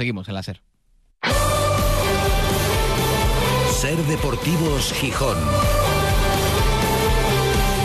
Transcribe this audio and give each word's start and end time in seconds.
seguimos 0.00 0.26
en 0.28 0.34
la 0.34 0.42
SER. 0.42 0.62
Ser 3.70 3.98
Deportivos 4.06 4.94
Gijón. 4.94 5.36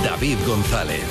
David 0.02 0.38
González. 0.47 1.04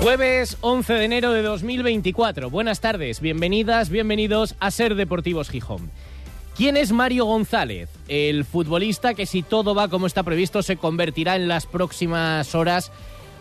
Jueves 0.00 0.56
11 0.60 0.92
de 0.92 1.04
enero 1.04 1.32
de 1.32 1.42
2024. 1.42 2.50
Buenas 2.50 2.80
tardes, 2.80 3.20
bienvenidas, 3.20 3.90
bienvenidos 3.90 4.54
a 4.60 4.70
Ser 4.70 4.94
Deportivos 4.94 5.50
Gijón. 5.50 5.90
¿Quién 6.56 6.76
es 6.76 6.92
Mario 6.92 7.24
González? 7.24 7.90
El 8.06 8.44
futbolista 8.44 9.14
que 9.14 9.26
si 9.26 9.42
todo 9.42 9.74
va 9.74 9.88
como 9.88 10.06
está 10.06 10.22
previsto 10.22 10.62
se 10.62 10.76
convertirá 10.76 11.34
en 11.34 11.48
las 11.48 11.66
próximas 11.66 12.54
horas 12.54 12.92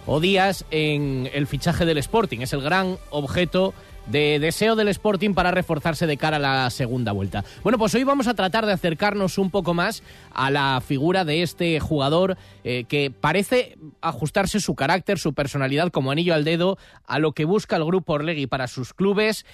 o 0.08 0.20
días 0.20 0.66
en 0.72 1.30
el 1.32 1.46
fichaje 1.46 1.86
del 1.86 2.00
Sporting. 2.00 2.40
Es 2.40 2.54
el 2.54 2.62
gran 2.62 2.98
objeto 3.12 3.76
de 4.08 4.40
deseo 4.40 4.76
del 4.76 4.88
Sporting 4.90 5.34
para 5.34 5.52
reforzarse 5.52 6.08
de 6.08 6.18
cara 6.18 6.38
a 6.38 6.40
la 6.40 6.70
segunda 6.70 7.12
vuelta. 7.12 7.44
Bueno, 7.64 7.78
pues 7.78 7.94
hoy 7.96 8.04
vamos 8.04 8.28
a 8.28 8.34
tratar 8.34 8.66
de 8.66 8.74
acercarnos 8.74 9.38
un 9.38 9.52
poco 9.52 9.74
más 9.74 10.04
a 10.34 10.50
la 10.52 10.82
figura 10.86 11.26
de 11.26 11.44
este 11.44 11.80
jugador 11.80 12.38
eh, 12.64 12.86
que 12.86 13.12
parece 13.12 13.78
ajustarse 14.02 14.60
su 14.60 14.76
carácter, 14.76 15.20
su 15.20 15.34
personalidad 15.34 15.92
como 15.92 16.12
anillo 16.12 16.34
al 16.34 16.44
dedo 16.44 16.78
a 17.06 17.20
lo 17.20 17.34
que 17.34 17.46
busca 17.46 17.76
el 17.76 17.86
grupo 17.86 18.14
Orlegui 18.14 18.48
para 18.48 18.68
sus 18.68 18.94
clubes, 18.94 19.46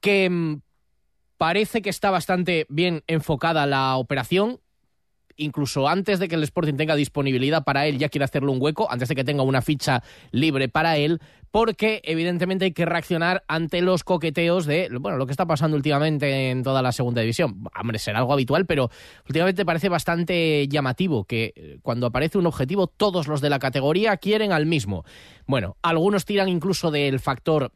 que 0.00 0.28
mm, 0.30 0.60
parece 1.38 1.82
que 1.82 1.90
está 1.90 2.10
bastante 2.10 2.66
bien 2.68 3.02
enfocada 3.06 3.66
la 3.66 3.96
operación, 3.96 4.60
incluso 5.36 5.88
antes 5.88 6.18
de 6.18 6.28
que 6.28 6.34
el 6.34 6.42
Sporting 6.42 6.74
tenga 6.74 6.94
disponibilidad 6.94 7.64
para 7.64 7.86
él, 7.86 7.98
ya 7.98 8.08
quiere 8.08 8.24
hacerle 8.24 8.50
un 8.50 8.58
hueco, 8.60 8.90
antes 8.90 9.08
de 9.08 9.14
que 9.14 9.24
tenga 9.24 9.42
una 9.42 9.62
ficha 9.62 10.02
libre 10.30 10.68
para 10.68 10.96
él, 10.96 11.20
porque 11.50 12.02
evidentemente 12.04 12.66
hay 12.66 12.72
que 12.72 12.84
reaccionar 12.84 13.42
ante 13.48 13.80
los 13.80 14.04
coqueteos 14.04 14.66
de 14.66 14.90
bueno, 15.00 15.16
lo 15.16 15.26
que 15.26 15.32
está 15.32 15.46
pasando 15.46 15.76
últimamente 15.76 16.50
en 16.50 16.62
toda 16.62 16.82
la 16.82 16.92
segunda 16.92 17.22
división. 17.22 17.64
Hombre, 17.80 17.98
será 17.98 18.18
algo 18.18 18.32
habitual, 18.32 18.66
pero 18.66 18.90
últimamente 19.26 19.64
parece 19.64 19.88
bastante 19.88 20.68
llamativo 20.68 21.24
que 21.24 21.54
eh, 21.56 21.78
cuando 21.82 22.06
aparece 22.06 22.36
un 22.36 22.46
objetivo, 22.46 22.88
todos 22.88 23.26
los 23.26 23.40
de 23.40 23.50
la 23.50 23.58
categoría 23.58 24.16
quieren 24.18 24.52
al 24.52 24.66
mismo. 24.66 25.04
Bueno, 25.46 25.76
algunos 25.82 26.24
tiran 26.24 26.48
incluso 26.48 26.90
del 26.90 27.20
factor 27.20 27.72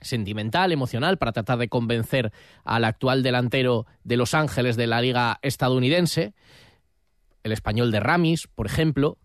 sentimental, 0.00 0.72
emocional, 0.72 1.18
para 1.18 1.32
tratar 1.32 1.58
de 1.58 1.68
convencer 1.68 2.32
al 2.64 2.84
actual 2.84 3.22
delantero 3.22 3.86
de 4.04 4.16
Los 4.16 4.34
Ángeles 4.34 4.76
de 4.76 4.86
la 4.86 5.00
liga 5.00 5.38
estadounidense 5.42 6.34
el 7.42 7.52
español 7.52 7.90
de 7.90 8.00
Ramis, 8.00 8.46
por 8.46 8.66
ejemplo. 8.66 9.18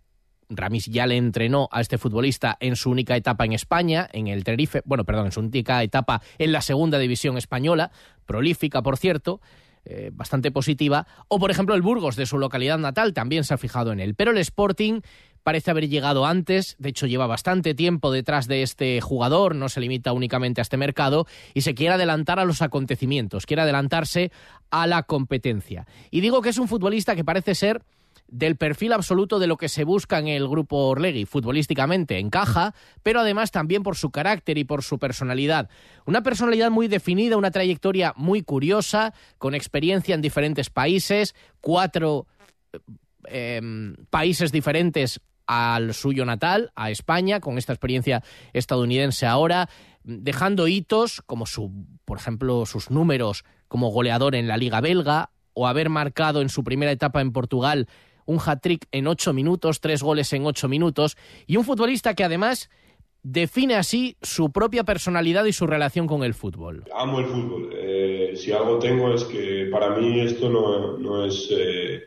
Ramis 0.50 0.86
ya 0.86 1.08
le 1.08 1.18
entrenó 1.18 1.68
a 1.72 1.82
este 1.82 1.98
futbolista 1.98 2.56
en 2.60 2.76
su 2.76 2.92
única 2.92 3.16
etapa 3.16 3.46
en 3.46 3.54
España, 3.54 4.08
en 4.12 4.28
el 4.28 4.44
Tenerife, 4.44 4.82
bueno, 4.86 5.04
perdón, 5.04 5.28
en 5.28 5.32
su 5.32 5.40
única 5.40 5.82
etapa 5.82 6.22
en 6.38 6.52
la 6.52 6.62
segunda 6.62 7.00
división 7.00 7.38
española, 7.38 7.92
prolífica, 8.26 8.84
por 8.84 8.98
cierto, 8.98 9.42
eh, 9.86 10.10
bastante 10.14 10.52
positiva. 10.52 11.08
O, 11.28 11.40
por 11.40 11.52
ejemplo, 11.52 11.76
el 11.76 11.82
Burgos 11.82 12.16
de 12.16 12.26
su 12.26 12.38
localidad 12.38 12.78
natal 12.78 13.14
también 13.14 13.44
se 13.44 13.54
ha 13.54 13.58
fijado 13.58 13.92
en 13.92 14.00
él. 14.00 14.16
Pero 14.16 14.32
el 14.32 14.38
Sporting 14.40 15.02
parece 15.44 15.70
haber 15.70 15.88
llegado 15.88 16.26
antes, 16.26 16.76
de 16.80 16.90
hecho 16.90 17.06
lleva 17.06 17.28
bastante 17.28 17.76
tiempo 17.76 18.12
detrás 18.12 18.48
de 18.48 18.64
este 18.64 19.00
jugador, 19.00 19.54
no 19.54 19.70
se 19.70 19.80
limita 19.80 20.12
únicamente 20.12 20.60
a 20.60 20.64
este 20.64 20.76
mercado, 20.76 21.28
y 21.54 21.62
se 21.62 21.76
quiere 21.76 21.94
adelantar 21.94 22.40
a 22.40 22.46
los 22.46 22.64
acontecimientos, 22.64 23.46
quiere 23.46 23.62
adelantarse 23.62 24.32
a 24.72 24.88
la 24.88 25.04
competencia. 25.04 25.86
Y 26.10 26.22
digo 26.22 26.42
que 26.42 26.50
es 26.50 26.58
un 26.58 26.68
futbolista 26.68 27.16
que 27.16 27.24
parece 27.24 27.54
ser 27.54 27.84
del 28.28 28.56
perfil 28.56 28.94
absoluto 28.94 29.40
de 29.40 29.48
lo 29.48 29.58
que 29.58 29.70
se 29.70 29.84
busca 29.84 30.20
en 30.20 30.28
el 30.28 30.48
grupo 30.48 30.88
Orlegui. 30.88 31.26
Futbolísticamente 31.26 32.20
encaja, 32.20 32.74
pero 33.04 33.20
además 33.20 33.52
también 33.52 33.84
por 33.84 33.96
su 33.96 34.12
carácter 34.12 34.58
y 34.58 34.64
por 34.64 34.84
su 34.84 35.00
personalidad. 35.00 35.70
Una 36.06 36.24
personalidad 36.24 36.72
muy 36.72 36.88
definida, 36.88 37.38
una 37.38 37.52
trayectoria 37.52 38.14
muy 38.16 38.42
curiosa, 38.42 39.14
con 39.38 39.56
experiencia 39.56 40.16
en 40.16 40.22
diferentes 40.22 40.70
países, 40.70 41.36
cuatro 41.62 42.28
em, 43.26 43.96
países 44.10 44.52
diferentes 44.52 45.22
al 45.48 45.94
suyo 45.94 46.26
natal, 46.26 46.72
a 46.76 46.90
España, 46.90 47.40
con 47.40 47.58
esta 47.58 47.74
experiencia 47.74 48.24
estadounidense 48.54 49.28
ahora, 49.28 49.70
dejando 50.04 50.68
hitos 50.68 51.22
como 51.22 51.46
su, 51.46 51.72
por 52.04 52.18
ejemplo, 52.18 52.66
sus 52.66 52.90
números 52.90 53.44
como 53.68 53.90
goleador 53.90 54.36
en 54.36 54.48
la 54.48 54.58
Liga 54.58 54.82
Belga 54.82 55.32
o 55.54 55.68
haber 55.68 55.90
marcado 55.90 56.42
en 56.42 56.50
su 56.50 56.64
primera 56.64 56.92
etapa 56.92 57.22
en 57.22 57.32
Portugal 57.32 57.88
un 58.26 58.40
hat-trick 58.44 58.88
en 58.92 59.08
ocho 59.08 59.34
minutos, 59.34 59.80
tres 59.80 60.04
goles 60.04 60.32
en 60.34 60.46
ocho 60.46 60.68
minutos, 60.68 61.18
y 61.48 61.58
un 61.58 61.64
futbolista 61.64 62.14
que 62.14 62.24
además 62.24 62.70
define 63.28 63.74
así 63.74 64.18
su 64.22 64.52
propia 64.52 64.84
personalidad 64.84 65.46
y 65.46 65.54
su 65.54 65.66
relación 65.66 66.06
con 66.06 66.24
el 66.24 66.36
fútbol. 66.36 66.86
Amo 66.94 67.20
el 67.20 67.26
fútbol. 67.26 67.70
Eh, 67.74 68.34
si 68.36 68.52
algo 68.52 68.78
tengo 68.78 69.16
es 69.16 69.24
que 69.24 69.68
para 69.72 69.98
mí 69.98 70.20
esto 70.22 70.48
no, 70.48 71.26
es, 71.26 71.50
eh, 71.52 72.04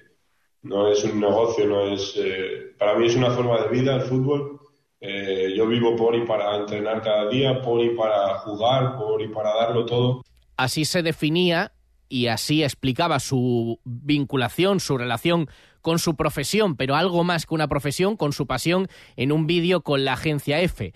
no 0.62 0.86
es 0.86 1.02
un 1.02 1.18
negocio, 1.18 1.66
no 1.66 1.92
es, 1.92 2.14
eh, 2.16 2.72
para 2.78 2.96
mí 2.96 3.06
es 3.06 3.16
una 3.16 3.32
forma 3.32 3.60
de 3.62 3.68
vida 3.68 3.96
el 3.96 4.02
fútbol. 4.02 4.60
yo 5.00 5.66
vivo 5.66 5.96
por 5.96 6.14
y 6.14 6.24
para 6.24 6.56
entrenar 6.56 7.02
cada 7.02 7.28
día, 7.28 7.60
por 7.62 7.84
y 7.84 7.96
para 7.96 8.38
jugar, 8.38 8.96
por 8.96 9.20
y 9.20 9.28
para 9.28 9.54
darlo 9.56 9.86
todo. 9.86 10.22
Así 10.56 10.84
se 10.84 11.02
definía 11.02 11.72
y 12.08 12.28
así 12.28 12.62
explicaba 12.62 13.18
su 13.18 13.80
vinculación, 13.84 14.78
su 14.78 14.96
relación 14.96 15.48
con 15.88 15.98
su 15.98 16.16
profesión, 16.16 16.76
pero 16.76 16.96
algo 16.96 17.24
más 17.24 17.46
que 17.46 17.54
una 17.54 17.66
profesión, 17.66 18.18
con 18.18 18.34
su 18.34 18.46
pasión 18.46 18.88
en 19.16 19.32
un 19.32 19.46
vídeo 19.46 19.80
con 19.80 20.04
la 20.04 20.12
agencia 20.12 20.60
F. 20.60 20.92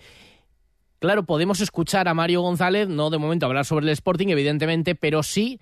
Claro, 0.99 1.25
podemos 1.25 1.61
escuchar 1.61 2.07
a 2.07 2.13
Mario 2.13 2.41
González, 2.41 2.87
no 2.89 3.09
de 3.09 3.17
momento 3.17 3.47
hablar 3.47 3.65
sobre 3.65 3.87
el 3.87 3.91
Sporting, 3.93 4.27
evidentemente, 4.27 4.93
pero 4.93 5.23
sí 5.23 5.59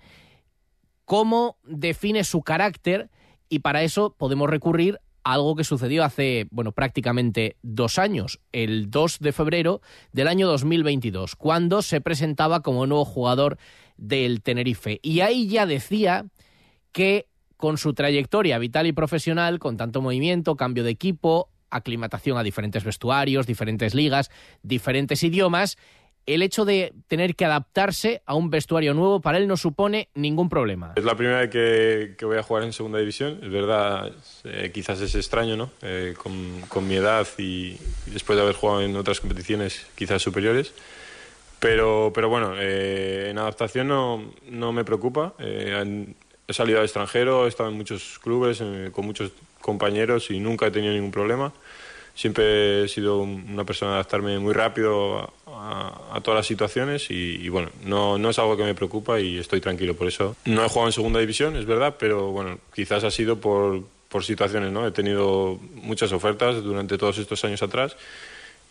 cómo 1.06 1.56
define 1.64 2.24
su 2.24 2.42
carácter 2.42 3.08
y 3.48 3.60
para 3.60 3.82
eso 3.82 4.14
podemos 4.18 4.50
recurrir 4.50 5.00
a 5.24 5.32
algo 5.32 5.56
que 5.56 5.64
sucedió 5.64 6.04
hace, 6.04 6.46
bueno, 6.50 6.72
prácticamente 6.72 7.56
dos 7.62 7.98
años, 7.98 8.38
el 8.52 8.90
2 8.90 9.18
de 9.18 9.32
febrero 9.32 9.80
del 10.12 10.28
año 10.28 10.46
2022, 10.46 11.36
cuando 11.36 11.80
se 11.80 12.02
presentaba 12.02 12.60
como 12.60 12.86
nuevo 12.86 13.06
jugador 13.06 13.56
del 13.96 14.42
Tenerife. 14.42 15.00
Y 15.02 15.20
ahí 15.20 15.48
ya 15.48 15.64
decía 15.64 16.26
que 16.92 17.31
con 17.62 17.78
su 17.78 17.94
trayectoria 17.94 18.58
vital 18.58 18.88
y 18.88 18.92
profesional, 18.92 19.60
con 19.60 19.76
tanto 19.76 20.02
movimiento, 20.02 20.56
cambio 20.56 20.82
de 20.82 20.90
equipo, 20.90 21.48
aclimatación 21.70 22.36
a 22.36 22.42
diferentes 22.42 22.82
vestuarios, 22.82 23.46
diferentes 23.46 23.94
ligas, 23.94 24.32
diferentes 24.64 25.22
idiomas, 25.22 25.78
el 26.26 26.42
hecho 26.42 26.64
de 26.64 26.92
tener 27.06 27.36
que 27.36 27.44
adaptarse 27.44 28.20
a 28.26 28.34
un 28.34 28.50
vestuario 28.50 28.94
nuevo 28.94 29.20
para 29.20 29.38
él 29.38 29.46
no 29.46 29.56
supone 29.56 30.08
ningún 30.16 30.48
problema. 30.48 30.94
Es 30.96 31.04
la 31.04 31.14
primera 31.14 31.38
vez 31.38 31.50
que, 31.50 32.24
voy 32.24 32.36
a 32.36 32.42
jugar 32.42 32.64
en 32.64 32.72
segunda 32.72 32.98
división. 32.98 33.38
Es 33.40 33.50
verdad, 33.52 34.10
eh, 34.42 34.72
quizás 34.74 35.00
es 35.00 35.14
extraño, 35.14 35.56
¿no? 35.56 35.70
Eh, 35.82 36.16
con, 36.18 36.88
mi 36.88 36.96
edad 36.96 37.28
y, 37.38 37.76
después 38.06 38.36
de 38.36 38.42
haber 38.42 38.56
jugado 38.56 38.82
en 38.82 38.96
otras 38.96 39.20
competiciones 39.20 39.86
quizás 39.94 40.20
superiores. 40.20 40.74
Pero, 41.60 42.10
pero 42.12 42.28
bueno, 42.28 42.54
eh, 42.58 43.28
en 43.30 43.38
adaptación 43.38 43.86
no, 43.86 44.32
no 44.50 44.72
me 44.72 44.84
preocupa 44.84 45.34
he 46.52 46.54
salido 46.54 46.78
al 46.78 46.84
extranjero, 46.84 47.46
he 47.46 47.48
estado 47.48 47.70
en 47.70 47.76
muchos 47.76 48.18
clubes, 48.20 48.62
con 48.92 49.06
muchos 49.06 49.32
compañeros 49.60 50.30
y 50.30 50.38
nunca 50.38 50.66
he 50.66 50.70
tenido 50.70 50.92
ningún 50.92 51.10
problema. 51.10 51.52
Siempre 52.14 52.84
he 52.84 52.88
sido 52.88 53.20
una 53.20 53.64
persona 53.64 53.92
de 53.92 53.96
adaptarme 53.96 54.38
muy 54.38 54.52
rápido 54.52 55.32
a, 55.46 56.20
todas 56.22 56.40
las 56.40 56.46
situaciones 56.46 57.10
y, 57.10 57.48
bueno, 57.48 57.70
no, 57.84 58.18
no, 58.18 58.28
es 58.30 58.38
algo 58.38 58.54
que 58.56 58.64
me 58.64 58.74
preocupa 58.74 59.18
y 59.18 59.38
estoy 59.38 59.62
tranquilo 59.62 59.94
por 59.94 60.08
eso. 60.08 60.36
No 60.44 60.62
he 60.62 60.68
jugado 60.68 60.88
en 60.88 60.92
segunda 60.92 61.20
división, 61.20 61.56
es 61.56 61.64
verdad, 61.64 61.96
pero 61.98 62.30
bueno, 62.30 62.58
quizás 62.74 63.02
ha 63.04 63.10
sido 63.10 63.40
por, 63.40 63.82
por 64.10 64.24
situaciones, 64.24 64.70
¿no? 64.72 64.86
He 64.86 64.90
tenido 64.90 65.58
muchas 65.74 66.12
ofertas 66.12 66.62
durante 66.62 66.98
todos 66.98 67.16
estos 67.16 67.42
años 67.44 67.62
atrás 67.62 67.96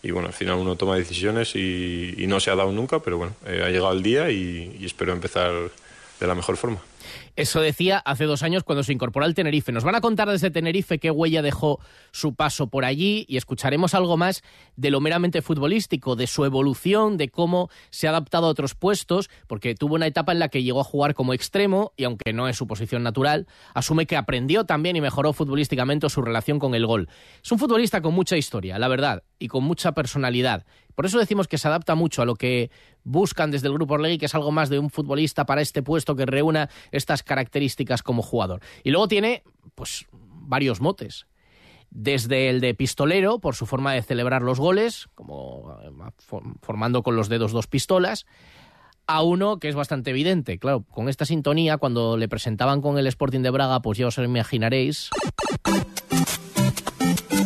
y 0.03 0.11
bueno, 0.11 0.27
al 0.27 0.33
final 0.33 0.57
uno 0.57 0.75
toma 0.75 0.95
decisiones 0.95 1.55
y, 1.55 2.25
no 2.27 2.39
se 2.39 2.51
ha 2.51 2.55
dado 2.55 2.71
nunca, 2.71 2.99
pero 2.99 3.17
bueno, 3.17 3.33
eh, 3.47 3.63
ha 3.65 3.69
llegado 3.69 3.91
el 3.91 4.03
día 4.03 4.29
y, 4.29 4.77
y 4.79 4.85
espero 4.85 5.13
empezar 5.13 5.51
de 6.19 6.27
la 6.27 6.35
mejor 6.35 6.57
forma. 6.57 6.79
Eso 7.35 7.61
decía 7.61 7.97
hace 7.97 8.25
dos 8.25 8.43
años 8.43 8.63
cuando 8.63 8.83
se 8.83 8.93
incorporó 8.93 9.25
al 9.25 9.33
Tenerife. 9.33 9.71
Nos 9.71 9.83
van 9.83 9.95
a 9.95 10.01
contar 10.01 10.29
desde 10.29 10.51
Tenerife 10.51 10.99
qué 10.99 11.11
huella 11.11 11.41
dejó 11.41 11.79
su 12.11 12.35
paso 12.35 12.67
por 12.67 12.85
allí 12.85 13.25
y 13.27 13.37
escucharemos 13.37 13.93
algo 13.93 14.17
más 14.17 14.43
de 14.75 14.91
lo 14.91 14.99
meramente 14.99 15.41
futbolístico, 15.41 16.15
de 16.15 16.27
su 16.27 16.45
evolución, 16.45 17.17
de 17.17 17.29
cómo 17.29 17.69
se 17.89 18.07
ha 18.07 18.11
adaptado 18.11 18.47
a 18.47 18.49
otros 18.49 18.75
puestos, 18.75 19.29
porque 19.47 19.75
tuvo 19.75 19.95
una 19.95 20.07
etapa 20.07 20.31
en 20.31 20.39
la 20.39 20.49
que 20.49 20.63
llegó 20.63 20.81
a 20.81 20.85
jugar 20.85 21.13
como 21.13 21.33
extremo 21.33 21.93
y 21.95 22.03
aunque 22.03 22.33
no 22.33 22.47
es 22.47 22.57
su 22.57 22.67
posición 22.67 23.03
natural, 23.03 23.47
asume 23.73 24.05
que 24.05 24.17
aprendió 24.17 24.65
también 24.65 24.95
y 24.95 25.01
mejoró 25.01 25.33
futbolísticamente 25.33 26.09
su 26.09 26.21
relación 26.21 26.59
con 26.59 26.75
el 26.75 26.85
gol. 26.85 27.09
Es 27.43 27.51
un 27.51 27.59
futbolista 27.59 28.01
con 28.01 28.13
mucha 28.13 28.37
historia, 28.37 28.77
la 28.79 28.87
verdad, 28.87 29.23
y 29.39 29.47
con 29.47 29.63
mucha 29.63 29.93
personalidad. 29.93 30.65
Por 30.95 31.05
eso 31.05 31.19
decimos 31.19 31.47
que 31.47 31.57
se 31.57 31.67
adapta 31.67 31.95
mucho 31.95 32.21
a 32.21 32.25
lo 32.25 32.35
que 32.35 32.71
buscan 33.03 33.51
desde 33.51 33.67
el 33.67 33.73
Grupo 33.73 33.95
Orlegui, 33.95 34.17
que 34.17 34.25
es 34.25 34.35
algo 34.35 34.51
más 34.51 34.69
de 34.69 34.79
un 34.79 34.89
futbolista 34.89 35.45
para 35.45 35.61
este 35.61 35.83
puesto 35.83 36.15
que 36.15 36.25
reúna 36.25 36.69
estas 36.91 37.23
características 37.23 38.03
como 38.03 38.21
jugador. 38.21 38.61
Y 38.83 38.91
luego 38.91 39.07
tiene, 39.07 39.43
pues, 39.75 40.05
varios 40.11 40.81
motes. 40.81 41.27
Desde 41.89 42.49
el 42.49 42.61
de 42.61 42.73
pistolero, 42.73 43.39
por 43.39 43.55
su 43.55 43.65
forma 43.65 43.93
de 43.93 44.01
celebrar 44.01 44.41
los 44.41 44.59
goles, 44.59 45.09
como 45.13 45.77
eh, 45.83 45.91
formando 46.61 47.03
con 47.03 47.15
los 47.15 47.27
dedos 47.27 47.51
dos 47.51 47.67
pistolas, 47.67 48.25
a 49.07 49.23
uno 49.23 49.59
que 49.59 49.67
es 49.67 49.75
bastante 49.75 50.11
evidente. 50.11 50.57
Claro, 50.57 50.83
con 50.89 51.09
esta 51.09 51.25
sintonía, 51.25 51.77
cuando 51.77 52.15
le 52.15 52.29
presentaban 52.29 52.81
con 52.81 52.97
el 52.97 53.07
Sporting 53.07 53.41
de 53.41 53.49
Braga, 53.49 53.81
pues 53.81 53.97
ya 53.97 54.07
os 54.07 54.17
imaginaréis 54.17 55.09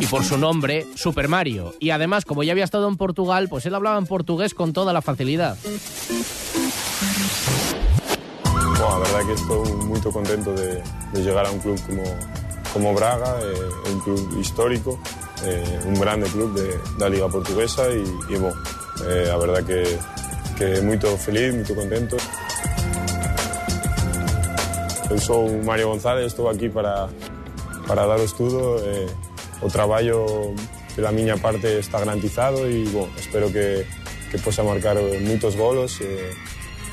y 0.06 0.08
por 0.08 0.24
su 0.24 0.38
nombre, 0.38 0.86
Super 0.94 1.28
Mario. 1.28 1.74
Y 1.80 1.90
además, 1.90 2.24
como 2.24 2.42
ya 2.42 2.52
había 2.52 2.64
estado 2.64 2.88
en 2.88 2.96
Portugal, 2.96 3.48
pues 3.48 3.66
él 3.66 3.74
hablaba 3.74 3.98
en 3.98 4.06
portugués 4.06 4.54
con 4.54 4.72
toda 4.72 4.92
la 4.92 5.02
facilidad. 5.02 5.56
La 8.78 8.98
verdad 8.98 9.26
que 9.26 9.32
estoy 9.32 9.72
muy 9.86 10.00
contento 10.00 10.52
de, 10.54 10.82
llegar 11.14 11.46
a 11.46 11.50
un 11.50 11.58
club 11.58 11.80
como, 11.86 12.02
como 12.72 12.94
Braga, 12.94 13.40
eh, 13.40 13.90
un 13.92 14.00
club 14.00 14.38
histórico, 14.38 14.98
eh, 15.44 15.80
un 15.86 15.94
grande 15.94 16.28
club 16.28 16.54
de, 16.54 16.78
la 16.98 17.08
Liga 17.08 17.28
Portuguesa 17.28 17.84
y, 17.90 18.36
bueno, 18.36 18.54
eh, 19.08 19.24
la 19.28 19.36
verdad 19.38 19.64
que, 19.64 19.98
que 20.56 20.80
muy 20.82 20.98
feliz, 20.98 21.54
muy 21.54 21.76
contento. 21.76 22.16
Yo 25.10 25.18
soy 25.18 25.56
Mario 25.64 25.88
González, 25.88 26.26
estoy 26.26 26.54
aquí 26.54 26.68
para, 26.68 27.08
para 27.86 28.06
daros 28.06 28.36
todo. 28.36 28.78
Eh, 28.84 29.06
o 29.60 29.68
trabajo 29.68 30.54
de 30.96 31.02
la 31.02 31.12
miña 31.12 31.36
parte 31.36 31.78
está 31.78 31.98
garantizado 31.98 32.68
y 32.70 32.84
bueno, 32.84 33.12
espero 33.18 33.52
que, 33.52 33.84
que 34.30 34.38
possa 34.38 34.62
marcar 34.62 34.96
muchos 35.22 35.56
golos 35.56 36.00
eh, 36.00 36.30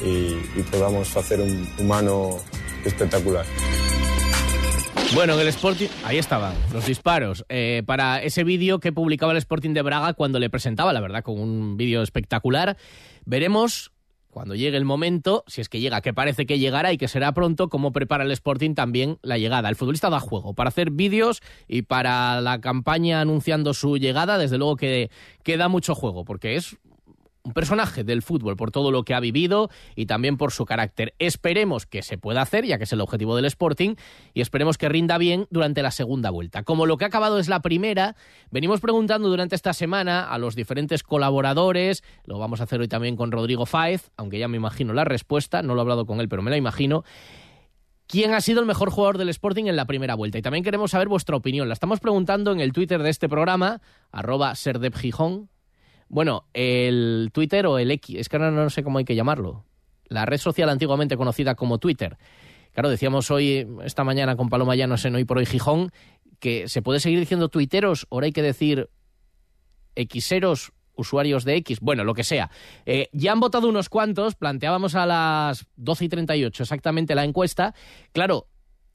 y, 0.04 0.60
y, 0.60 0.64
podamos 0.64 1.16
hacer 1.16 1.40
un 1.40 1.68
humano 1.80 2.38
espectacular. 2.84 3.46
Bueno, 5.14 5.36
en 5.36 5.42
el 5.42 5.48
Sporting, 5.50 5.90
ahí 6.06 6.18
estaban 6.18 6.56
los 6.74 6.88
disparos 6.88 7.46
eh, 7.48 7.84
para 7.86 8.24
ese 8.24 8.44
vídeo 8.44 8.80
que 8.80 8.92
publicaba 8.92 9.32
el 9.32 9.38
Sporting 9.38 9.72
de 9.74 9.84
Braga 9.84 10.14
cuando 10.14 10.40
le 10.40 10.50
presentaba, 10.50 10.92
la 10.92 11.02
verdad, 11.02 11.22
con 11.22 11.40
un 11.40 11.78
vídeo 11.78 12.02
espectacular. 12.02 12.78
Veremos 13.24 13.92
cuando 14.34 14.56
llegue 14.56 14.78
el 14.78 14.84
momento, 14.84 15.44
si 15.48 15.62
es 15.62 15.70
que 15.70 15.80
llega, 15.80 16.02
que 16.02 16.14
parece 16.14 16.46
que 16.46 16.58
llegará 16.58 16.92
y 16.92 16.98
que 16.98 17.08
será 17.08 17.32
pronto, 17.34 17.70
cómo 17.70 17.92
prepara 17.92 18.24
el 18.24 18.32
Sporting 18.32 18.74
también 18.74 19.20
la 19.22 19.38
llegada. 19.38 19.70
El 19.70 19.76
futbolista 19.76 20.10
da 20.10 20.20
juego 20.20 20.56
para 20.56 20.70
hacer 20.70 20.90
vídeos 20.90 21.42
y 21.68 21.84
para 21.84 22.42
la 22.42 22.60
campaña 22.60 23.22
anunciando 23.22 23.74
su 23.74 23.98
llegada, 23.98 24.40
desde 24.40 24.58
luego 24.58 24.76
que, 24.76 25.12
que 25.44 25.56
da 25.58 25.68
mucho 25.68 25.94
juego, 25.94 26.26
porque 26.26 26.56
es 26.56 26.78
un 27.44 27.54
personaje 27.54 28.06
del 28.06 28.22
fútbol 28.22 28.56
por 28.56 28.72
todo 28.72 28.90
lo 28.90 29.04
que 29.04 29.14
ha 29.14 29.20
vivido 29.20 29.70
y 29.96 30.06
también 30.06 30.38
por 30.38 30.52
su 30.52 30.66
carácter. 30.66 31.14
Esperemos 31.20 31.86
que 31.86 32.02
se 32.02 32.18
pueda 32.18 32.42
hacer, 32.42 32.66
ya 32.66 32.78
que 32.78 32.86
es 32.86 32.94
el 32.94 33.02
objetivo 33.02 33.36
del 33.36 33.46
Sporting, 33.46 33.96
y 34.34 34.42
esperemos 34.42 34.78
que 34.78 34.88
rinda 34.88 35.18
bien 35.18 35.48
durante 35.50 35.82
la 35.82 35.92
segunda 35.92 36.30
vuelta. 36.30 36.64
Como 36.64 36.86
lo 36.86 36.98
que 36.98 37.04
ha 37.04 37.08
acabado 37.08 37.40
es 37.40 37.50
la 37.50 37.62
primera, 37.62 38.16
venimos 38.50 38.80
preguntando 38.80 39.28
durante 39.28 39.56
esta 39.56 39.74
semana 39.74 40.30
a 40.30 40.38
los 40.38 40.56
diferentes 40.56 41.04
colaboradores, 41.04 42.04
lo 42.26 42.40
vamos 42.40 42.62
a 42.62 42.64
hacer 42.64 42.80
hoy 42.80 42.88
también 42.88 43.18
con 43.18 43.32
Rodrigo 43.32 43.66
Fáez, 43.66 44.10
aunque 44.16 44.40
ya 44.40 44.48
me 44.48 44.58
imagino 44.58 44.94
la 44.94 45.04
respuesta, 45.04 45.62
no 45.62 45.74
lo 45.76 45.82
he 45.82 45.84
hablado 45.84 46.06
con 46.06 46.22
él, 46.22 46.30
pero 46.30 46.42
me 46.42 46.52
la 46.52 46.58
imagino. 46.58 47.04
¿Quién 48.08 48.34
ha 48.34 48.42
sido 48.42 48.62
el 48.62 48.66
mejor 48.66 48.90
jugador 48.90 49.18
del 49.18 49.30
Sporting 49.30 49.66
en 49.66 49.76
la 49.76 49.86
primera 49.86 50.16
vuelta? 50.16 50.38
Y 50.38 50.42
también 50.42 50.64
queremos 50.64 50.92
saber 50.92 51.08
vuestra 51.08 51.36
opinión. 51.36 51.68
La 51.68 51.74
estamos 51.74 52.00
preguntando 52.00 52.52
en 52.52 52.60
el 52.60 52.72
Twitter 52.72 53.02
de 53.02 53.10
este 53.10 53.28
programa, 53.28 53.82
arroba 54.12 54.56
serdepgijón, 54.56 55.50
bueno, 56.14 56.46
el 56.54 57.32
Twitter 57.34 57.66
o 57.66 57.80
el 57.80 57.90
X, 57.90 58.16
es 58.20 58.30
que 58.30 58.36
ahora 58.36 58.52
no 58.52 58.70
sé 58.70 58.84
cómo 58.84 59.00
hay 59.00 59.04
que 59.04 59.16
llamarlo. 59.16 59.66
La 60.06 60.28
red 60.28 60.38
social 60.38 60.70
antiguamente 60.70 61.18
conocida 61.18 61.56
como 61.56 61.80
Twitter. 61.80 62.20
Claro, 62.72 62.90
decíamos 62.90 63.32
hoy, 63.32 63.68
esta 63.84 64.04
mañana 64.04 64.36
con 64.36 64.48
Paloma 64.48 64.76
Llanos 64.76 65.04
en 65.06 65.16
Hoy 65.16 65.26
por 65.26 65.40
Hoy 65.40 65.48
Gijón, 65.48 65.92
que 66.40 66.68
se 66.68 66.84
puede 66.84 67.00
seguir 67.00 67.20
diciendo 67.20 67.50
tuiteros, 67.50 68.06
ahora 68.12 68.28
hay 68.28 68.32
que 68.32 68.44
decir 68.44 68.92
xeros, 69.96 70.72
usuarios 70.94 71.46
de 71.46 71.56
X, 71.56 71.80
bueno, 71.80 72.04
lo 72.04 72.14
que 72.14 72.24
sea. 72.24 72.52
Eh, 72.86 73.10
ya 73.12 73.32
han 73.32 73.40
votado 73.40 73.68
unos 73.68 73.90
cuantos, 73.90 74.36
planteábamos 74.36 74.94
a 74.94 75.08
las 75.08 75.66
12 75.78 76.06
y 76.06 76.10
38 76.10 76.62
exactamente 76.62 77.16
la 77.16 77.24
encuesta. 77.24 77.74
Claro, 78.12 78.46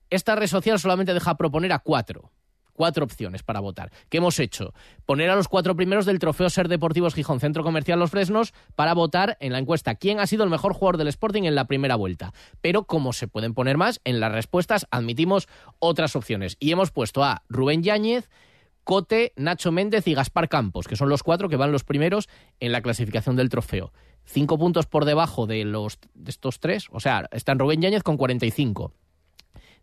esta 0.09 0.37
red 0.37 0.47
social 0.47 0.79
solamente 0.79 1.15
deja 1.15 1.37
proponer 1.37 1.73
a 1.73 1.81
cuatro 1.81 2.31
cuatro 2.79 3.05
opciones 3.05 3.43
para 3.43 3.59
votar. 3.59 3.91
¿Qué 4.09 4.19
hemos 4.19 4.39
hecho? 4.39 4.73
Poner 5.05 5.31
a 5.31 5.35
los 5.35 5.49
cuatro 5.49 5.75
primeros 5.75 6.07
del 6.07 6.21
Trofeo 6.21 6.49
Ser 6.49 6.69
Deportivos 6.69 7.13
Gijón 7.13 7.41
Centro 7.41 7.65
Comercial 7.65 7.99
Los 7.99 8.13
Fresnos 8.13 8.55
para 8.77 8.95
votar 8.95 9.37
en 9.41 9.53
la 9.53 9.59
encuesta 9.59 9.97
quién 9.97 10.21
ha 10.21 10.29
sido 10.29 10.45
el 10.45 10.51
mejor 10.51 10.75
jugador 10.75 10.97
del 10.97 11.09
Sporting 11.09 11.43
en 11.43 11.57
la 11.57 11.67
primera 11.67 11.97
vuelta. 11.97 12.33
Pero 12.61 12.85
como 12.85 13.13
se 13.13 13.27
pueden 13.27 13.53
poner 13.53 13.77
más, 13.79 14.01
en 14.05 14.21
las 14.21 14.31
respuestas 14.31 14.87
admitimos 14.93 15.49
otras 15.81 16.15
opciones. 16.15 16.57
Y 16.61 16.71
hemos 16.71 16.93
puesto 16.93 17.25
a 17.25 17.43
Rubén 17.49 17.83
Yáñez, 17.83 18.31
Cote, 18.85 19.33
Nacho 19.35 19.73
Méndez 19.73 20.07
y 20.07 20.15
Gaspar 20.15 20.49
Campos, 20.49 20.87
que 20.87 20.95
son 20.95 21.09
los 21.09 21.25
cuatro 21.25 21.49
que 21.49 21.57
van 21.57 21.73
los 21.73 21.83
primeros 21.83 22.29
en 22.61 22.71
la 22.71 22.81
clasificación 22.81 23.35
del 23.35 23.49
trofeo. 23.49 23.93
Cinco 24.25 24.57
puntos 24.57 24.87
por 24.87 25.05
debajo 25.05 25.49
de, 25.49 25.65
los, 25.65 25.99
de 26.15 26.31
estos 26.31 26.61
tres, 26.61 26.87
o 26.93 27.01
sea, 27.01 27.29
están 27.33 27.59
Rubén 27.59 27.83
Yáñez 27.83 28.05
con 28.05 28.17
45. 28.17 28.93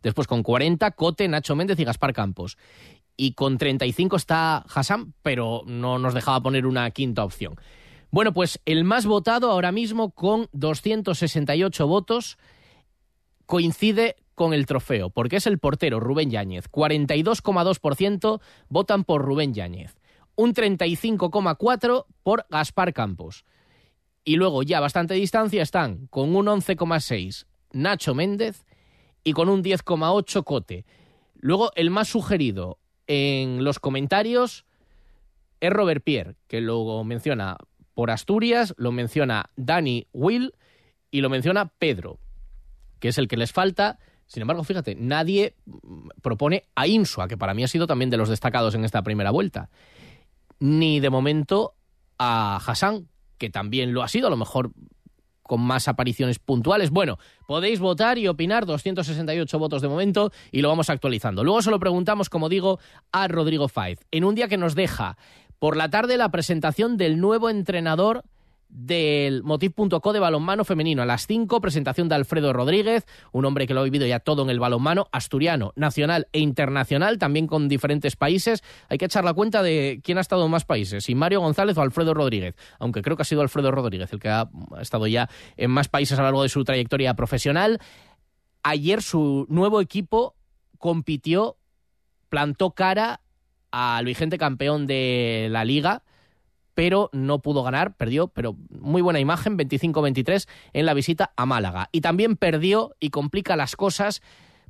Después 0.06 0.28
con 0.28 0.44
40, 0.44 0.92
Cote, 0.92 1.28
Nacho 1.28 1.56
Méndez 1.56 1.80
y 1.80 1.84
Gaspar 1.84 2.13
Campos. 2.13 2.60
Y 3.18 3.31
con 3.31 3.57
35 3.57 4.18
está 4.18 4.57
Hassan, 4.57 5.16
pero 5.24 5.63
no 5.66 5.98
nos 5.98 6.13
dejaba 6.13 6.44
poner 6.44 6.68
una 6.68 6.92
quinta 6.92 7.24
opción. 7.24 7.56
Bueno, 8.12 8.31
pues 8.31 8.62
el 8.66 8.84
más 8.84 9.07
votado 9.07 9.50
ahora 9.50 9.72
mismo 9.72 10.12
con 10.12 10.48
268 10.52 11.88
votos 11.88 12.38
coincide 13.48 14.18
con 14.36 14.54
el 14.54 14.68
trofeo, 14.68 15.10
porque 15.10 15.38
es 15.38 15.48
el 15.48 15.57
portero 15.57 16.00
Rubén 16.00 16.30
Yáñez. 16.30 16.69
42,2% 16.69 18.42
votan 18.69 19.06
por 19.06 19.24
Rubén 19.24 19.56
Yáñez. 19.56 19.96
Un 20.36 20.54
35,4% 20.54 22.06
por 22.22 22.46
Gaspar 22.52 22.94
Campos. 22.94 23.44
Y 24.24 24.36
luego 24.36 24.62
ya 24.62 24.78
a 24.78 24.81
bastante 24.81 25.16
distancia 25.16 25.63
están 25.63 26.06
con 26.12 26.36
un 26.36 26.46
11,6% 26.46 27.48
Nacho 27.72 28.13
Méndez 28.13 28.66
y 29.25 29.33
con 29.33 29.50
un 29.50 29.62
10,8 29.62 30.44
Cote. 30.45 30.86
Luego, 31.33 31.71
el 31.76 31.90
más 31.90 32.07
sugerido 32.07 32.78
en 33.07 33.66
los 33.66 33.80
comentarios 33.80 34.66
es 35.59 35.69
Robert 35.71 36.04
Pierre, 36.04 36.35
que 36.47 36.61
lo 36.61 37.04
menciona 37.04 37.57
por 37.94 38.11
Asturias, 38.11 38.73
lo 38.78 38.92
menciona 38.92 39.49
Dani 39.57 40.07
Will 40.14 40.54
y 41.11 41.21
lo 41.21 41.30
menciona 41.30 41.71
Pedro, 41.80 42.19
que 42.99 43.09
es 43.09 43.18
el 43.18 43.28
que 43.28 43.38
les 43.38 43.52
falta. 43.52 43.99
Sin 44.28 44.42
embargo, 44.42 44.64
fíjate, 44.64 44.95
nadie 44.95 45.56
propone 46.21 46.64
a 46.76 46.88
Insua, 46.88 47.28
que 47.28 47.38
para 47.38 47.54
mí 47.54 47.64
ha 47.64 47.68
sido 47.68 47.88
también 47.88 48.09
de 48.09 48.18
los 48.18 48.30
destacados 48.30 48.76
en 48.76 48.85
esta 48.85 49.02
primera 49.02 49.31
vuelta. 49.31 49.69
Ni 50.59 50.99
de 50.99 51.09
momento 51.09 51.73
a 52.18 52.57
Hassan, 52.57 53.07
que 53.38 53.49
también 53.49 53.94
lo 53.94 54.04
ha 54.04 54.07
sido, 54.07 54.28
a 54.28 54.31
lo 54.31 54.38
mejor 54.38 54.71
con 55.47 55.61
más 55.61 55.87
apariciones 55.87 56.40
puntuales. 56.40 56.90
Bueno, 56.90 57.18
podéis 57.47 57.80
votar 57.80 58.18
y 58.18 58.28
opinar, 58.28 58.66
268 58.66 59.59
votos 59.59 59.81
de 59.81 59.87
momento, 59.87 60.31
y 60.52 60.61
lo 60.61 60.69
vamos 60.69 60.90
actualizando. 60.90 61.44
Luego 61.44 61.61
se 61.61 61.71
lo 61.71 61.80
preguntamos, 61.80 62.30
como 62.30 62.49
digo, 62.49 62.80
a 63.11 63.28
Rodrigo 63.28 63.68
Faiz, 63.68 63.99
en 64.11 64.23
un 64.23 64.35
día 64.35 64.47
que 64.47 64.57
nos 64.57 64.75
deja 64.75 65.18
por 65.59 65.78
la 65.78 65.90
tarde 65.90 66.18
la 66.18 66.30
presentación 66.30 66.97
del 66.97 67.19
nuevo 67.19 67.49
entrenador 67.49 68.23
del 68.69 69.44
Motiv.co 69.44 70.14
de 70.14 70.19
balonmano 70.19 70.66
femenino. 70.66 71.02
A 71.02 71.06
las 71.06 71.28
5, 71.28 71.62
presentación 71.62 72.10
de 72.10 72.16
Alfredo 72.16 72.54
Rodríguez, 72.54 73.06
un 73.31 73.45
hombre 73.45 73.68
que 73.68 73.74
lo 73.74 73.81
ha 73.81 73.84
vivido 73.84 74.06
ya 74.06 74.19
todo 74.19 74.44
en 74.44 74.50
el 74.50 74.60
balonmano 74.60 75.07
asturiano, 75.12 75.72
nacional 75.76 76.28
e 76.34 76.40
internacional, 76.40 77.18
también 77.18 77.48
con 77.48 77.68
diferentes 77.68 78.16
países. 78.16 78.64
Hay 78.90 78.98
que 78.98 79.06
echar 79.06 79.24
la 79.24 79.34
cuenta 79.34 79.64
de 79.64 80.02
quién 80.04 80.18
ha 80.18 80.22
estado 80.22 80.45
en 80.45 80.52
más 80.52 80.66
países, 80.66 81.06
si 81.06 81.16
Mario 81.16 81.42
González 81.42 81.78
o 81.78 81.81
Alfredo 81.81 82.14
Rodríguez, 82.14 82.56
aunque 82.80 83.02
creo 83.02 83.16
que 83.16 83.22
ha 83.22 83.26
sido 83.26 83.42
Alfredo 83.42 83.72
Rodríguez 83.72 84.12
el 84.14 84.19
que 84.19 84.30
ha 84.30 84.50
estado 84.80 85.07
ya 85.07 85.30
en 85.57 85.72
más 85.72 85.88
países 85.88 86.18
a 86.18 86.22
lo 86.22 86.28
largo 86.28 86.44
de 86.44 86.50
su 86.50 86.64
trayectoria 86.64 87.14
profesional. 87.14 87.80
Ayer 88.64 89.02
su 89.02 89.45
nuevo 89.50 89.80
equipo 89.81 90.36
compitió, 90.80 91.57
plantó 92.30 92.72
cara 92.72 93.22
al 93.72 94.06
vigente 94.06 94.38
campeón 94.38 94.88
de 94.88 95.48
la 95.52 95.66
liga, 95.66 96.04
pero 96.75 97.09
no 97.13 97.39
pudo 97.39 97.63
ganar, 97.63 97.95
perdió, 97.95 98.27
pero 98.27 98.55
muy 98.69 99.01
buena 99.01 99.19
imagen, 99.19 99.57
25-23 99.57 100.47
en 100.73 100.85
la 100.85 100.94
visita 100.94 101.31
a 101.35 101.45
Málaga. 101.45 101.89
Y 101.91 102.01
también 102.01 102.35
perdió 102.35 102.95
y 102.99 103.09
complica 103.09 103.55
las 103.55 103.75
cosas 103.75 104.21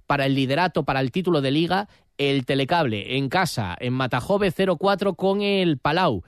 para 0.07 0.27
el 0.27 0.35
liderato, 0.35 0.83
para 0.83 1.01
el 1.01 1.12
título 1.12 1.41
de 1.41 1.51
liga, 1.51 1.89
el 2.17 2.45
Telecable 2.45 3.17
en 3.17 3.27
casa, 3.27 3.75
en 3.79 3.93
Matajove 3.93 4.53
0-4 4.53 5.15
con 5.15 5.41
el 5.41 5.79
Palau 5.79 6.24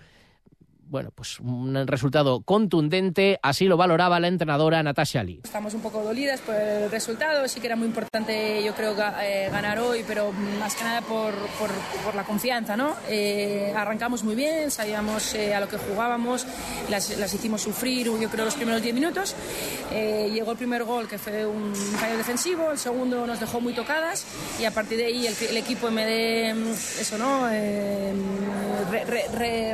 bueno, 0.90 1.12
pues 1.14 1.40
un 1.40 1.86
resultado 1.86 2.42
contundente, 2.42 3.40
así 3.42 3.66
lo 3.66 3.78
valoraba 3.78 4.20
la 4.20 4.28
entrenadora 4.28 4.82
Natasha 4.84 5.24
Lee. 5.24 5.42
Estamos 5.44 5.74
un 5.74 5.82
poco 5.82 6.02
dolidas 6.04 6.40
por 6.42 6.56
el 6.56 6.90
resultado, 6.90 7.48
sí 7.48 7.60
que 7.60 7.68
era 7.68 7.76
muy 7.76 7.88
importante 7.88 8.64
yo 8.64 8.74
creo 8.74 8.96
eh, 9.22 9.50
ganar 9.52 9.80
hoy, 9.80 10.04
pero 10.08 10.32
más 10.60 10.76
que 10.76 10.84
nada 10.84 11.02
por, 11.02 11.34
por, 11.60 12.16
la 12.16 12.24
confianza, 12.24 12.78
¿no? 12.78 12.96
Eh, 13.10 13.74
arrancamos 13.76 14.24
muy 14.24 14.36
bien, 14.36 14.72
sabíamos 14.72 15.34
eh, 15.36 15.54
a 15.54 15.60
lo 15.60 15.68
que 15.68 15.78
jugábamos, 15.78 16.48
las, 16.90 17.18
las, 17.18 17.34
hicimos 17.34 17.62
sufrir 17.62 18.08
yo 18.08 18.30
creo 18.30 18.46
los 18.46 18.56
primeros 18.56 18.82
10 18.82 18.96
minutos, 18.96 19.36
llegó 19.92 20.52
el 20.52 20.58
primer 20.58 20.84
gol 20.84 21.08
que 21.08 21.18
fue 21.18 21.46
un 21.46 21.76
fallo 21.76 22.18
defensivo, 22.18 22.72
el 22.72 22.78
segundo 22.78 23.26
nos 23.28 23.40
dejó 23.40 23.60
muy 23.60 23.74
tocadas 23.74 24.26
y 24.60 24.66
a 24.66 24.72
partir 24.72 24.98
de 24.98 25.06
ahí 25.06 25.28
el, 25.28 25.58
equipo 25.58 25.90
en 25.90 25.96
vez 25.96 26.06
de 26.06 26.50
eso, 27.02 27.18
¿no? 27.18 27.48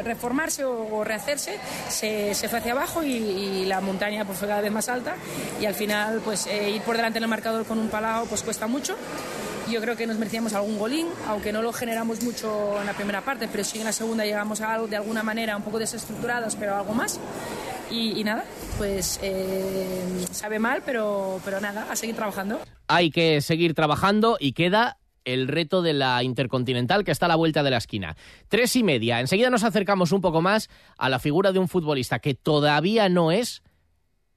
reformarse 0.04 0.64
o 0.64 1.03
rehacerse, 1.04 1.60
se, 1.90 2.34
se 2.34 2.50
fue 2.50 2.60
hacia 2.60 2.74
abajo 2.74 3.04
y, 3.04 3.66
la 3.66 3.82
montaña 3.82 4.26
pues, 4.26 4.38
fue 4.38 4.48
cada 4.48 4.62
vez 4.62 4.72
más 4.72 4.90
alta 4.90 5.16
y 5.62 5.66
al 5.66 5.74
final 5.74 6.22
pues 6.24 6.48
eh, 6.48 6.72
ir 6.72 6.82
por 6.82 6.96
delante 6.98 7.18
en 7.18 7.24
el 7.24 7.30
marcador 7.30 7.66
con 7.66 7.80
un 7.80 7.88
palao 7.88 8.26
pues 8.26 8.44
cuesta 8.44 8.68
mucho. 8.68 8.96
Yo 9.72 9.80
creo 9.80 9.96
que 9.96 10.06
nos 10.06 10.18
merecíamos 10.18 10.54
algún 10.54 10.78
golín, 10.78 11.08
aunque 11.28 11.54
no 11.54 11.62
lo 11.62 11.72
generamos 11.72 12.22
mucho 12.22 12.80
en 12.82 12.86
la 12.86 12.94
primera 12.94 13.22
parte, 13.22 13.48
pero 13.50 13.64
sí 13.64 13.80
en 13.80 13.86
la 13.86 13.94
segunda 13.94 14.26
llegamos 14.26 14.60
a 14.60 14.74
algo 14.74 14.88
de 14.88 14.98
alguna 14.98 15.24
manera 15.24 15.56
un 15.56 15.64
poco 15.64 15.80
desestructurados, 15.80 16.56
pero 16.56 16.76
algo 16.76 16.94
más. 16.94 17.20
Y, 17.90 18.24
nada, 18.24 18.44
pues 18.78 19.20
eh, 19.22 20.26
sabe 20.32 20.58
mal, 20.58 20.82
pero, 20.84 21.40
pero 21.46 21.62
nada, 21.62 21.88
a 21.90 21.96
seguir 21.96 22.16
trabajando. 22.16 22.60
Hay 22.88 23.12
que 23.12 23.40
seguir 23.42 23.76
trabajando 23.76 24.38
y 24.40 24.54
queda 24.54 24.98
el 25.26 25.48
reto 25.48 25.82
de 25.82 25.94
la 25.94 26.24
Intercontinental 26.24 27.04
que 27.04 27.12
está 27.12 27.26
a 27.26 27.30
la 27.30 27.36
vuelta 27.36 27.64
de 27.64 27.72
la 27.72 27.78
esquina. 27.78 28.16
Tres 28.48 28.76
y 28.76 28.84
media. 28.84 29.20
Enseguida 29.20 29.50
nos 29.50 29.64
acercamos 29.64 30.12
un 30.12 30.22
poco 30.22 30.42
más 30.42 30.70
a 30.98 31.10
la 31.10 31.20
figura 31.20 31.52
de 31.52 31.60
un 31.60 31.68
futbolista 31.68 32.20
que 32.20 32.34
todavía 32.34 33.10
no 33.10 33.32
es, 33.32 33.64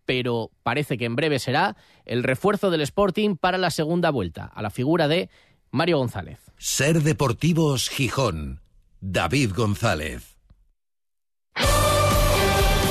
pero 0.04 0.50
parece 0.62 0.96
que 0.96 1.04
en 1.04 1.16
breve 1.16 1.38
será, 1.38 1.76
el 2.04 2.22
refuerzo 2.22 2.70
del 2.70 2.80
Sporting 2.82 3.36
para 3.36 3.58
la 3.58 3.70
segunda 3.70 4.10
vuelta, 4.10 4.44
a 4.44 4.62
la 4.62 4.70
figura 4.70 5.08
de 5.08 5.28
Mario 5.70 5.98
González. 5.98 6.38
Ser 6.58 7.02
Deportivos 7.02 7.88
Gijón. 7.88 8.60
David 9.00 9.52
González. 9.54 10.36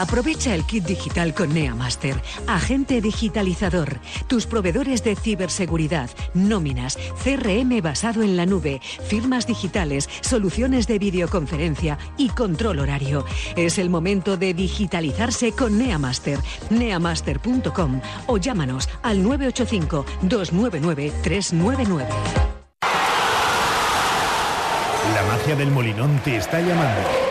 Aprovecha 0.00 0.54
el 0.54 0.64
kit 0.64 0.84
digital 0.84 1.34
con 1.34 1.52
NeaMaster, 1.52 2.22
agente 2.46 3.02
digitalizador, 3.02 4.00
tus 4.28 4.46
proveedores 4.46 5.04
de 5.04 5.14
ciberseguridad, 5.14 6.08
nóminas, 6.32 6.96
CRM 7.22 7.82
basado 7.82 8.22
en 8.22 8.34
la 8.34 8.46
nube, 8.46 8.80
firmas 9.06 9.46
digitales, 9.46 10.08
soluciones 10.22 10.86
de 10.86 10.98
videoconferencia 10.98 11.98
y 12.16 12.30
control 12.30 12.78
horario. 12.78 13.26
Es 13.56 13.76
el 13.76 13.90
momento 13.90 14.38
de 14.38 14.54
digitalizarse 14.54 15.52
con 15.52 15.76
NeaMaster, 15.76 16.38
neamaster.com 16.70 18.00
o 18.26 18.38
llámanos 18.38 18.88
al 19.02 19.22
985 19.22 20.06
299 20.22 21.12
399. 21.22 22.08
La 25.12 25.22
magia 25.24 25.56
del 25.56 25.70
Molinón 25.70 26.18
te 26.24 26.36
está 26.38 26.58
llamando. 26.58 27.29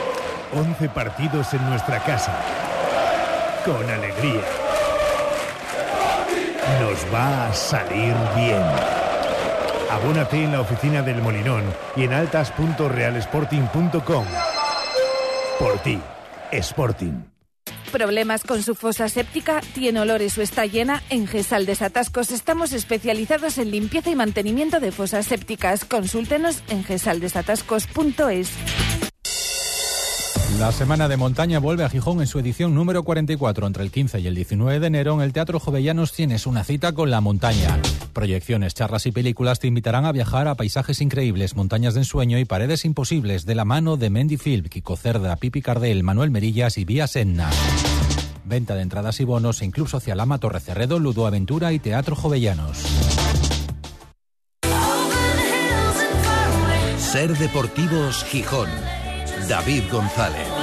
11 0.54 0.90
partidos 0.90 1.54
en 1.54 1.66
nuestra 1.70 2.00
casa. 2.00 2.34
Con 3.66 3.90
alegría. 3.90 4.42
Nos 6.82 7.06
va 7.14 7.48
a 7.48 7.54
salir 7.54 8.14
bien. 8.36 8.62
Abónate 9.92 10.44
en 10.44 10.52
la 10.52 10.60
oficina 10.62 11.02
del 11.02 11.20
Molinón 11.22 11.64
y 11.96 12.04
en 12.04 12.14
altas.realsporting.com. 12.14 14.26
Por 15.60 15.80
ti, 15.80 16.00
Sporting. 16.52 17.24
¿Problemas 17.92 18.44
con 18.44 18.62
su 18.62 18.76
fosa 18.76 19.10
séptica? 19.10 19.62
¿Tiene 19.74 20.00
olores 20.00 20.38
o 20.38 20.44
está 20.44 20.68
llena? 20.68 21.02
En 21.10 21.26
Gesal 21.28 21.66
Desatascos 21.66 22.30
estamos 22.32 22.72
especializados 22.72 23.58
en 23.58 23.72
limpieza 23.72 24.12
y 24.12 24.16
mantenimiento 24.16 24.80
de 24.80 24.92
fosas 24.92 25.26
sépticas. 25.26 25.86
Consúltenos 25.86 26.62
en 26.70 26.84
gesaldesatascos.es. 26.84 28.52
La 30.60 30.74
Semana 30.74 31.08
de 31.08 31.16
Montaña 31.16 31.60
vuelve 31.60 31.86
a 31.86 31.90
Gijón 31.90 32.20
en 32.20 32.28
su 32.28 32.38
edición 32.38 32.76
número 32.76 33.04
44. 33.04 33.66
Entre 33.66 33.82
el 33.82 33.92
15 33.92 34.20
y 34.20 34.28
el 34.28 34.36
19 34.36 34.82
de 34.82 34.88
enero 34.88 35.14
en 35.14 35.22
el 35.22 35.32
Teatro 35.32 35.58
Jovellanos 35.58 36.12
tienes 36.12 36.46
una 36.46 36.66
cita 36.66 36.92
con 36.92 37.10
la 37.10 37.22
montaña. 37.22 37.80
Proyecciones, 38.12 38.74
charlas 38.74 39.06
y 39.06 39.14
películas 39.14 39.60
te 39.60 39.68
invitarán 39.68 40.04
a 40.04 40.12
viajar 40.12 40.50
a 40.50 40.56
paisajes 40.56 41.00
increíbles, 41.00 41.56
montañas 41.56 41.94
de 41.94 42.02
ensueño 42.02 42.38
y 42.40 42.44
paredes 42.44 42.84
imposibles 42.84 43.46
de 43.46 43.56
la 43.56 43.64
mano 43.64 43.96
de 43.96 44.10
Mendy 44.10 44.36
Phil, 44.36 44.70
Kiko 44.70 44.98
Cerda, 44.98 45.38
Pipi 45.38 45.62
Cardel, 45.62 46.04
Manuel 46.04 46.30
Merillas 46.30 46.78
y 46.78 46.84
Vía 46.84 47.08
Senna. 47.08 47.50
Venta 48.44 48.76
de 48.76 48.82
entradas 48.82 49.18
y 49.22 49.24
bonos 49.24 49.62
en 49.62 49.72
Club 49.72 49.88
Social 49.88 50.20
Ama 50.20 50.40
Torrecerredo, 50.40 51.00
Ludo 51.00 51.26
Aventura 51.26 51.72
y 51.72 51.80
Teatro 51.80 52.18
Jovellanos. 52.18 52.80
Ser 56.98 57.38
Deportivos 57.38 58.26
Gijón. 58.26 58.68
David 59.48 59.90
González. 59.90 60.59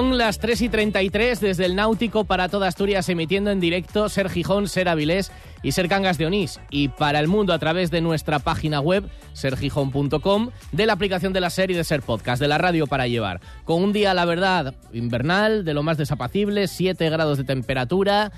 Son 0.00 0.16
las 0.16 0.38
3 0.38 0.62
y 0.62 0.68
33 0.70 1.40
desde 1.40 1.66
el 1.66 1.76
Náutico 1.76 2.24
para 2.24 2.48
toda 2.48 2.68
Asturias 2.68 3.06
emitiendo 3.10 3.50
en 3.50 3.60
directo 3.60 4.08
Ser 4.08 4.30
Gijón, 4.30 4.66
Ser 4.66 4.88
Avilés 4.88 5.30
y 5.62 5.72
Ser 5.72 5.90
Cangas 5.90 6.16
de 6.16 6.24
Onís. 6.24 6.58
Y 6.70 6.88
para 6.88 7.20
el 7.20 7.28
mundo 7.28 7.52
a 7.52 7.58
través 7.58 7.90
de 7.90 8.00
nuestra 8.00 8.38
página 8.38 8.80
web 8.80 9.04
sergijón.com, 9.34 10.52
de 10.72 10.86
la 10.86 10.94
aplicación 10.94 11.34
de 11.34 11.42
la 11.42 11.50
serie 11.50 11.76
de 11.76 11.84
Ser 11.84 12.00
Podcast, 12.00 12.40
de 12.40 12.48
la 12.48 12.56
radio 12.56 12.86
para 12.86 13.08
llevar. 13.08 13.42
Con 13.64 13.82
un 13.82 13.92
día, 13.92 14.14
la 14.14 14.24
verdad, 14.24 14.74
invernal, 14.94 15.66
de 15.66 15.74
lo 15.74 15.82
más 15.82 15.98
desapacible, 15.98 16.66
7 16.66 17.10
grados 17.10 17.36
de 17.36 17.44
temperatura 17.44 18.32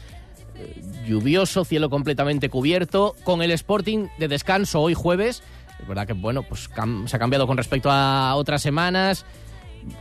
eh, 0.57 0.83
lluvioso, 1.07 1.65
cielo 1.65 1.91
completamente 1.91 2.49
cubierto, 2.49 3.15
con 3.23 3.41
el 3.41 3.53
Sporting 3.53 4.09
de 4.19 4.27
descanso 4.27 4.81
hoy 4.81 4.95
jueves. 4.95 5.45
Es 5.81 5.87
verdad 5.87 6.09
que, 6.09 6.15
bueno, 6.15 6.43
pues 6.43 6.69
se 7.07 7.17
ha 7.17 7.21
cambiado 7.21 7.47
con 7.47 7.57
respecto 7.57 7.89
a 7.89 8.35
otras 8.35 8.63
semanas 8.63 9.25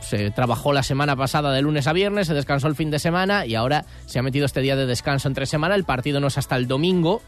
se 0.00 0.30
trabajó 0.30 0.72
la 0.72 0.82
semana 0.82 1.16
pasada 1.16 1.52
de 1.52 1.62
lunes 1.62 1.86
a 1.86 1.92
viernes, 1.92 2.26
se 2.26 2.34
descansó 2.34 2.68
el 2.68 2.74
fin 2.74 2.90
de 2.90 2.98
semana 2.98 3.46
y 3.46 3.54
ahora 3.54 3.84
se 4.06 4.18
ha 4.18 4.22
metido 4.22 4.46
este 4.46 4.60
día 4.60 4.76
de 4.76 4.86
descanso 4.86 5.28
entre 5.28 5.46
semana. 5.46 5.74
El 5.74 5.84
partido 5.84 6.20
no 6.20 6.28
es 6.28 6.38
hasta 6.38 6.56
el 6.56 6.66
domingo. 6.66 7.22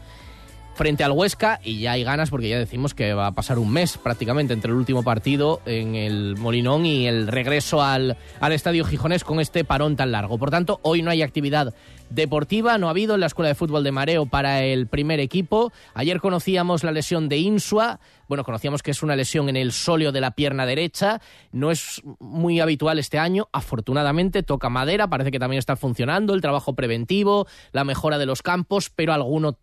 Frente 0.75 1.05
al 1.05 1.11
Huesca 1.11 1.59
y 1.63 1.79
ya 1.79 1.93
hay 1.93 2.03
ganas 2.03 2.29
porque 2.29 2.49
ya 2.49 2.59
decimos 2.59 2.93
que 2.93 3.13
va 3.13 3.27
a 3.27 3.31
pasar 3.31 3.57
un 3.59 3.71
mes 3.71 3.97
prácticamente 3.97 4.53
entre 4.53 4.71
el 4.71 4.77
último 4.77 5.03
partido 5.03 5.61
en 5.65 5.95
el 5.95 6.35
Molinón 6.37 6.85
y 6.85 7.07
el 7.07 7.27
regreso 7.27 7.81
al, 7.81 8.17
al 8.41 8.51
Estadio 8.51 8.83
Gijonés 8.83 9.23
con 9.23 9.39
este 9.39 9.63
parón 9.63 9.95
tan 9.95 10.11
largo. 10.11 10.37
Por 10.37 10.51
tanto, 10.51 10.79
hoy 10.83 11.01
no 11.01 11.11
hay 11.11 11.21
actividad 11.21 11.73
deportiva, 12.09 12.77
no 12.77 12.87
ha 12.87 12.91
habido 12.91 13.15
en 13.15 13.21
la 13.21 13.27
Escuela 13.27 13.49
de 13.49 13.55
Fútbol 13.55 13.83
de 13.83 13.91
Mareo 13.91 14.25
para 14.25 14.63
el 14.63 14.87
primer 14.87 15.19
equipo. 15.19 15.71
Ayer 15.93 16.19
conocíamos 16.19 16.83
la 16.83 16.91
lesión 16.91 17.29
de 17.29 17.37
Insua, 17.37 17.99
bueno, 18.27 18.43
conocíamos 18.43 18.83
que 18.83 18.91
es 18.91 19.03
una 19.03 19.15
lesión 19.15 19.49
en 19.49 19.55
el 19.55 19.71
sóleo 19.71 20.11
de 20.11 20.21
la 20.21 20.31
pierna 20.31 20.65
derecha, 20.65 21.21
no 21.51 21.71
es 21.71 22.01
muy 22.19 22.59
habitual 22.59 22.99
este 22.99 23.19
año, 23.19 23.47
afortunadamente 23.51 24.43
toca 24.43 24.69
madera, 24.69 25.07
parece 25.07 25.31
que 25.31 25.39
también 25.39 25.59
está 25.59 25.75
funcionando 25.75 26.33
el 26.33 26.41
trabajo 26.41 26.73
preventivo, 26.73 27.47
la 27.71 27.83
mejora 27.83 28.17
de 28.17 28.25
los 28.25 28.41
campos, 28.41 28.89
pero 28.89 29.13
alguno 29.13 29.57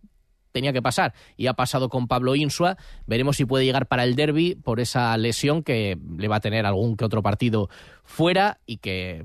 tenía 0.52 0.72
que 0.72 0.82
pasar 0.82 1.14
y 1.36 1.48
ha 1.48 1.54
pasado 1.54 1.88
con 1.88 2.06
Pablo 2.06 2.36
Insua. 2.36 2.76
Veremos 3.06 3.36
si 3.36 3.44
puede 3.44 3.64
llegar 3.64 3.86
para 3.86 4.04
el 4.04 4.14
derby 4.14 4.54
por 4.54 4.78
esa 4.80 5.16
lesión 5.16 5.62
que 5.62 5.98
le 6.16 6.28
va 6.28 6.36
a 6.36 6.40
tener 6.40 6.66
algún 6.66 6.96
que 6.96 7.04
otro 7.04 7.22
partido 7.22 7.68
fuera 8.04 8.60
y 8.66 8.76
que 8.76 9.24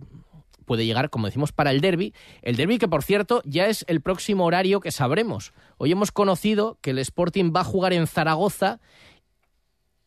puede 0.65 0.85
llegar, 0.85 1.09
como 1.09 1.27
decimos, 1.27 1.51
para 1.51 1.71
el 1.71 1.81
derby. 1.81 2.13
El 2.41 2.57
derby 2.57 2.77
que, 2.77 2.87
por 2.87 3.03
cierto, 3.03 3.41
ya 3.45 3.67
es 3.67 3.85
el 3.87 4.01
próximo 4.01 4.45
horario 4.45 4.81
que 4.81 4.91
sabremos. 4.91 5.53
Hoy 5.77 5.91
hemos 5.91 6.11
conocido 6.11 6.77
que 6.81 6.91
el 6.91 6.99
Sporting 6.99 7.53
va 7.55 7.61
a 7.61 7.63
jugar 7.63 7.93
en 7.93 8.05
Zaragoza 8.05 8.79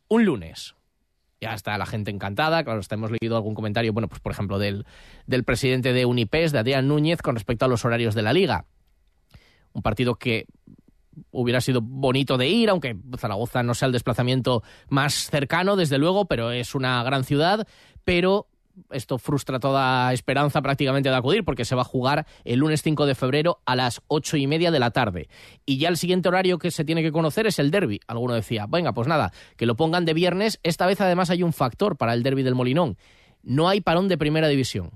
un 0.07 0.25
lunes. 0.25 0.75
Ya 1.41 1.55
está 1.55 1.75
la 1.79 1.87
gente 1.87 2.11
encantada, 2.11 2.63
claro, 2.63 2.81
hemos 2.87 3.09
leído 3.09 3.35
algún 3.35 3.55
comentario, 3.55 3.91
bueno, 3.93 4.07
pues 4.07 4.21
por 4.21 4.31
ejemplo 4.31 4.59
del, 4.59 4.85
del 5.25 5.43
presidente 5.43 5.91
de 5.91 6.05
Unipes, 6.05 6.51
de 6.51 6.59
Adrián 6.59 6.87
Núñez, 6.87 7.23
con 7.23 7.33
respecto 7.33 7.65
a 7.65 7.67
los 7.67 7.83
horarios 7.83 8.13
de 8.13 8.21
la 8.21 8.31
liga. 8.31 8.65
Un 9.73 9.81
partido 9.81 10.15
que 10.15 10.45
hubiera 11.31 11.61
sido 11.61 11.81
bonito 11.81 12.37
de 12.37 12.47
ir, 12.47 12.69
aunque 12.69 12.95
Zaragoza 13.17 13.63
no 13.63 13.73
sea 13.73 13.87
el 13.87 13.91
desplazamiento 13.91 14.63
más 14.89 15.13
cercano, 15.29 15.75
desde 15.75 15.97
luego, 15.97 16.25
pero 16.25 16.51
es 16.51 16.75
una 16.75 17.03
gran 17.03 17.23
ciudad, 17.23 17.67
pero 18.03 18.47
esto 18.91 19.17
frustra 19.17 19.59
toda 19.59 20.13
esperanza 20.13 20.61
prácticamente 20.61 21.09
de 21.09 21.15
acudir 21.15 21.43
porque 21.43 21.65
se 21.65 21.75
va 21.75 21.81
a 21.81 21.85
jugar 21.85 22.25
el 22.43 22.59
lunes 22.59 22.81
5 22.81 23.05
de 23.05 23.15
febrero 23.15 23.61
a 23.65 23.75
las 23.75 24.01
ocho 24.07 24.37
y 24.37 24.47
media 24.47 24.71
de 24.71 24.79
la 24.79 24.91
tarde. 24.91 25.29
Y 25.65 25.77
ya 25.77 25.89
el 25.89 25.97
siguiente 25.97 26.29
horario 26.29 26.57
que 26.57 26.71
se 26.71 26.85
tiene 26.85 27.01
que 27.01 27.11
conocer 27.11 27.47
es 27.47 27.59
el 27.59 27.71
derby. 27.71 27.99
Alguno 28.07 28.33
decía, 28.33 28.65
venga, 28.67 28.93
pues 28.93 29.07
nada, 29.07 29.31
que 29.57 29.65
lo 29.65 29.75
pongan 29.75 30.05
de 30.05 30.13
viernes. 30.13 30.59
Esta 30.63 30.85
vez 30.85 31.01
además 31.01 31.29
hay 31.29 31.43
un 31.43 31.53
factor 31.53 31.97
para 31.97 32.13
el 32.13 32.23
derby 32.23 32.43
del 32.43 32.55
Molinón. 32.55 32.97
No 33.43 33.67
hay 33.69 33.81
parón 33.81 34.07
de 34.07 34.17
primera 34.17 34.47
división. 34.47 34.91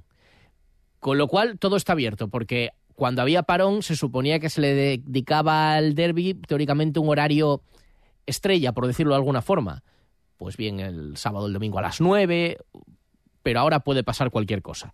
Con 0.99 1.17
lo 1.17 1.27
cual 1.27 1.59
todo 1.59 1.75
está 1.75 1.93
abierto 1.93 2.29
porque 2.29 2.71
cuando 2.95 3.21
había 3.21 3.43
parón 3.43 3.83
se 3.83 3.95
suponía 3.95 4.39
que 4.39 4.49
se 4.49 4.61
le 4.61 4.73
dedicaba 4.73 5.75
al 5.75 5.95
derby 5.95 6.33
teóricamente 6.33 6.99
un 6.99 7.09
horario 7.09 7.61
estrella, 8.25 8.71
por 8.71 8.87
decirlo 8.87 9.13
de 9.13 9.17
alguna 9.17 9.41
forma. 9.41 9.83
Pues 10.37 10.57
bien, 10.57 10.79
el 10.79 11.17
sábado, 11.17 11.47
el 11.47 11.53
domingo 11.53 11.79
a 11.79 11.81
las 11.81 12.01
nueve, 12.01 12.57
pero 13.43 13.59
ahora 13.59 13.81
puede 13.81 14.03
pasar 14.03 14.31
cualquier 14.31 14.61
cosa. 14.61 14.93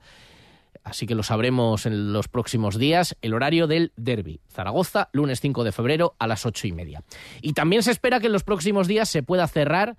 Así 0.84 1.06
que 1.06 1.16
lo 1.16 1.24
sabremos 1.24 1.86
en 1.86 2.12
los 2.12 2.28
próximos 2.28 2.78
días. 2.78 3.16
El 3.22 3.34
horario 3.34 3.68
del 3.68 3.94
derby. 3.96 4.42
Zaragoza, 4.50 5.10
lunes 5.14 5.40
5 5.40 5.64
de 5.64 5.72
febrero 5.72 6.16
a 6.18 6.28
las 6.28 6.46
ocho 6.46 6.68
y 6.68 6.72
media. 6.72 7.04
Y 7.42 7.54
también 7.54 7.84
se 7.84 7.92
espera 7.92 8.20
que 8.20 8.28
en 8.28 8.34
los 8.34 8.44
próximos 8.44 8.88
días 8.88 9.08
se 9.10 9.22
pueda 9.22 9.48
cerrar. 9.48 9.96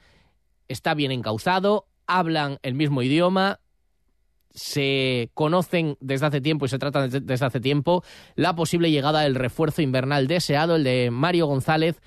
Está 0.68 0.94
bien 0.94 1.12
encauzado, 1.12 1.86
hablan 2.06 2.58
el 2.62 2.74
mismo 2.74 3.02
idioma, 3.02 3.60
se 4.54 5.30
conocen 5.34 5.96
desde 6.00 6.26
hace 6.26 6.40
tiempo 6.40 6.66
y 6.66 6.68
se 6.68 6.78
tratan 6.78 7.10
desde 7.10 7.44
hace 7.44 7.60
tiempo 7.60 8.02
la 8.34 8.54
posible 8.54 8.90
llegada 8.90 9.20
del 9.20 9.34
refuerzo 9.34 9.82
invernal 9.82 10.26
deseado, 10.26 10.76
el 10.76 10.84
de 10.84 11.10
Mario 11.10 11.46
González 11.46 12.00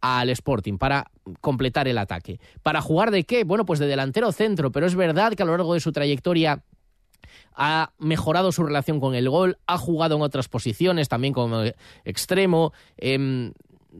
al 0.00 0.30
Sporting 0.30 0.78
para 0.78 1.10
completar 1.40 1.88
el 1.88 1.98
ataque. 1.98 2.40
¿Para 2.62 2.80
jugar 2.80 3.10
de 3.10 3.24
qué? 3.24 3.44
Bueno, 3.44 3.64
pues 3.64 3.80
de 3.80 3.86
delantero 3.86 4.32
centro, 4.32 4.70
pero 4.70 4.86
es 4.86 4.94
verdad 4.94 5.32
que 5.32 5.42
a 5.42 5.46
lo 5.46 5.52
largo 5.52 5.74
de 5.74 5.80
su 5.80 5.92
trayectoria 5.92 6.62
ha 7.54 7.92
mejorado 7.98 8.52
su 8.52 8.64
relación 8.64 9.00
con 9.00 9.14
el 9.14 9.28
gol, 9.28 9.58
ha 9.66 9.78
jugado 9.78 10.16
en 10.16 10.22
otras 10.22 10.48
posiciones, 10.48 11.08
también 11.08 11.34
como 11.34 11.62
extremo, 12.04 12.72
eh, 12.96 13.52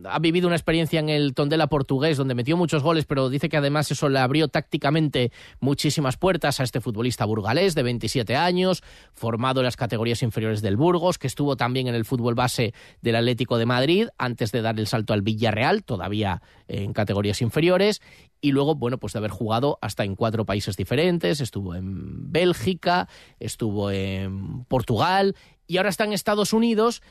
ha 0.04 0.18
vivido 0.18 0.46
una 0.46 0.56
experiencia 0.56 1.00
en 1.00 1.08
el 1.08 1.34
Tondela 1.34 1.68
portugués 1.68 2.16
donde 2.16 2.34
metió 2.34 2.56
muchos 2.56 2.82
goles, 2.82 3.06
pero 3.06 3.30
dice 3.30 3.48
que 3.48 3.56
además 3.56 3.90
eso 3.90 4.08
le 4.08 4.18
abrió 4.18 4.48
tácticamente 4.48 5.32
muchísimas 5.60 6.16
puertas 6.16 6.60
a 6.60 6.64
este 6.64 6.80
futbolista 6.80 7.24
burgalés 7.24 7.74
de 7.74 7.82
27 7.82 8.36
años, 8.36 8.82
formado 9.14 9.60
en 9.60 9.64
las 9.64 9.76
categorías 9.76 10.22
inferiores 10.22 10.60
del 10.60 10.76
Burgos, 10.76 11.18
que 11.18 11.26
estuvo 11.26 11.56
también 11.56 11.88
en 11.88 11.94
el 11.94 12.04
fútbol 12.04 12.34
base 12.34 12.74
del 13.00 13.16
Atlético 13.16 13.56
de 13.56 13.66
Madrid 13.66 14.08
antes 14.18 14.52
de 14.52 14.62
dar 14.62 14.78
el 14.78 14.86
salto 14.86 15.14
al 15.14 15.22
Villarreal, 15.22 15.84
todavía 15.84 16.42
en 16.68 16.92
categorías 16.92 17.40
inferiores, 17.40 18.02
y 18.40 18.52
luego, 18.52 18.74
bueno, 18.74 18.98
pues 18.98 19.14
de 19.14 19.20
haber 19.20 19.30
jugado 19.30 19.78
hasta 19.80 20.04
en 20.04 20.14
cuatro 20.14 20.44
países 20.44 20.76
diferentes, 20.76 21.40
estuvo 21.40 21.74
en 21.74 22.30
Bélgica, 22.30 23.08
estuvo 23.40 23.90
en 23.90 24.64
Portugal 24.64 25.34
y 25.66 25.78
ahora 25.78 25.88
está 25.88 26.04
en 26.04 26.12
Estados 26.12 26.52
Unidos 26.52 27.02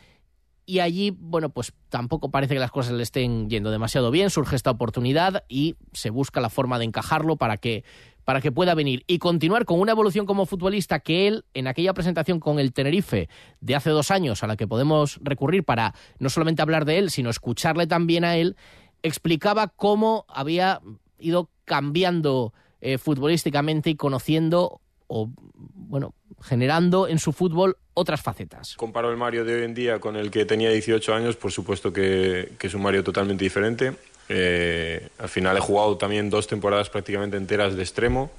y 0.70 0.82
allí, 0.82 1.16
bueno, 1.18 1.50
pues 1.50 1.74
tampoco 1.88 2.30
parece 2.30 2.54
que 2.54 2.60
las 2.60 2.72
cosas 2.72 2.92
le 2.92 3.02
estén 3.02 3.50
yendo 3.50 3.72
demasiado 3.72 4.12
bien, 4.12 4.30
surge 4.30 4.58
esta 4.58 4.70
oportunidad 4.70 5.46
y 5.48 5.78
se 5.94 6.10
busca 6.10 6.42
la 6.42 6.50
forma 6.50 6.78
de 6.78 6.84
encajarlo 6.86 7.38
para 7.38 7.58
que 7.58 7.86
para 8.26 8.42
que 8.42 8.52
pueda 8.52 8.76
venir 8.76 9.06
y 9.08 9.20
continuar 9.20 9.64
con 9.64 9.80
una 9.80 9.94
evolución 9.94 10.26
como 10.26 10.46
futbolista 10.46 11.00
que 11.00 11.28
él, 11.28 11.46
en 11.54 11.66
aquella 11.66 11.94
presentación 11.94 12.42
con 12.42 12.60
el 12.60 12.74
Tenerife 12.74 13.30
de 13.62 13.76
hace 13.76 13.90
dos 13.90 14.12
años, 14.12 14.44
a 14.44 14.48
la 14.48 14.58
que 14.58 14.68
podemos 14.68 15.18
recurrir 15.22 15.64
para 15.64 15.96
no 16.20 16.30
solamente 16.30 16.62
hablar 16.62 16.84
de 16.84 16.98
él, 16.98 17.10
sino 17.10 17.30
escucharle 17.30 17.88
también 17.88 18.26
a 18.26 18.36
él, 18.36 18.58
explicaba 19.02 19.70
cómo 19.70 20.26
había 20.28 20.82
ido 21.18 21.50
cambiando 21.64 22.54
eh, 22.82 22.98
futbolísticamente 22.98 23.92
y 23.92 23.96
conociendo 23.96 24.82
o, 25.08 25.30
bueno, 25.74 26.14
generando 26.42 27.08
en 27.08 27.20
su 27.20 27.34
fútbol 27.34 27.78
otras 27.94 28.22
facetas. 28.22 28.76
Comparo 28.76 29.10
el 29.10 29.18
Mario 29.18 29.44
de 29.46 29.56
hoy 29.56 29.64
en 29.64 29.74
día 29.74 30.00
con 30.00 30.16
el 30.16 30.32
que 30.32 30.46
tenía 30.46 30.70
18 30.70 31.14
años, 31.14 31.36
por 31.36 31.52
supuesto 31.52 31.92
que, 31.92 32.52
es 32.60 32.74
un 32.74 32.82
Mario 32.82 33.04
totalmente 33.04 33.44
diferente. 33.44 33.96
Eh, 34.30 35.08
al 35.20 35.30
final 35.30 35.58
he 35.58 35.62
jugado 35.62 35.98
también 35.98 36.30
dos 36.30 36.48
temporadas 36.48 36.90
prácticamente 36.90 37.38
enteras 37.38 37.76
de 37.76 37.84
extremo, 37.84 38.32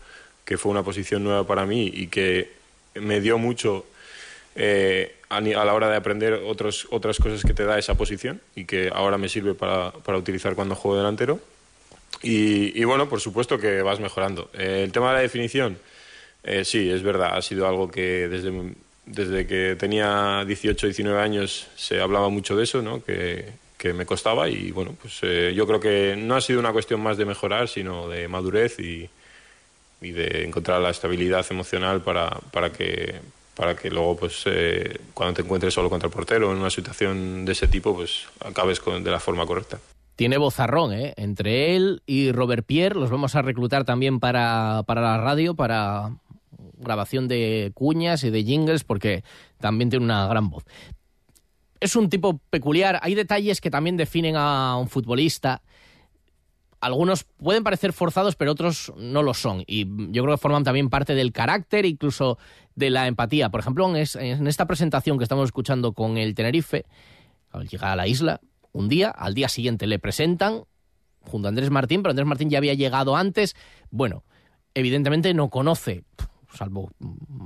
que 0.45 0.59
fue 0.59 0.71
una 0.71 0.83
posición 0.83 1.25
nueva 1.25 1.47
para 1.47 1.67
mí 1.67 1.91
y 1.93 2.07
que 2.09 2.53
me 2.95 3.21
dio 3.21 3.39
mucho 3.39 3.85
eh, 4.55 5.17
a, 5.29 5.41
la 5.41 5.75
hora 5.75 5.89
de 5.89 5.97
aprender 5.97 6.35
otros, 6.35 6.87
otras 6.91 7.19
cosas 7.19 7.43
que 7.43 7.55
te 7.55 7.65
da 7.65 7.79
esa 7.79 7.95
posición 7.95 8.41
y 8.55 8.65
que 8.65 8.91
ahora 8.95 9.19
me 9.19 9.29
sirve 9.29 9.55
para, 9.55 9.93
para 9.93 10.19
utilizar 10.19 10.55
cuando 10.55 10.75
juego 10.75 10.97
delantero. 10.97 11.41
Y, 12.23 12.83
bueno, 12.85 13.09
por 13.09 13.21
supuesto 13.21 13.59
que 13.59 13.83
vas 13.83 14.01
mejorando. 14.01 14.51
Eh, 14.55 14.83
el 14.85 14.93
tema 14.93 15.09
de 15.11 15.17
la 15.17 15.21
definición, 15.21 15.79
sí, 16.65 16.91
es 16.91 17.03
verdad, 17.03 17.37
ha 17.37 17.43
sido 17.43 17.67
algo 17.69 17.91
que 17.91 18.29
desde 18.29 18.75
desde 19.11 19.47
que 19.47 19.77
tenía 19.79 20.45
18, 20.47 20.87
19 20.87 21.21
años 21.21 21.69
se 21.77 22.01
hablaba 22.01 22.29
mucho 22.29 22.57
de 22.57 22.65
eso, 22.65 22.83
¿no? 22.83 23.03
que, 23.03 23.47
que 23.77 23.93
me 23.93 24.07
costaba 24.07 24.49
y 24.49 24.71
bueno, 24.71 24.95
pues 25.01 25.19
eh, 25.23 25.53
yo 25.55 25.67
creo 25.67 25.81
que 25.81 26.17
no 26.17 26.37
ha 26.37 26.41
sido 26.41 26.61
una 26.61 26.73
cuestión 26.73 27.01
más 27.01 27.17
de 27.17 27.25
mejorar, 27.25 27.69
sino 27.69 28.09
de 28.09 28.29
madurez 28.29 28.79
y, 28.79 29.09
y 30.01 30.11
de 30.11 30.45
encontrar 30.45 30.81
la 30.81 30.91
estabilidad 30.91 31.47
emocional 31.51 32.03
para, 32.03 32.29
para, 32.53 32.71
que, 32.71 33.15
para 33.55 33.77
que 33.77 33.91
luego, 33.91 34.17
pues 34.17 34.43
eh, 34.47 34.99
cuando 35.15 35.35
te 35.35 35.43
encuentres 35.43 35.73
solo 35.73 35.89
contra 35.89 36.09
el 36.09 36.13
portero 36.13 36.53
en 36.53 36.59
una 36.59 36.71
situación 36.71 37.45
de 37.45 37.53
ese 37.53 37.69
tipo, 37.69 37.95
pues 37.95 38.27
acabes 38.41 38.81
con, 38.81 39.03
de 39.03 39.11
la 39.11 39.21
forma 39.21 39.47
correcta. 39.47 39.79
Tiene 40.17 40.37
bozarrón, 40.37 40.93
¿eh? 40.93 41.15
Entre 41.17 41.77
él 41.77 42.03
y 42.05 42.33
Robert 42.33 42.67
Pierre 42.67 42.99
los 42.99 43.09
vamos 43.09 43.37
a 43.37 43.43
reclutar 43.43 43.85
también 43.85 44.19
para, 44.19 44.83
para 44.85 45.01
la 45.01 45.19
radio, 45.19 45.55
para 45.55 46.11
grabación 46.79 47.29
de 47.29 47.73
cuñas 47.75 48.25
y 48.25 48.31
de 48.31 48.45
jingles 48.45 48.85
porque 48.85 49.25
también 49.59 49.91
tiene 49.91 50.05
una 50.05 50.27
gran 50.27 50.51
voz. 50.51 50.65
Es 51.81 51.97
un 51.97 52.09
tipo 52.09 52.41
peculiar, 52.51 52.99
hay 53.03 53.15
detalles 53.15 53.61
que 53.61 53.71
también 53.71 53.97
definen 53.97 54.35
a 54.37 54.77
un 54.77 54.89
futbolista. 54.89 55.63
Algunos 56.81 57.25
pueden 57.25 57.65
parecer 57.65 57.93
forzados, 57.93 58.37
pero 58.37 58.53
otros 58.53 58.93
no 58.97 59.23
lo 59.23 59.35
son. 59.35 59.65
Y 59.67 59.87
yo 60.13 60.23
creo 60.23 60.37
que 60.37 60.41
forman 60.41 60.65
también 60.65 60.91
parte 60.91 61.15
del 61.15 61.33
carácter, 61.33 61.87
incluso 61.87 62.39
de 62.75 62.91
la 62.91 63.07
empatía. 63.07 63.51
Por 63.51 63.61
ejemplo, 63.61 63.89
en 63.95 64.47
esta 64.47 64.67
presentación 64.67 65.19
que 65.19 65.25
estamos 65.25 65.45
escuchando 65.47 65.93
con 65.93 66.19
el 66.19 66.35
Tenerife, 66.35 66.85
al 67.51 67.69
llegar 67.69 67.91
a 67.91 67.97
la 67.97 68.07
isla, 68.07 68.41
un 68.73 68.89
día, 68.89 69.11
al 69.11 69.35
día 69.35 69.49
siguiente 69.49 69.87
le 69.87 69.99
presentan 69.99 70.65
junto 71.23 71.49
a 71.49 71.51
Andrés 71.51 71.71
Martín, 71.71 72.03
pero 72.03 72.11
Andrés 72.11 72.29
Martín 72.29 72.51
ya 72.51 72.59
había 72.59 72.75
llegado 72.75 73.17
antes. 73.17 73.57
Bueno, 73.91 74.25
evidentemente 74.75 75.35
no 75.35 75.51
conoce 75.51 76.05
salvo 76.53 76.91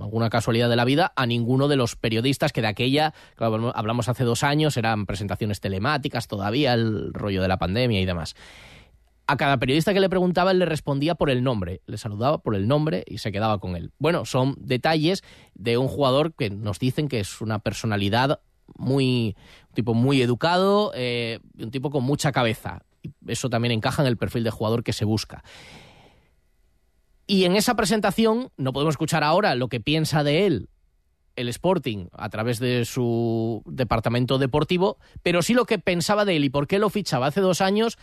alguna 0.01 0.31
casualidad 0.31 0.69
de 0.69 0.77
la 0.77 0.85
vida, 0.85 1.12
a 1.17 1.27
ninguno 1.27 1.69
de 1.69 1.77
los 1.77 1.97
periodistas 1.97 2.53
que 2.53 2.62
de 2.62 2.69
aquella, 2.69 3.15
hablamos 3.38 4.09
hace 4.09 4.25
dos 4.25 4.43
años, 4.43 4.77
eran 4.77 5.07
presentaciones 5.07 5.61
telemáticas 5.61 6.29
todavía, 6.29 6.75
el 6.75 7.12
rollo 7.12 7.43
de 7.43 7.49
la 7.49 7.59
pandemia 7.59 8.01
y 8.01 8.05
demás. 8.05 8.35
A 9.27 9.37
cada 9.37 9.59
periodista 9.59 9.95
que 9.95 10.01
le 10.01 10.09
preguntaba, 10.09 10.51
él 10.51 10.59
le 10.59 10.67
respondía 10.67 11.15
por 11.15 11.31
el 11.31 11.43
nombre, 11.43 11.81
le 11.87 11.97
saludaba 11.97 12.38
por 12.38 12.55
el 12.55 12.67
nombre 12.67 13.05
y 13.07 13.19
se 13.19 13.33
quedaba 13.33 13.59
con 13.59 13.77
él. 13.77 13.93
Bueno, 13.99 14.25
son 14.25 14.57
detalles 14.59 15.23
de 15.55 15.79
un 15.79 15.88
jugador 15.88 16.35
que 16.35 16.51
nos 16.51 16.79
dicen 16.79 17.09
que 17.09 17.21
es 17.21 17.41
una 17.41 17.61
personalidad 17.61 18.41
muy, 18.77 19.37
un 19.69 19.75
tipo 19.75 19.95
muy 19.95 20.23
educado, 20.23 20.93
eh, 20.95 21.38
un 21.59 21.71
tipo 21.71 21.91
con 21.91 22.05
mucha 22.05 22.33
cabeza. 22.33 22.83
Eso 23.27 23.49
también 23.49 23.73
encaja 23.73 24.03
en 24.03 24.09
el 24.09 24.17
perfil 24.17 24.45
de 24.45 24.51
jugador 24.51 24.83
que 24.83 24.93
se 24.93 25.05
busca. 25.05 25.43
Y 27.33 27.47
en 27.47 27.57
esa 27.57 27.77
presentación, 27.77 28.51
no 28.59 28.75
podemos 28.75 28.92
escuchar 28.92 29.25
ahora 29.25 29.55
lo 29.55 29.68
que 29.68 29.81
piensa 29.81 30.23
de 30.23 30.45
él 30.45 30.68
el 31.35 31.49
Sporting 31.49 32.09
a 32.12 32.29
través 32.29 32.59
de 32.59 32.85
su 32.85 33.62
departamento 33.64 34.37
deportivo, 34.37 34.99
pero 35.23 35.40
sí 35.40 35.55
lo 35.55 35.64
que 35.64 35.79
pensaba 35.79 36.27
de 36.27 36.37
él 36.37 36.45
y 36.45 36.51
por 36.51 36.66
qué 36.66 36.79
lo 36.79 36.90
fichaba 36.90 37.29
hace 37.29 37.40
dos 37.40 37.62
años 37.62 37.97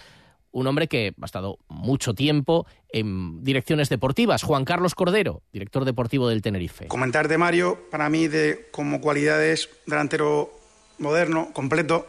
un 0.50 0.66
hombre 0.66 0.88
que 0.88 1.14
ha 1.22 1.26
estado 1.26 1.60
mucho 1.68 2.16
tiempo 2.16 2.66
en 2.92 3.44
direcciones 3.44 3.88
deportivas, 3.90 4.42
Juan 4.42 4.66
Carlos 4.66 4.96
Cordero, 4.96 5.44
director 5.54 5.86
deportivo 5.86 6.28
del 6.28 6.42
Tenerife. 6.42 6.88
Comentar 6.88 7.28
de 7.28 7.38
Mario, 7.38 7.88
para 7.92 8.10
mí, 8.10 8.28
de, 8.28 8.68
como 8.72 9.00
cualidades, 9.00 9.70
delantero 9.86 10.52
moderno, 10.98 11.54
completo, 11.54 12.08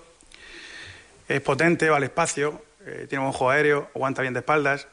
es 1.29 1.43
potente, 1.43 1.91
va 1.91 1.99
al 1.99 2.05
espacio, 2.05 2.63
eh, 2.87 3.05
tiene 3.11 3.25
un 3.25 3.29
ojo 3.29 3.51
aéreo, 3.51 3.91
aguanta 3.95 4.23
bien 4.23 4.33
de 4.33 4.41
espaldas. 4.41 4.89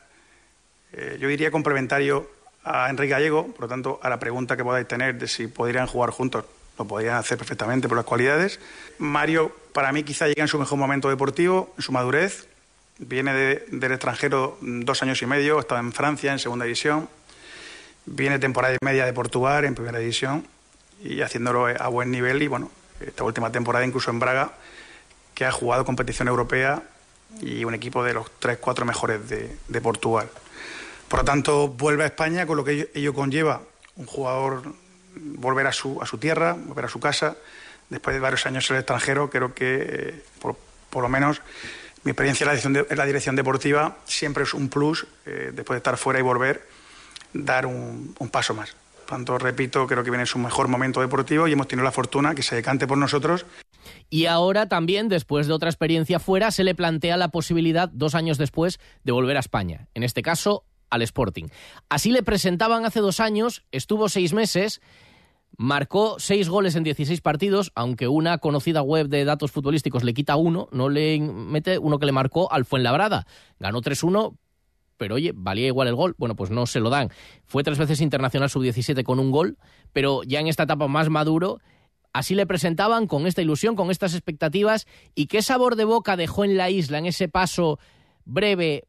Eh, 0.93 1.17
yo 1.19 1.27
diría 1.27 1.51
complementario 1.51 2.29
a 2.63 2.89
Enrique 2.89 3.11
Gallego, 3.11 3.47
por 3.47 3.61
lo 3.61 3.67
tanto, 3.67 3.99
a 4.01 4.09
la 4.09 4.19
pregunta 4.19 4.57
que 4.57 4.63
podáis 4.63 4.87
tener 4.87 5.17
de 5.17 5.27
si 5.27 5.47
podrían 5.47 5.87
jugar 5.87 6.11
juntos, 6.11 6.45
lo 6.77 6.85
podrían 6.85 7.15
hacer 7.15 7.37
perfectamente 7.37 7.87
por 7.87 7.97
las 7.97 8.05
cualidades. 8.05 8.59
Mario, 8.97 9.55
para 9.73 9.91
mí, 9.91 10.03
quizá 10.03 10.27
llega 10.27 10.43
en 10.43 10.47
su 10.47 10.59
mejor 10.59 10.77
momento 10.77 11.09
deportivo, 11.09 11.73
en 11.77 11.83
su 11.83 11.91
madurez. 11.91 12.47
Viene 12.99 13.33
del 13.33 13.91
extranjero 13.91 14.57
dos 14.61 15.03
años 15.03 15.21
y 15.21 15.27
medio, 15.27 15.59
estaba 15.59 15.79
en 15.79 15.93
Francia 15.93 16.31
en 16.31 16.39
segunda 16.39 16.65
división. 16.65 17.07
Viene 18.05 18.39
temporada 18.39 18.73
y 18.73 18.77
media 18.83 19.05
de 19.05 19.13
Portugal 19.13 19.65
en 19.65 19.75
primera 19.75 19.99
división 19.99 20.47
y 21.03 21.21
haciéndolo 21.21 21.67
a 21.67 21.87
buen 21.89 22.09
nivel. 22.09 22.41
Y 22.41 22.47
bueno, 22.47 22.71
esta 22.99 23.23
última 23.23 23.51
temporada, 23.51 23.85
incluso 23.85 24.09
en 24.09 24.19
Braga, 24.19 24.51
que 25.35 25.45
ha 25.45 25.51
jugado 25.51 25.85
competición 25.85 26.27
europea 26.27 26.81
y 27.39 27.63
un 27.65 27.75
equipo 27.75 28.03
de 28.03 28.13
los 28.13 28.31
tres, 28.39 28.57
cuatro 28.57 28.85
mejores 28.85 29.21
de 29.29 29.81
Portugal. 29.81 30.27
Por 31.07 31.19
lo 31.19 31.25
tanto, 31.25 31.69
vuelve 31.69 32.03
a 32.03 32.07
España 32.07 32.45
con 32.45 32.57
lo 32.57 32.63
que 32.63 32.89
ello 32.93 33.13
conlleva 33.13 33.61
un 33.97 34.05
jugador 34.05 34.61
volver 35.15 35.67
a 35.67 35.73
su, 35.73 36.01
a 36.01 36.05
su 36.05 36.17
tierra, 36.17 36.53
volver 36.53 36.85
a 36.85 36.89
su 36.89 36.99
casa, 36.99 37.35
después 37.89 38.13
de 38.15 38.19
varios 38.19 38.45
años 38.45 38.69
en 38.69 38.75
el 38.75 38.81
extranjero, 38.81 39.29
creo 39.29 39.53
que 39.53 39.85
eh, 39.89 40.23
por, 40.39 40.55
por, 40.89 41.01
lo 41.01 41.09
menos 41.09 41.41
mi 42.03 42.11
experiencia 42.11 42.45
en 42.51 42.97
la 42.97 43.05
dirección, 43.05 43.35
deportiva 43.35 43.97
siempre 44.05 44.43
es 44.43 44.53
un 44.53 44.69
plus, 44.69 45.07
eh, 45.25 45.51
después 45.53 45.75
de 45.75 45.77
estar 45.77 45.97
fuera 45.97 46.19
y 46.19 46.21
volver, 46.21 46.67
dar 47.33 47.65
un, 47.65 48.15
un 48.19 48.29
paso 48.29 48.53
más. 48.53 48.75
Por 48.97 49.17
tanto, 49.17 49.37
repito, 49.37 49.87
creo 49.87 50.03
que 50.03 50.11
viene 50.11 50.25
su 50.25 50.37
mejor 50.37 50.67
momento 50.67 51.01
deportivo 51.01 51.47
y 51.47 51.53
hemos 51.53 51.67
tenido 51.67 51.83
la 51.83 51.91
fortuna 51.91 52.35
que 52.35 52.43
se 52.43 52.55
decante 52.55 52.87
por 52.87 52.97
nosotros. 52.97 53.45
Y 54.09 54.25
ahora 54.25 54.67
también, 54.67 55.09
después 55.09 55.47
de 55.47 55.53
otra 55.53 55.69
experiencia 55.69 56.19
fuera, 56.19 56.51
se 56.51 56.63
le 56.63 56.75
plantea 56.75 57.17
la 57.17 57.29
posibilidad, 57.29 57.89
dos 57.89 58.15
años 58.15 58.37
después, 58.37 58.79
de 59.03 59.11
volver 59.11 59.37
a 59.37 59.41
España. 59.41 59.87
En 59.93 60.03
este 60.03 60.21
caso, 60.21 60.63
al 60.89 61.01
Sporting. 61.01 61.47
Así 61.89 62.11
le 62.11 62.23
presentaban 62.23 62.85
hace 62.85 62.99
dos 62.99 63.19
años, 63.19 63.63
estuvo 63.71 64.09
seis 64.09 64.33
meses, 64.33 64.81
marcó 65.57 66.19
seis 66.19 66.49
goles 66.49 66.75
en 66.75 66.83
16 66.83 67.21
partidos, 67.21 67.71
aunque 67.75 68.07
una 68.07 68.37
conocida 68.37 68.81
web 68.81 69.07
de 69.07 69.25
datos 69.25 69.51
futbolísticos 69.51 70.03
le 70.03 70.13
quita 70.13 70.35
uno, 70.35 70.67
no 70.71 70.89
le 70.89 71.19
mete 71.19 71.79
uno 71.79 71.99
que 71.99 72.05
le 72.05 72.11
marcó 72.11 72.51
al 72.51 72.65
Fuenlabrada. 72.65 73.25
Ganó 73.59 73.81
3-1, 73.81 74.35
pero 74.97 75.15
oye, 75.15 75.31
valía 75.35 75.67
igual 75.67 75.87
el 75.87 75.95
gol. 75.95 76.15
Bueno, 76.17 76.35
pues 76.35 76.51
no 76.51 76.65
se 76.65 76.79
lo 76.79 76.89
dan. 76.89 77.09
Fue 77.45 77.63
tres 77.63 77.77
veces 77.77 78.01
internacional 78.01 78.49
sub-17 78.49 79.03
con 79.03 79.19
un 79.19 79.31
gol, 79.31 79.57
pero 79.93 80.23
ya 80.23 80.39
en 80.39 80.47
esta 80.47 80.63
etapa 80.63 80.87
más 80.87 81.09
maduro, 81.09 81.59
así 82.13 82.35
le 82.35 82.45
presentaban 82.45 83.07
con 83.07 83.25
esta 83.25 83.41
ilusión, 83.41 83.75
con 83.75 83.91
estas 83.91 84.13
expectativas, 84.13 84.85
y 85.15 85.27
qué 85.27 85.41
sabor 85.41 85.75
de 85.75 85.85
boca 85.85 86.17
dejó 86.17 86.43
en 86.43 86.57
la 86.57 86.69
isla 86.69 86.97
en 86.97 87.05
ese 87.07 87.29
paso 87.29 87.79
breve 88.25 88.85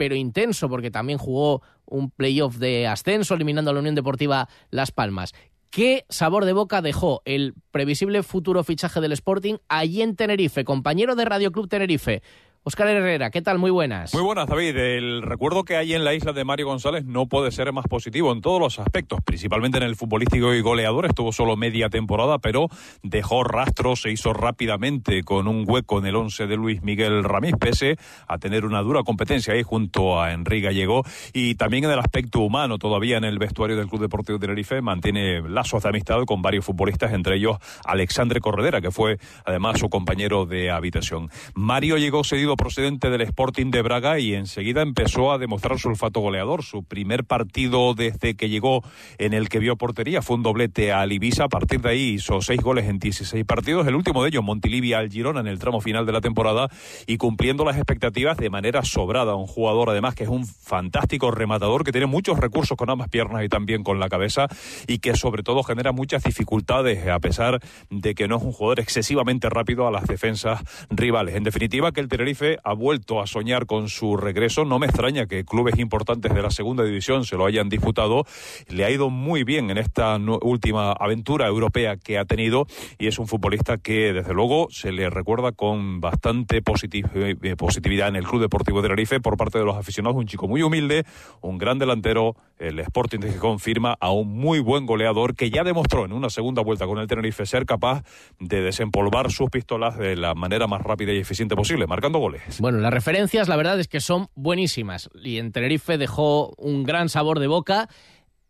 pero 0.00 0.14
intenso, 0.14 0.70
porque 0.70 0.90
también 0.90 1.18
jugó 1.18 1.60
un 1.84 2.10
playoff 2.10 2.56
de 2.56 2.86
ascenso, 2.86 3.34
eliminando 3.34 3.70
a 3.70 3.74
la 3.74 3.80
Unión 3.80 3.94
Deportiva 3.94 4.48
Las 4.70 4.92
Palmas. 4.92 5.34
¿Qué 5.68 6.06
sabor 6.08 6.46
de 6.46 6.54
boca 6.54 6.80
dejó 6.80 7.20
el 7.26 7.52
previsible 7.70 8.22
futuro 8.22 8.64
fichaje 8.64 9.02
del 9.02 9.12
Sporting 9.12 9.56
allí 9.68 10.00
en 10.00 10.16
Tenerife? 10.16 10.64
Compañero 10.64 11.16
de 11.16 11.26
Radio 11.26 11.52
Club 11.52 11.68
Tenerife, 11.68 12.22
Óscar 12.62 12.88
Herrera, 12.88 13.30
¿qué 13.30 13.40
tal? 13.40 13.58
Muy 13.58 13.70
buenas. 13.70 14.12
Muy 14.12 14.22
buenas, 14.22 14.46
David. 14.46 14.76
El 14.76 15.22
recuerdo 15.22 15.64
que 15.64 15.76
hay 15.76 15.94
en 15.94 16.04
la 16.04 16.12
isla 16.12 16.34
de 16.34 16.44
Mario 16.44 16.66
González 16.66 17.06
no 17.06 17.24
puede 17.26 17.52
ser 17.52 17.72
más 17.72 17.86
positivo 17.86 18.32
en 18.32 18.42
todos 18.42 18.60
los 18.60 18.78
aspectos, 18.78 19.20
principalmente 19.24 19.78
en 19.78 19.84
el 19.84 19.96
futbolístico 19.96 20.52
y 20.52 20.60
goleador. 20.60 21.06
Estuvo 21.06 21.32
solo 21.32 21.56
media 21.56 21.88
temporada, 21.88 22.38
pero 22.38 22.68
dejó 23.02 23.44
rastro, 23.44 23.96
se 23.96 24.10
hizo 24.10 24.34
rápidamente 24.34 25.22
con 25.22 25.48
un 25.48 25.64
hueco 25.66 26.00
en 26.00 26.04
el 26.04 26.16
once 26.16 26.46
de 26.46 26.56
Luis 26.58 26.82
Miguel 26.82 27.24
Ramírez, 27.24 27.56
pese 27.58 27.96
a 28.28 28.36
tener 28.36 28.66
una 28.66 28.82
dura 28.82 29.04
competencia 29.04 29.54
ahí 29.54 29.62
junto 29.62 30.20
a 30.20 30.32
Enrique 30.32 30.66
Gallego. 30.66 31.02
Y 31.32 31.54
también 31.54 31.84
en 31.84 31.92
el 31.92 31.98
aspecto 31.98 32.40
humano, 32.40 32.76
todavía 32.76 33.16
en 33.16 33.24
el 33.24 33.38
vestuario 33.38 33.74
del 33.74 33.88
Club 33.88 34.02
Deportivo 34.02 34.38
de 34.38 34.46
Tenerife, 34.46 34.82
mantiene 34.82 35.40
lazos 35.48 35.82
de 35.82 35.88
amistad 35.88 36.22
con 36.26 36.42
varios 36.42 36.66
futbolistas, 36.66 37.14
entre 37.14 37.36
ellos 37.36 37.56
Alexandre 37.86 38.38
Corredera, 38.38 38.82
que 38.82 38.90
fue 38.90 39.16
además 39.46 39.80
su 39.80 39.88
compañero 39.88 40.44
de 40.44 40.70
habitación. 40.70 41.30
Mario 41.54 41.96
llegó 41.96 42.22
cedido 42.22 42.49
procedente 42.56 43.10
del 43.10 43.20
Sporting 43.22 43.70
de 43.70 43.82
Braga 43.82 44.18
y 44.18 44.34
enseguida 44.34 44.82
empezó 44.82 45.32
a 45.32 45.38
demostrar 45.38 45.78
su 45.78 45.88
olfato 45.88 46.20
goleador. 46.20 46.62
Su 46.62 46.84
primer 46.84 47.24
partido 47.24 47.94
desde 47.94 48.34
que 48.34 48.48
llegó 48.48 48.82
en 49.18 49.34
el 49.34 49.48
que 49.48 49.58
vio 49.58 49.76
portería 49.76 50.22
fue 50.22 50.36
un 50.36 50.42
doblete 50.42 50.92
a 50.92 51.06
Ibiza. 51.06 51.44
A 51.44 51.48
partir 51.48 51.80
de 51.80 51.90
ahí 51.90 52.08
hizo 52.14 52.40
seis 52.40 52.60
goles 52.60 52.86
en 52.86 52.98
16 52.98 53.44
partidos. 53.44 53.86
El 53.86 53.94
último 53.94 54.22
de 54.22 54.30
ellos, 54.30 54.44
Montilivia 54.44 54.98
al 54.98 55.10
Girona 55.10 55.40
en 55.40 55.46
el 55.46 55.58
tramo 55.58 55.80
final 55.80 56.06
de 56.06 56.12
la 56.12 56.20
temporada 56.20 56.68
y 57.06 57.16
cumpliendo 57.16 57.64
las 57.64 57.76
expectativas 57.76 58.36
de 58.36 58.50
manera 58.50 58.82
sobrada. 58.84 59.34
Un 59.34 59.46
jugador 59.46 59.90
además 59.90 60.14
que 60.14 60.24
es 60.24 60.30
un 60.30 60.46
fantástico 60.46 61.30
rematador 61.30 61.84
que 61.84 61.92
tiene 61.92 62.06
muchos 62.06 62.38
recursos 62.38 62.76
con 62.76 62.90
ambas 62.90 63.08
piernas 63.08 63.44
y 63.44 63.48
también 63.48 63.82
con 63.82 64.00
la 64.00 64.08
cabeza 64.08 64.46
y 64.86 64.98
que 64.98 65.16
sobre 65.16 65.42
todo 65.42 65.62
genera 65.62 65.92
muchas 65.92 66.22
dificultades 66.22 67.06
a 67.08 67.18
pesar 67.18 67.60
de 67.90 68.14
que 68.14 68.28
no 68.28 68.36
es 68.36 68.42
un 68.42 68.52
jugador 68.52 68.80
excesivamente 68.80 69.48
rápido 69.48 69.86
a 69.86 69.90
las 69.90 70.06
defensas 70.06 70.62
rivales. 70.90 71.34
En 71.34 71.44
definitiva, 71.44 71.92
que 71.92 72.00
el 72.00 72.08
Tenerife 72.08 72.39
ha 72.62 72.72
vuelto 72.74 73.20
a 73.20 73.26
soñar 73.26 73.66
con 73.66 73.88
su 73.88 74.16
regreso. 74.16 74.64
No 74.64 74.78
me 74.78 74.86
extraña 74.86 75.26
que 75.26 75.44
clubes 75.44 75.78
importantes 75.78 76.34
de 76.34 76.42
la 76.42 76.50
segunda 76.50 76.84
división 76.84 77.24
se 77.24 77.36
lo 77.36 77.46
hayan 77.46 77.68
disputado. 77.68 78.24
Le 78.68 78.84
ha 78.84 78.90
ido 78.90 79.10
muy 79.10 79.44
bien 79.44 79.70
en 79.70 79.78
esta 79.78 80.16
última 80.42 80.92
aventura 80.92 81.46
europea 81.46 81.96
que 81.96 82.18
ha 82.18 82.24
tenido 82.24 82.66
y 82.98 83.06
es 83.06 83.18
un 83.18 83.26
futbolista 83.26 83.78
que 83.78 84.12
desde 84.12 84.34
luego 84.34 84.68
se 84.70 84.92
le 84.92 85.10
recuerda 85.10 85.52
con 85.52 86.00
bastante 86.00 86.58
eh, 86.58 87.56
positividad 87.56 88.08
en 88.08 88.16
el 88.16 88.24
Club 88.24 88.42
Deportivo 88.42 88.82
de 88.82 88.88
Tenerife 88.88 89.20
por 89.20 89.36
parte 89.36 89.58
de 89.58 89.64
los 89.64 89.76
aficionados. 89.76 90.16
Un 90.16 90.26
chico 90.26 90.48
muy 90.48 90.62
humilde, 90.62 91.04
un 91.40 91.58
gran 91.58 91.78
delantero. 91.78 92.36
El 92.58 92.78
Sporting 92.78 93.20
de 93.20 93.32
Gijón 93.32 93.58
firma 93.58 93.96
a 94.00 94.10
un 94.12 94.28
muy 94.28 94.60
buen 94.60 94.84
goleador 94.84 95.34
que 95.34 95.50
ya 95.50 95.64
demostró 95.64 96.04
en 96.04 96.12
una 96.12 96.28
segunda 96.28 96.62
vuelta 96.62 96.86
con 96.86 96.98
el 96.98 97.06
Tenerife 97.06 97.46
ser 97.46 97.64
capaz 97.64 98.02
de 98.38 98.60
desempolvar 98.60 99.30
sus 99.30 99.48
pistolas 99.48 99.96
de 99.96 100.16
la 100.16 100.34
manera 100.34 100.66
más 100.66 100.82
rápida 100.82 101.12
y 101.12 101.18
eficiente 101.18 101.56
posible, 101.56 101.86
marcando 101.86 102.18
goles. 102.18 102.29
Bueno, 102.60 102.78
las 102.78 102.92
referencias 102.92 103.48
la 103.48 103.56
verdad 103.56 103.78
es 103.80 103.88
que 103.88 104.00
son 104.00 104.28
buenísimas 104.34 105.10
y 105.22 105.38
en 105.38 105.52
Tenerife 105.52 105.98
dejó 105.98 106.54
un 106.56 106.84
gran 106.84 107.08
sabor 107.08 107.38
de 107.38 107.46
boca. 107.46 107.88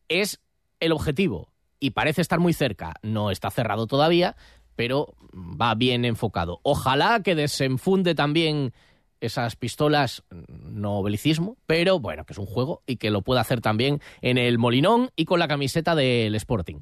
Es 0.08 0.40
el 0.80 0.92
objetivo 0.92 1.52
y 1.78 1.90
parece 1.90 2.20
estar 2.20 2.40
muy 2.40 2.52
cerca. 2.52 2.94
No 3.02 3.30
está 3.30 3.50
cerrado 3.50 3.86
todavía, 3.86 4.36
pero 4.76 5.14
va 5.34 5.74
bien 5.74 6.04
enfocado. 6.04 6.60
Ojalá 6.62 7.22
que 7.22 7.34
desenfunde 7.34 8.14
también 8.14 8.72
esas 9.20 9.56
pistolas, 9.56 10.24
no 10.48 11.02
belicismo, 11.02 11.56
pero 11.66 12.00
bueno, 12.00 12.24
que 12.24 12.32
es 12.32 12.38
un 12.38 12.46
juego 12.46 12.82
y 12.86 12.96
que 12.96 13.10
lo 13.10 13.22
pueda 13.22 13.42
hacer 13.42 13.60
también 13.60 14.00
en 14.22 14.38
el 14.38 14.58
Molinón 14.58 15.10
y 15.16 15.26
con 15.26 15.38
la 15.38 15.48
camiseta 15.48 15.94
del 15.94 16.34
Sporting. 16.34 16.76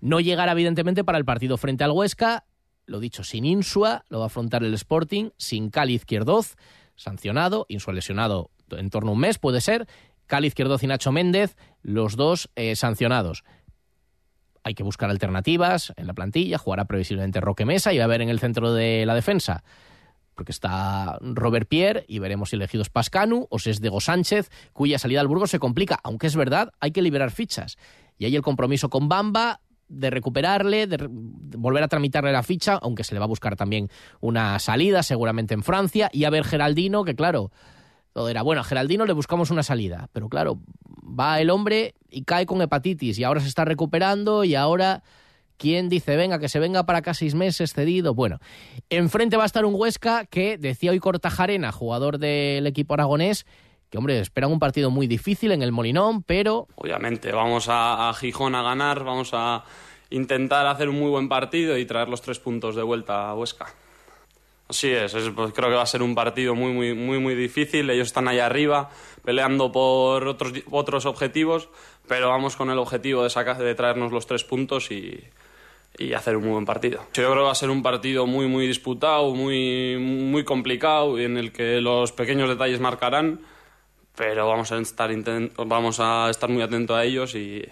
No 0.00 0.20
llegará 0.20 0.52
evidentemente 0.52 1.04
para 1.04 1.18
el 1.18 1.24
partido 1.24 1.56
frente 1.56 1.84
al 1.84 1.92
Huesca, 1.92 2.44
lo 2.88 3.00
dicho, 3.00 3.22
sin 3.22 3.44
Insua, 3.44 4.04
lo 4.08 4.18
va 4.18 4.24
a 4.24 4.26
afrontar 4.26 4.64
el 4.64 4.74
Sporting, 4.74 5.30
sin 5.36 5.70
Cali 5.70 5.94
Izquierdoz, 5.94 6.56
sancionado, 6.96 7.66
Insua 7.68 7.94
lesionado 7.94 8.50
en 8.70 8.90
torno 8.90 9.10
a 9.10 9.14
un 9.14 9.20
mes, 9.20 9.38
puede 9.38 9.60
ser, 9.60 9.86
Cali 10.26 10.48
Izquierdoz 10.48 10.82
y 10.82 10.88
Nacho 10.88 11.12
Méndez, 11.12 11.56
los 11.82 12.16
dos 12.16 12.50
eh, 12.56 12.76
sancionados. 12.76 13.44
Hay 14.64 14.74
que 14.74 14.82
buscar 14.82 15.08
alternativas 15.08 15.92
en 15.96 16.06
la 16.06 16.14
plantilla, 16.14 16.58
jugará 16.58 16.86
previsiblemente 16.86 17.40
Roque 17.40 17.64
Mesa 17.64 17.92
y 17.92 17.98
va 17.98 18.04
a 18.04 18.06
haber 18.06 18.22
en 18.22 18.28
el 18.28 18.40
centro 18.40 18.72
de 18.72 19.06
la 19.06 19.14
defensa 19.14 19.62
porque 20.38 20.52
está 20.52 21.18
Robert 21.20 21.68
Pierre 21.68 22.04
y 22.06 22.20
veremos 22.20 22.50
si 22.50 22.56
elegidos 22.56 22.90
Pascanu 22.90 23.48
o 23.50 23.58
si 23.58 23.70
es 23.70 23.80
Diego 23.80 24.00
Sánchez, 24.00 24.50
cuya 24.72 24.96
salida 25.00 25.20
al 25.20 25.26
Burgos 25.26 25.50
se 25.50 25.58
complica, 25.58 25.98
aunque 26.04 26.28
es 26.28 26.36
verdad, 26.36 26.70
hay 26.78 26.92
que 26.92 27.02
liberar 27.02 27.32
fichas. 27.32 27.76
Y 28.18 28.24
hay 28.24 28.36
el 28.36 28.42
compromiso 28.42 28.88
con 28.88 29.08
Bamba, 29.08 29.62
de 29.88 30.10
recuperarle, 30.10 30.86
de, 30.86 31.06
volver 31.08 31.82
a 31.82 31.88
tramitarle 31.88 32.32
la 32.32 32.42
ficha, 32.42 32.78
aunque 32.80 33.04
se 33.04 33.14
le 33.14 33.18
va 33.18 33.24
a 33.24 33.28
buscar 33.28 33.56
también 33.56 33.88
una 34.20 34.58
salida, 34.58 35.02
seguramente 35.02 35.54
en 35.54 35.62
Francia, 35.62 36.10
y 36.12 36.24
a 36.24 36.30
ver 36.30 36.44
Geraldino, 36.44 37.04
que 37.04 37.14
claro, 37.14 37.50
todo 38.12 38.28
era, 38.28 38.42
bueno, 38.42 38.60
a 38.60 38.64
Geraldino 38.64 39.06
le 39.06 39.12
buscamos 39.12 39.50
una 39.50 39.62
salida, 39.62 40.08
pero 40.12 40.28
claro, 40.28 40.60
va 41.02 41.40
el 41.40 41.50
hombre 41.50 41.94
y 42.10 42.24
cae 42.24 42.46
con 42.46 42.60
hepatitis 42.62 43.18
y 43.18 43.24
ahora 43.24 43.40
se 43.40 43.48
está 43.48 43.64
recuperando 43.64 44.44
y 44.44 44.54
ahora 44.54 45.02
¿Quién 45.58 45.88
dice, 45.88 46.16
venga, 46.16 46.38
que 46.38 46.48
se 46.48 46.60
venga 46.60 46.86
para 46.86 47.00
acá 47.00 47.14
seis 47.14 47.34
meses 47.34 47.74
cedido? 47.74 48.14
Bueno, 48.14 48.38
enfrente 48.90 49.36
va 49.36 49.42
a 49.42 49.46
estar 49.46 49.64
un 49.64 49.74
Huesca 49.74 50.24
que, 50.24 50.56
decía 50.56 50.92
hoy 50.92 51.00
Cortajarena, 51.00 51.72
jugador 51.72 52.18
del 52.18 52.64
equipo 52.68 52.94
aragonés, 52.94 53.44
que, 53.90 53.98
hombre, 53.98 54.18
esperan 54.20 54.52
un 54.52 54.58
partido 54.58 54.90
muy 54.90 55.06
difícil 55.06 55.52
en 55.52 55.62
el 55.62 55.72
Molinón, 55.72 56.22
pero... 56.22 56.66
Obviamente, 56.76 57.32
vamos 57.32 57.68
a, 57.68 58.08
a 58.08 58.14
Gijón 58.14 58.54
a 58.54 58.62
ganar, 58.62 59.04
vamos 59.04 59.30
a 59.32 59.64
intentar 60.10 60.66
hacer 60.66 60.88
un 60.88 60.98
muy 60.98 61.10
buen 61.10 61.28
partido 61.28 61.76
y 61.76 61.84
traer 61.84 62.08
los 62.08 62.22
tres 62.22 62.38
puntos 62.38 62.76
de 62.76 62.82
vuelta 62.82 63.28
a 63.28 63.34
Huesca. 63.34 63.66
Así 64.68 64.88
es, 64.88 65.14
es 65.14 65.30
pues, 65.30 65.52
creo 65.54 65.70
que 65.70 65.76
va 65.76 65.82
a 65.82 65.86
ser 65.86 66.02
un 66.02 66.14
partido 66.14 66.54
muy, 66.54 66.72
muy, 66.72 66.92
muy, 66.92 67.18
muy 67.18 67.34
difícil. 67.34 67.88
Ellos 67.88 68.08
están 68.08 68.28
ahí 68.28 68.38
arriba 68.38 68.90
peleando 69.24 69.72
por 69.72 70.28
otros, 70.28 70.52
otros 70.70 71.06
objetivos, 71.06 71.70
pero 72.06 72.28
vamos 72.28 72.54
con 72.56 72.70
el 72.70 72.78
objetivo 72.78 73.22
de, 73.22 73.30
sacar, 73.30 73.56
de 73.56 73.74
traernos 73.74 74.12
los 74.12 74.26
tres 74.26 74.44
puntos 74.44 74.90
y, 74.90 75.24
y 75.96 76.12
hacer 76.12 76.36
un 76.36 76.44
muy 76.44 76.52
buen 76.52 76.66
partido. 76.66 77.00
Yo 77.14 77.30
creo 77.30 77.34
que 77.34 77.40
va 77.40 77.52
a 77.52 77.54
ser 77.54 77.70
un 77.70 77.82
partido 77.82 78.26
muy, 78.26 78.46
muy 78.46 78.66
disputado, 78.66 79.34
muy, 79.34 79.96
muy 79.96 80.44
complicado, 80.44 81.18
en 81.18 81.38
el 81.38 81.50
que 81.50 81.80
los 81.80 82.12
pequeños 82.12 82.50
detalles 82.50 82.78
marcarán 82.78 83.40
pero 84.18 84.48
vamos 84.48 84.72
a 84.72 84.78
estar, 84.78 85.10
vamos 85.64 86.00
a 86.00 86.28
estar 86.28 86.50
muy 86.50 86.60
atentos 86.60 86.96
a 86.96 87.04
ellos 87.04 87.36
y, 87.36 87.62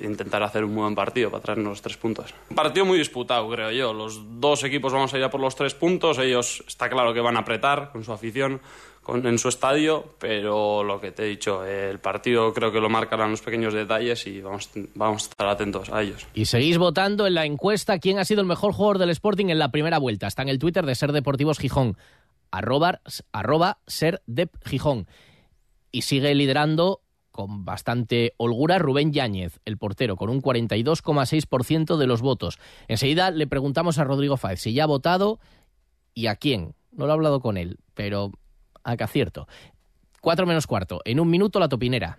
intentar 0.00 0.42
hacer 0.42 0.64
un 0.64 0.74
buen 0.74 0.94
partido 0.94 1.30
para 1.30 1.42
traernos 1.42 1.68
los 1.68 1.82
tres 1.82 1.98
puntos. 1.98 2.34
Un 2.48 2.56
partido 2.56 2.86
muy 2.86 2.96
disputado, 2.96 3.48
creo 3.50 3.70
yo. 3.70 3.92
Los 3.92 4.40
dos 4.40 4.64
equipos 4.64 4.94
vamos 4.94 5.12
a 5.12 5.18
ir 5.18 5.24
a 5.24 5.30
por 5.30 5.42
los 5.42 5.54
tres 5.54 5.74
puntos. 5.74 6.18
Ellos 6.18 6.64
está 6.66 6.88
claro 6.88 7.12
que 7.12 7.20
van 7.20 7.36
a 7.36 7.40
apretar 7.40 7.90
con 7.92 8.02
su 8.02 8.12
afición 8.12 8.62
en 9.06 9.38
su 9.38 9.50
estadio, 9.50 10.14
pero 10.18 10.82
lo 10.82 10.98
que 10.98 11.12
te 11.12 11.24
he 11.24 11.26
dicho, 11.26 11.62
el 11.66 11.98
partido 11.98 12.54
creo 12.54 12.72
que 12.72 12.80
lo 12.80 12.88
marcarán 12.88 13.30
los 13.30 13.42
pequeños 13.42 13.74
detalles 13.74 14.26
y 14.26 14.40
vamos, 14.40 14.70
a 14.98 15.12
estar 15.16 15.48
atentos 15.48 15.90
a 15.90 16.00
ellos. 16.00 16.26
Y 16.32 16.46
seguís 16.46 16.78
votando 16.78 17.26
en 17.26 17.34
la 17.34 17.44
encuesta 17.44 17.98
quién 17.98 18.18
ha 18.18 18.24
sido 18.24 18.40
el 18.40 18.46
mejor 18.46 18.72
jugador 18.72 18.96
del 18.96 19.10
Sporting 19.10 19.50
en 19.50 19.58
la 19.58 19.70
primera 19.70 19.98
vuelta. 19.98 20.28
Está 20.28 20.40
en 20.40 20.48
el 20.48 20.58
Twitter 20.58 20.86
de 20.86 20.94
Ser 20.94 21.12
Deportivos 21.12 21.58
Gijón, 21.58 21.98
arroba, 22.50 23.02
arroba 23.32 23.76
Ser 23.86 24.22
Gijón 24.64 25.06
y 25.94 26.02
sigue 26.02 26.34
liderando 26.34 27.02
con 27.30 27.64
bastante 27.64 28.34
holgura 28.36 28.78
Rubén 28.78 29.12
Yáñez, 29.12 29.60
el 29.64 29.78
portero, 29.78 30.16
con 30.16 30.28
un 30.28 30.42
42,6% 30.42 31.96
de 31.96 32.06
los 32.08 32.20
votos. 32.20 32.58
Enseguida 32.88 33.30
le 33.30 33.46
preguntamos 33.46 33.98
a 33.98 34.04
Rodrigo 34.04 34.36
Fáez 34.36 34.60
si 34.60 34.72
ya 34.72 34.84
ha 34.84 34.88
votado 34.88 35.38
y 36.12 36.26
a 36.26 36.34
quién. 36.34 36.74
No 36.90 37.06
lo 37.06 37.12
he 37.12 37.14
hablado 37.14 37.40
con 37.40 37.56
él, 37.56 37.78
pero 37.94 38.32
a 38.82 38.96
que 38.96 39.04
acierto. 39.04 39.46
Cuatro 40.20 40.46
menos 40.46 40.66
cuarto. 40.66 41.00
En 41.04 41.20
un 41.20 41.30
minuto 41.30 41.60
la 41.60 41.68
topinera. 41.68 42.18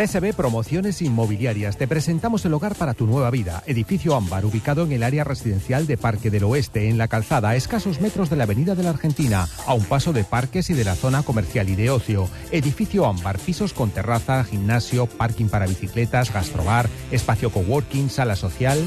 CSB 0.00 0.32
Promociones 0.32 1.02
Inmobiliarias. 1.02 1.76
Te 1.76 1.86
presentamos 1.86 2.42
el 2.46 2.54
hogar 2.54 2.74
para 2.74 2.94
tu 2.94 3.06
nueva 3.06 3.30
vida. 3.30 3.62
Edificio 3.66 4.16
Ámbar, 4.16 4.46
ubicado 4.46 4.84
en 4.84 4.92
el 4.92 5.02
área 5.02 5.24
residencial 5.24 5.86
de 5.86 5.98
Parque 5.98 6.30
del 6.30 6.44
Oeste, 6.44 6.88
en 6.88 6.96
la 6.96 7.06
calzada, 7.06 7.50
a 7.50 7.56
escasos 7.56 8.00
metros 8.00 8.30
de 8.30 8.36
la 8.36 8.44
Avenida 8.44 8.74
de 8.74 8.82
la 8.82 8.88
Argentina, 8.88 9.46
a 9.66 9.74
un 9.74 9.84
paso 9.84 10.14
de 10.14 10.24
parques 10.24 10.70
y 10.70 10.72
de 10.72 10.84
la 10.84 10.94
zona 10.94 11.22
comercial 11.22 11.68
y 11.68 11.74
de 11.74 11.90
ocio. 11.90 12.30
Edificio 12.50 13.04
Ámbar, 13.04 13.38
pisos 13.38 13.74
con 13.74 13.90
terraza, 13.90 14.42
gimnasio, 14.42 15.04
parking 15.04 15.48
para 15.48 15.66
bicicletas, 15.66 16.32
gastrobar, 16.32 16.88
espacio 17.10 17.50
coworking, 17.50 18.08
sala 18.08 18.36
social. 18.36 18.82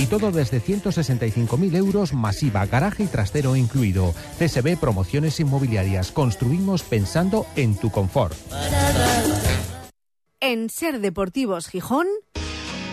Y 0.00 0.06
todo 0.06 0.32
desde 0.32 0.60
165.000 0.60 1.76
euros 1.76 2.12
masiva, 2.12 2.66
garaje 2.66 3.04
y 3.04 3.06
trastero 3.06 3.54
incluido. 3.54 4.14
CSB 4.40 4.76
Promociones 4.80 5.38
Inmobiliarias. 5.38 6.10
Construimos 6.10 6.82
pensando 6.82 7.46
en 7.54 7.76
tu 7.76 7.90
confort. 7.90 8.34
En 10.50 10.68
Ser 10.68 10.98
Deportivos 10.98 11.68
Gijón, 11.68 12.08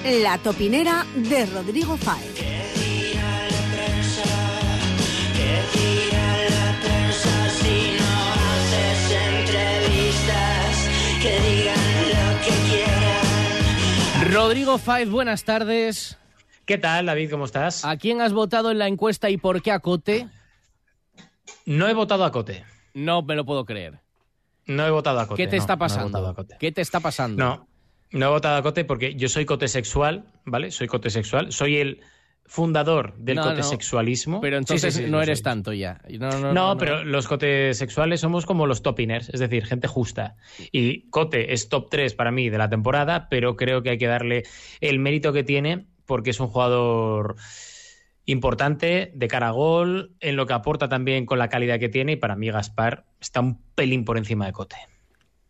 la 0.06 0.38
topinera 0.38 1.08
de 1.16 1.48
Rodrigo 1.48 1.98
Fáez. 1.98 2.36
Rodrigo 14.32 14.78
Fáez, 14.78 15.10
buenas 15.10 15.44
tardes. 15.44 16.16
¿Qué 16.68 16.78
tal, 16.78 17.08
David? 17.08 17.32
¿Cómo 17.32 17.46
estás? 17.46 17.84
¿A 17.84 17.98
quién 17.98 18.22
has 18.22 18.34
votado 18.34 18.70
en 18.70 18.78
la 18.78 18.88
encuesta 18.88 19.32
y 19.32 19.38
por 19.38 19.64
qué 19.64 19.72
a 19.72 19.80
Cote? 19.80 20.28
No 21.66 21.88
he 21.88 21.96
votado 21.96 22.24
a 22.24 22.32
Cote. 22.32 22.64
No 22.94 23.24
me 23.24 23.36
lo 23.36 23.46
puedo 23.46 23.66
creer. 23.66 24.00
No 24.68 24.86
he 24.86 24.92
votado 24.92 25.20
a 25.20 25.28
Cote. 25.28 25.44
¿Qué 25.44 25.48
te 25.48 25.58
está 25.58 25.74
no 25.74 25.80
pasando? 25.80 26.36
¿Qué 26.60 26.72
te 26.72 26.82
está 26.82 27.00
pasando? 27.00 27.44
No, 27.44 27.68
no 28.12 28.26
he 28.26 28.30
votado 28.30 28.58
a 28.58 28.62
Cote 28.62 28.86
porque 28.86 29.16
yo 29.16 29.30
soy 29.30 29.46
cote 29.46 29.68
sexual, 29.68 30.26
¿vale? 30.46 30.72
Soy 30.72 30.88
cote 30.88 31.10
sexual. 31.10 31.52
Soy 31.52 31.78
el 31.78 32.02
fundador 32.48 33.16
del 33.18 33.40
cote 33.40 33.62
sexualismo. 33.62 34.40
Pero 34.40 34.58
entonces 34.58 35.08
no 35.10 35.22
eres 35.22 35.44
tanto 35.44 35.74
ya. 35.74 36.02
No, 36.54 36.78
pero 36.78 37.04
los 37.04 37.26
sexuales 37.26 38.22
somos 38.22 38.46
como 38.46 38.66
los 38.66 38.82
topiners, 38.82 39.30
es 39.30 39.40
decir, 39.40 39.66
gente 39.66 39.88
justa. 39.88 40.38
Y 40.72 41.10
Cote 41.10 41.54
es 41.54 41.70
top 41.70 41.90
3 41.90 42.14
para 42.14 42.32
mí 42.32 42.50
de 42.50 42.58
la 42.58 42.70
temporada, 42.70 43.28
pero 43.30 43.56
creo 43.58 43.84
que 43.84 43.92
hay 43.92 43.98
que 43.98 44.08
darle 44.08 44.44
el 44.80 45.00
mérito 45.00 45.34
que 45.34 45.44
tiene 45.44 45.88
porque 46.06 46.30
es 46.30 46.40
un 46.40 46.48
jugador 46.48 47.36
importante 48.28 49.12
de 49.16 49.28
cara 49.28 49.48
a 49.48 49.52
gol, 49.52 50.12
en 50.20 50.36
lo 50.36 50.46
que 50.46 50.54
aporta 50.54 50.88
también 50.88 51.26
con 51.26 51.40
la 51.40 51.48
calidad 51.48 51.80
que 51.80 51.90
tiene, 51.90 52.12
y 52.12 52.16
para 52.18 52.36
mí 52.36 52.52
Gaspar 52.52 53.06
está 53.20 53.40
un 53.40 53.60
pelín 53.74 54.06
por 54.06 54.18
encima 54.18 54.46
de 54.46 54.54
Cote. 54.54 54.76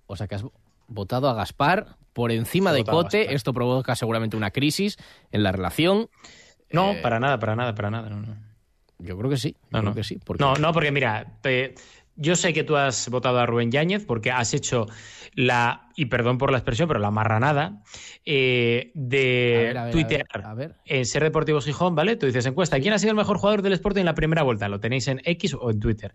O 0.06 0.16
sea 0.16 0.28
que 0.28 0.36
has 0.36 0.46
votado 0.88 1.28
a 1.28 1.34
Gaspar 1.34 1.98
por 2.14 2.32
encima 2.32 2.72
de 2.72 2.84
Cote, 2.84 3.34
esto 3.34 3.52
provoca 3.52 3.96
seguramente 3.96 4.38
una 4.38 4.52
crisis 4.52 4.98
en 5.32 5.44
la 5.44 5.52
relación. 5.52 6.10
No, 6.72 6.94
eh, 6.94 7.00
para 7.02 7.20
nada, 7.20 7.40
para 7.40 7.56
nada, 7.56 7.76
para 7.76 7.90
nada. 7.90 8.10
Yo 9.00 9.18
creo 9.18 9.30
que 9.30 9.38
sí. 9.38 9.56
No, 9.72 9.82
no. 9.82 9.94
que 9.94 10.04
sí. 10.04 10.20
No, 10.40 10.56
no, 10.56 10.72
porque 10.72 10.92
mira, 10.92 11.40
yo 12.18 12.36
sé 12.36 12.54
que 12.54 12.64
tú 12.64 12.76
has 12.76 13.10
votado 13.10 13.40
a 13.40 13.46
Rubén 13.46 13.72
Yáñez 13.72 14.06
porque 14.06 14.32
has 14.32 14.54
hecho 14.54 14.88
la, 15.34 15.90
y 15.96 16.06
perdón 16.06 16.38
por 16.38 16.52
la 16.52 16.58
expresión, 16.58 16.88
pero 16.88 17.00
la 17.00 17.12
marranada 17.12 17.84
eh, 18.26 18.92
de 18.96 19.90
Twitter 19.92 20.26
en 20.86 21.06
Ser 21.06 21.24
Deportivos 21.24 21.66
Gijón, 21.66 21.96
¿vale? 21.96 22.16
Tú 22.16 22.26
dices 22.26 22.46
encuesta, 22.46 22.80
¿quién 22.80 22.94
ha 22.94 23.00
sido 23.00 23.12
el 23.12 23.18
mejor 23.18 23.38
jugador 23.38 23.62
del 23.62 23.74
Sporting 23.74 24.02
en 24.02 24.06
la 24.08 24.16
primera 24.16 24.44
vuelta? 24.44 24.68
Lo 24.68 24.80
tenéis 24.80 25.08
en 25.08 25.22
X 25.24 25.56
o 25.60 25.70
en 25.70 25.80
Twitter, 25.80 26.12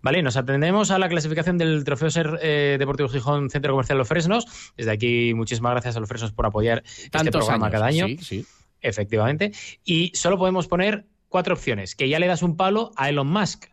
¿vale? 0.00 0.22
Nos 0.22 0.36
atendemos 0.36 0.90
a 0.90 0.98
la 0.98 1.08
clasificación 1.08 1.58
del 1.58 1.84
Trofeo 1.84 2.10
Ser 2.10 2.38
eh, 2.42 2.76
Deportivos 2.78 3.12
Gijón 3.12 3.50
Centro 3.50 3.72
Comercial 3.74 3.98
Los 3.98 4.08
Fresnos. 4.08 4.72
Desde 4.76 4.90
aquí, 4.90 5.34
muchísimas 5.34 5.72
gracias 5.72 5.96
a 5.96 6.00
Los 6.00 6.08
Fresnos 6.08 6.32
por 6.32 6.46
apoyar 6.46 6.82
este 6.84 7.30
programa 7.30 7.70
cada 7.70 7.86
año. 7.86 8.06
Sí, 8.08 8.18
sí. 8.22 8.46
Efectivamente. 8.80 9.52
Y 9.84 10.12
solo 10.14 10.38
podemos 10.38 10.66
poner 10.66 11.06
cuatro 11.28 11.54
opciones, 11.54 11.94
que 11.94 12.08
ya 12.08 12.18
le 12.18 12.26
das 12.26 12.42
un 12.42 12.56
palo 12.56 12.92
a 12.96 13.08
Elon 13.08 13.26
Musk. 13.26 13.66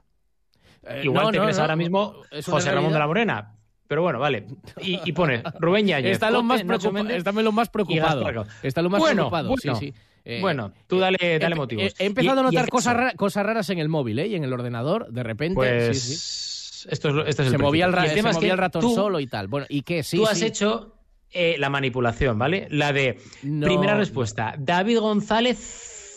Eh, 0.90 1.02
Igual 1.04 1.32
te 1.32 1.40
crees 1.40 1.60
ahora 1.60 1.76
mismo 1.76 2.22
José 2.46 2.72
Ramón 2.72 2.94
de 2.94 3.00
la 3.00 3.08
Morena, 3.08 3.56
pero 3.88 4.04
bueno, 4.04 4.20
vale. 4.20 4.46
Y, 4.82 5.12
pone 5.14 5.42
Rubén 5.60 5.88
Yáñez. 5.88 6.12
Está 6.12 6.30
lo 6.30 6.44
más, 6.44 6.64
preocupado. 6.64 7.10
está 7.10 7.32
lo 7.32 7.52
más 7.52 7.70
preocupado. 7.70 8.46
Está 8.62 8.82
lo 8.82 8.90
más 8.90 9.02
preocupado. 9.02 9.56
sí, 9.58 9.70
sí. 9.80 9.94
Eh, 10.26 10.42
bueno, 10.42 10.74
tú 10.86 11.00
dale, 11.00 11.18
eh, 11.20 11.40
dale 11.40 11.56
motivos. 11.56 11.96
He, 11.98 12.06
empezado 12.06 12.42
a 12.42 12.44
notar 12.44 12.70
cosas, 12.70 12.96
raras, 12.96 13.16
cosas 13.16 13.44
raras 13.44 13.70
en 13.72 13.80
el 13.80 13.90
móvil 13.90 14.20
¿eh? 14.20 14.28
y 14.28 14.36
en 14.36 14.44
el 14.44 14.54
ordenador, 14.54 15.12
de 15.12 15.24
repente. 15.24 15.56
Pues 15.56 16.88
Esto 16.88 17.22
es, 17.22 17.30
este 17.30 17.50
se, 17.50 17.58
movía 17.58 17.86
el, 17.86 18.10
se 18.10 18.22
movía 18.22 18.52
el 18.52 18.58
ratón 18.60 18.84
solo 18.94 19.20
y 19.20 19.26
tal. 19.26 19.48
Bueno, 19.48 19.66
¿y 19.70 19.82
qué? 19.82 20.04
Sí, 20.04 20.18
tú 20.18 20.28
has 20.28 20.42
hecho 20.44 20.94
la 21.34 21.70
manipulación, 21.70 22.38
¿vale? 22.38 22.68
La 22.70 22.94
de 22.94 23.20
primera 23.42 23.96
respuesta. 23.96 24.54
David 24.58 25.00
González 25.00 25.58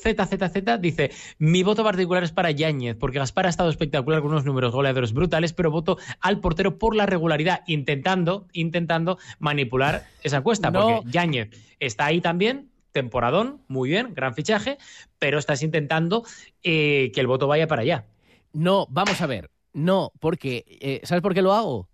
ZZZ 0.03 0.81
dice, 0.81 1.11
mi 1.39 1.63
voto 1.63 1.85
particular 1.85 2.25
es 2.25 2.33
para 2.33 2.51
Yáñez, 2.51 2.97
porque 2.97 3.19
Gaspar 3.19 3.47
ha 3.47 3.51
estado 3.51 3.71
espectacular 3.71 4.21
con 4.21 4.33
unos 4.33 4.45
números 4.45 4.73
goleadores 4.73 5.13
brutales, 5.13 5.53
pero 5.53 5.71
voto 5.71 5.99
al 6.21 6.41
portero 6.41 6.79
por 6.79 6.97
la 6.97 7.07
regularidad, 7.07 7.63
intentando, 7.67 8.47
intentando 8.53 9.19
manipular 9.39 10.05
esa 10.23 10.39
encuesta, 10.39 10.73
porque 10.73 11.09
Yáñez 11.09 11.51
está 11.79 12.07
ahí 12.07 12.21
también, 12.21 12.71
temporadón, 12.91 13.63
muy 13.69 13.89
bien, 13.89 14.15
gran 14.15 14.35
fichaje, 14.35 14.79
pero 15.19 15.39
estás 15.39 15.63
intentando 15.63 16.25
eh, 16.63 17.11
que 17.15 17.21
el 17.21 17.27
voto 17.27 17.47
vaya 17.47 17.67
para 17.67 17.83
allá. 17.83 18.07
No, 18.53 18.87
vamos 18.91 19.21
a 19.21 19.27
ver, 19.27 19.51
no, 19.73 20.13
porque, 20.21 20.65
eh, 20.81 21.01
¿sabes 21.05 21.23
por 21.23 21.33
qué 21.33 21.43
lo 21.43 21.53
hago? 21.53 21.89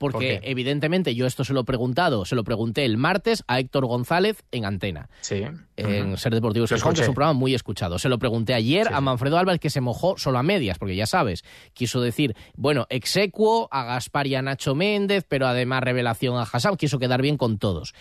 Porque 0.00 0.40
evidentemente 0.44 1.14
yo 1.14 1.26
esto 1.26 1.44
se 1.44 1.52
lo 1.52 1.60
he 1.60 1.64
preguntado, 1.64 2.24
se 2.24 2.34
lo 2.34 2.42
pregunté 2.42 2.86
el 2.86 2.96
martes 2.96 3.44
a 3.48 3.60
Héctor 3.60 3.84
González 3.84 4.42
en 4.50 4.64
Antena. 4.64 5.10
Sí. 5.20 5.44
En 5.76 6.16
Ser 6.16 6.32
Deportivo 6.32 6.64
que 6.66 6.74
es 6.74 6.82
un 6.82 6.94
programa 7.14 7.34
muy 7.34 7.54
escuchado. 7.54 7.98
Se 7.98 8.08
lo 8.08 8.18
pregunté 8.18 8.54
ayer 8.54 8.88
a 8.90 9.02
Manfredo 9.02 9.36
Álvarez, 9.36 9.60
que 9.60 9.68
se 9.68 9.82
mojó 9.82 10.16
solo 10.16 10.38
a 10.38 10.42
medias, 10.42 10.78
porque 10.78 10.96
ya 10.96 11.04
sabes, 11.04 11.44
quiso 11.74 12.00
decir, 12.00 12.34
bueno, 12.56 12.86
execuo 12.88 13.68
a 13.70 13.84
Gaspar 13.84 14.26
y 14.26 14.36
a 14.36 14.42
Nacho 14.42 14.74
Méndez, 14.74 15.26
pero 15.28 15.46
además 15.46 15.82
revelación 15.82 16.38
a 16.38 16.44
Hassan, 16.50 16.76
quiso 16.76 16.98
quedar 16.98 17.20
bien 17.20 17.36
con 17.36 17.58
todos. 17.58 17.92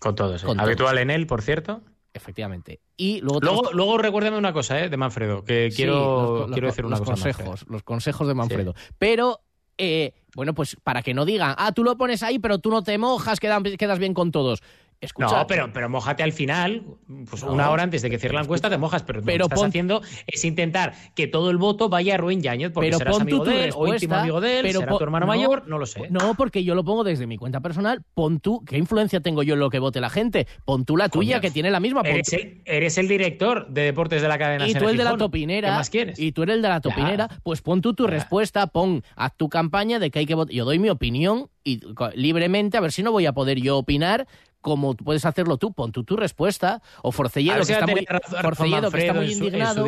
Con 0.00 0.16
todos, 0.16 0.42
¿eh? 0.42 0.48
Habitual 0.58 0.98
en 0.98 1.10
él, 1.10 1.28
por 1.28 1.40
cierto. 1.42 1.82
Efectivamente. 2.12 2.80
Y 2.96 3.20
luego, 3.20 3.38
luego, 3.40 3.72
luego 3.72 3.98
recuérdame 3.98 4.38
una 4.38 4.52
cosa 4.52 4.80
¿eh? 4.80 4.88
de 4.88 4.96
Manfredo, 4.96 5.44
que 5.44 5.70
quiero, 5.74 6.48
quiero 6.52 6.66
decir 6.66 6.84
una 6.84 6.98
los 6.98 7.08
cosa. 7.08 7.12
Consejos, 7.12 7.64
los 7.68 7.84
consejos 7.84 8.26
de 8.26 8.34
Manfredo. 8.34 8.74
Pero 8.98 9.40
eh, 9.78 10.12
bueno, 10.34 10.54
pues 10.54 10.76
para 10.82 11.02
que 11.02 11.14
no 11.14 11.24
digan, 11.24 11.54
ah, 11.58 11.72
tú 11.72 11.84
lo 11.84 11.96
pones 11.96 12.22
ahí, 12.22 12.38
pero 12.38 12.58
tú 12.58 12.70
no 12.70 12.82
te 12.82 12.98
mojas, 12.98 13.40
quedas, 13.40 13.62
quedas 13.78 13.98
bien 13.98 14.14
con 14.14 14.32
todos 14.32 14.62
no, 15.18 15.46
pero, 15.46 15.72
pero 15.72 15.88
mojate 15.88 16.22
al 16.22 16.32
final, 16.32 16.84
pues 17.28 17.42
una 17.42 17.70
hora 17.70 17.82
antes 17.82 18.02
de 18.02 18.10
que 18.10 18.18
cierre 18.18 18.34
la 18.34 18.42
encuesta 18.42 18.70
te 18.70 18.78
mojas, 18.78 19.02
pero, 19.02 19.20
lo 19.20 19.26
que 19.26 19.54
estás 19.54 19.62
haciendo 19.62 20.02
es 20.26 20.44
intentar 20.44 20.94
que 21.14 21.26
todo 21.26 21.50
el 21.50 21.58
voto 21.58 21.88
vaya 21.88 22.14
a 22.14 22.16
Rubén 22.16 22.42
Yáñez, 22.42 22.70
porque 22.72 22.88
pero 22.88 22.98
serás 22.98 23.20
amigo 23.20 23.44
de 23.44 23.64
él, 23.64 23.72
o 23.74 23.86
íntimo 23.86 24.16
amigo 24.16 24.40
de 24.40 24.60
él, 24.60 24.66
pero 24.66 24.80
será 24.80 24.96
tu 24.96 25.04
hermano 25.04 25.26
mayor, 25.26 25.66
no 25.66 25.78
lo 25.78 25.86
sé. 25.86 26.08
No, 26.10 26.34
porque 26.34 26.64
yo 26.64 26.74
lo 26.74 26.84
pongo 26.84 27.04
desde 27.04 27.26
mi 27.26 27.36
cuenta 27.36 27.60
personal, 27.60 28.02
pon 28.14 28.40
tú, 28.40 28.64
¿qué 28.64 28.78
influencia 28.78 29.20
tengo 29.20 29.42
yo 29.42 29.54
en 29.54 29.60
lo 29.60 29.70
que 29.70 29.78
vote 29.78 30.00
la 30.00 30.10
gente? 30.10 30.46
Pon 30.64 30.84
tú 30.84 30.96
la 30.96 31.08
tuya, 31.08 31.40
que 31.40 31.50
tiene 31.50 31.70
la 31.70 31.80
misma. 31.80 32.02
Eres 32.04 32.98
el, 32.98 33.08
director 33.08 33.68
de 33.68 33.82
deportes 33.82 34.22
de 34.22 34.28
la 34.28 34.38
cadena 34.38 34.66
Y 34.66 34.74
tú 34.74 34.88
el 34.88 34.96
de 34.96 35.04
la 35.04 35.16
topinera. 35.16 35.68
¿Qué 35.68 35.74
más 35.74 35.90
quieres? 35.90 36.18
Y 36.18 36.32
tú 36.32 36.42
eres 36.42 36.56
el 36.56 36.62
de 36.62 36.68
la 36.68 36.80
topinera, 36.80 37.28
pues 37.42 37.60
pon 37.60 37.80
tú 37.80 37.94
tu 37.94 38.06
respuesta, 38.06 38.66
pon, 38.66 39.02
a 39.16 39.30
tu 39.30 39.48
campaña 39.48 39.98
de 39.98 40.10
que 40.10 40.20
hay 40.20 40.26
que 40.26 40.34
votar. 40.34 40.54
Yo 40.54 40.64
doy 40.64 40.78
mi 40.78 40.88
opinión 40.88 41.48
y 41.62 41.80
libremente, 42.14 42.76
a 42.76 42.80
ver 42.80 42.92
si 42.92 43.02
no 43.02 43.12
voy 43.12 43.26
a 43.26 43.32
poder 43.32 43.60
yo 43.60 43.78
opinar 43.78 44.26
como 44.64 44.96
puedes 44.96 45.26
hacerlo 45.26 45.58
tú, 45.58 45.74
pon 45.74 45.92
tu 45.92 46.16
respuesta, 46.16 46.80
o 47.02 47.12
Forcelledo, 47.12 47.66
que 47.66 47.72
está 47.74 47.86
muy, 47.86 48.06
Forcelledo, 48.40 48.90
que 48.90 48.98
está 48.98 49.12
muy 49.12 49.30
indignado. 49.30 49.84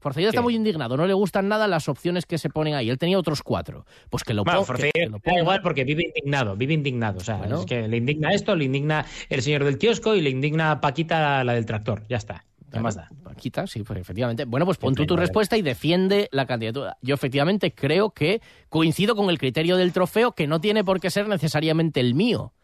Forcelledo 0.00 0.30
está 0.30 0.40
muy 0.40 0.54
indignado, 0.54 0.96
no 0.96 1.06
le 1.06 1.12
gustan 1.12 1.48
nada 1.48 1.68
las 1.68 1.86
opciones 1.88 2.24
que 2.24 2.38
se 2.38 2.48
ponen 2.48 2.74
ahí. 2.74 2.88
Él 2.88 2.96
tenía 2.96 3.18
otros 3.18 3.42
cuatro. 3.42 3.84
Pues 4.08 4.24
que 4.24 4.32
lo, 4.32 4.42
bueno, 4.42 4.64
Forcelledo 4.64 5.20
igual 5.38 5.60
porque 5.62 5.84
vive 5.84 6.04
indignado, 6.04 6.56
vive 6.56 6.72
indignado. 6.72 7.18
O 7.18 7.24
sea, 7.24 7.44
es 7.44 7.66
que 7.66 7.86
le 7.86 7.98
indigna 7.98 8.32
esto, 8.32 8.56
le 8.56 8.64
indigna 8.64 9.04
el 9.28 9.42
señor 9.42 9.64
del 9.64 9.76
kiosco 9.76 10.14
y 10.14 10.22
le 10.22 10.30
indigna 10.30 10.80
Paquita 10.80 11.44
la 11.44 11.52
del 11.52 11.66
tractor. 11.66 12.04
Ya 12.08 12.16
está. 12.16 12.46
¿Qué 12.72 12.80
más 12.80 12.94
da? 12.94 13.10
Paquita, 13.22 13.66
sí, 13.66 13.82
pues 13.82 14.00
efectivamente. 14.00 14.46
Bueno, 14.46 14.64
pues 14.64 14.78
pon 14.78 14.94
tú 14.94 15.04
tu 15.04 15.16
respuesta 15.16 15.58
y 15.58 15.62
defiende 15.62 16.30
la 16.32 16.46
candidatura. 16.46 16.96
Yo 17.02 17.14
efectivamente 17.14 17.74
creo 17.74 18.10
que 18.12 18.40
coincido 18.70 19.14
con 19.14 19.28
el 19.28 19.38
criterio 19.38 19.76
del 19.76 19.92
trofeo 19.92 20.32
que 20.32 20.46
no 20.46 20.58
tiene 20.58 20.84
por 20.84 21.00
qué 21.00 21.10
ser 21.10 21.28
necesariamente 21.28 22.00
el 22.00 22.14
mío. 22.14 22.54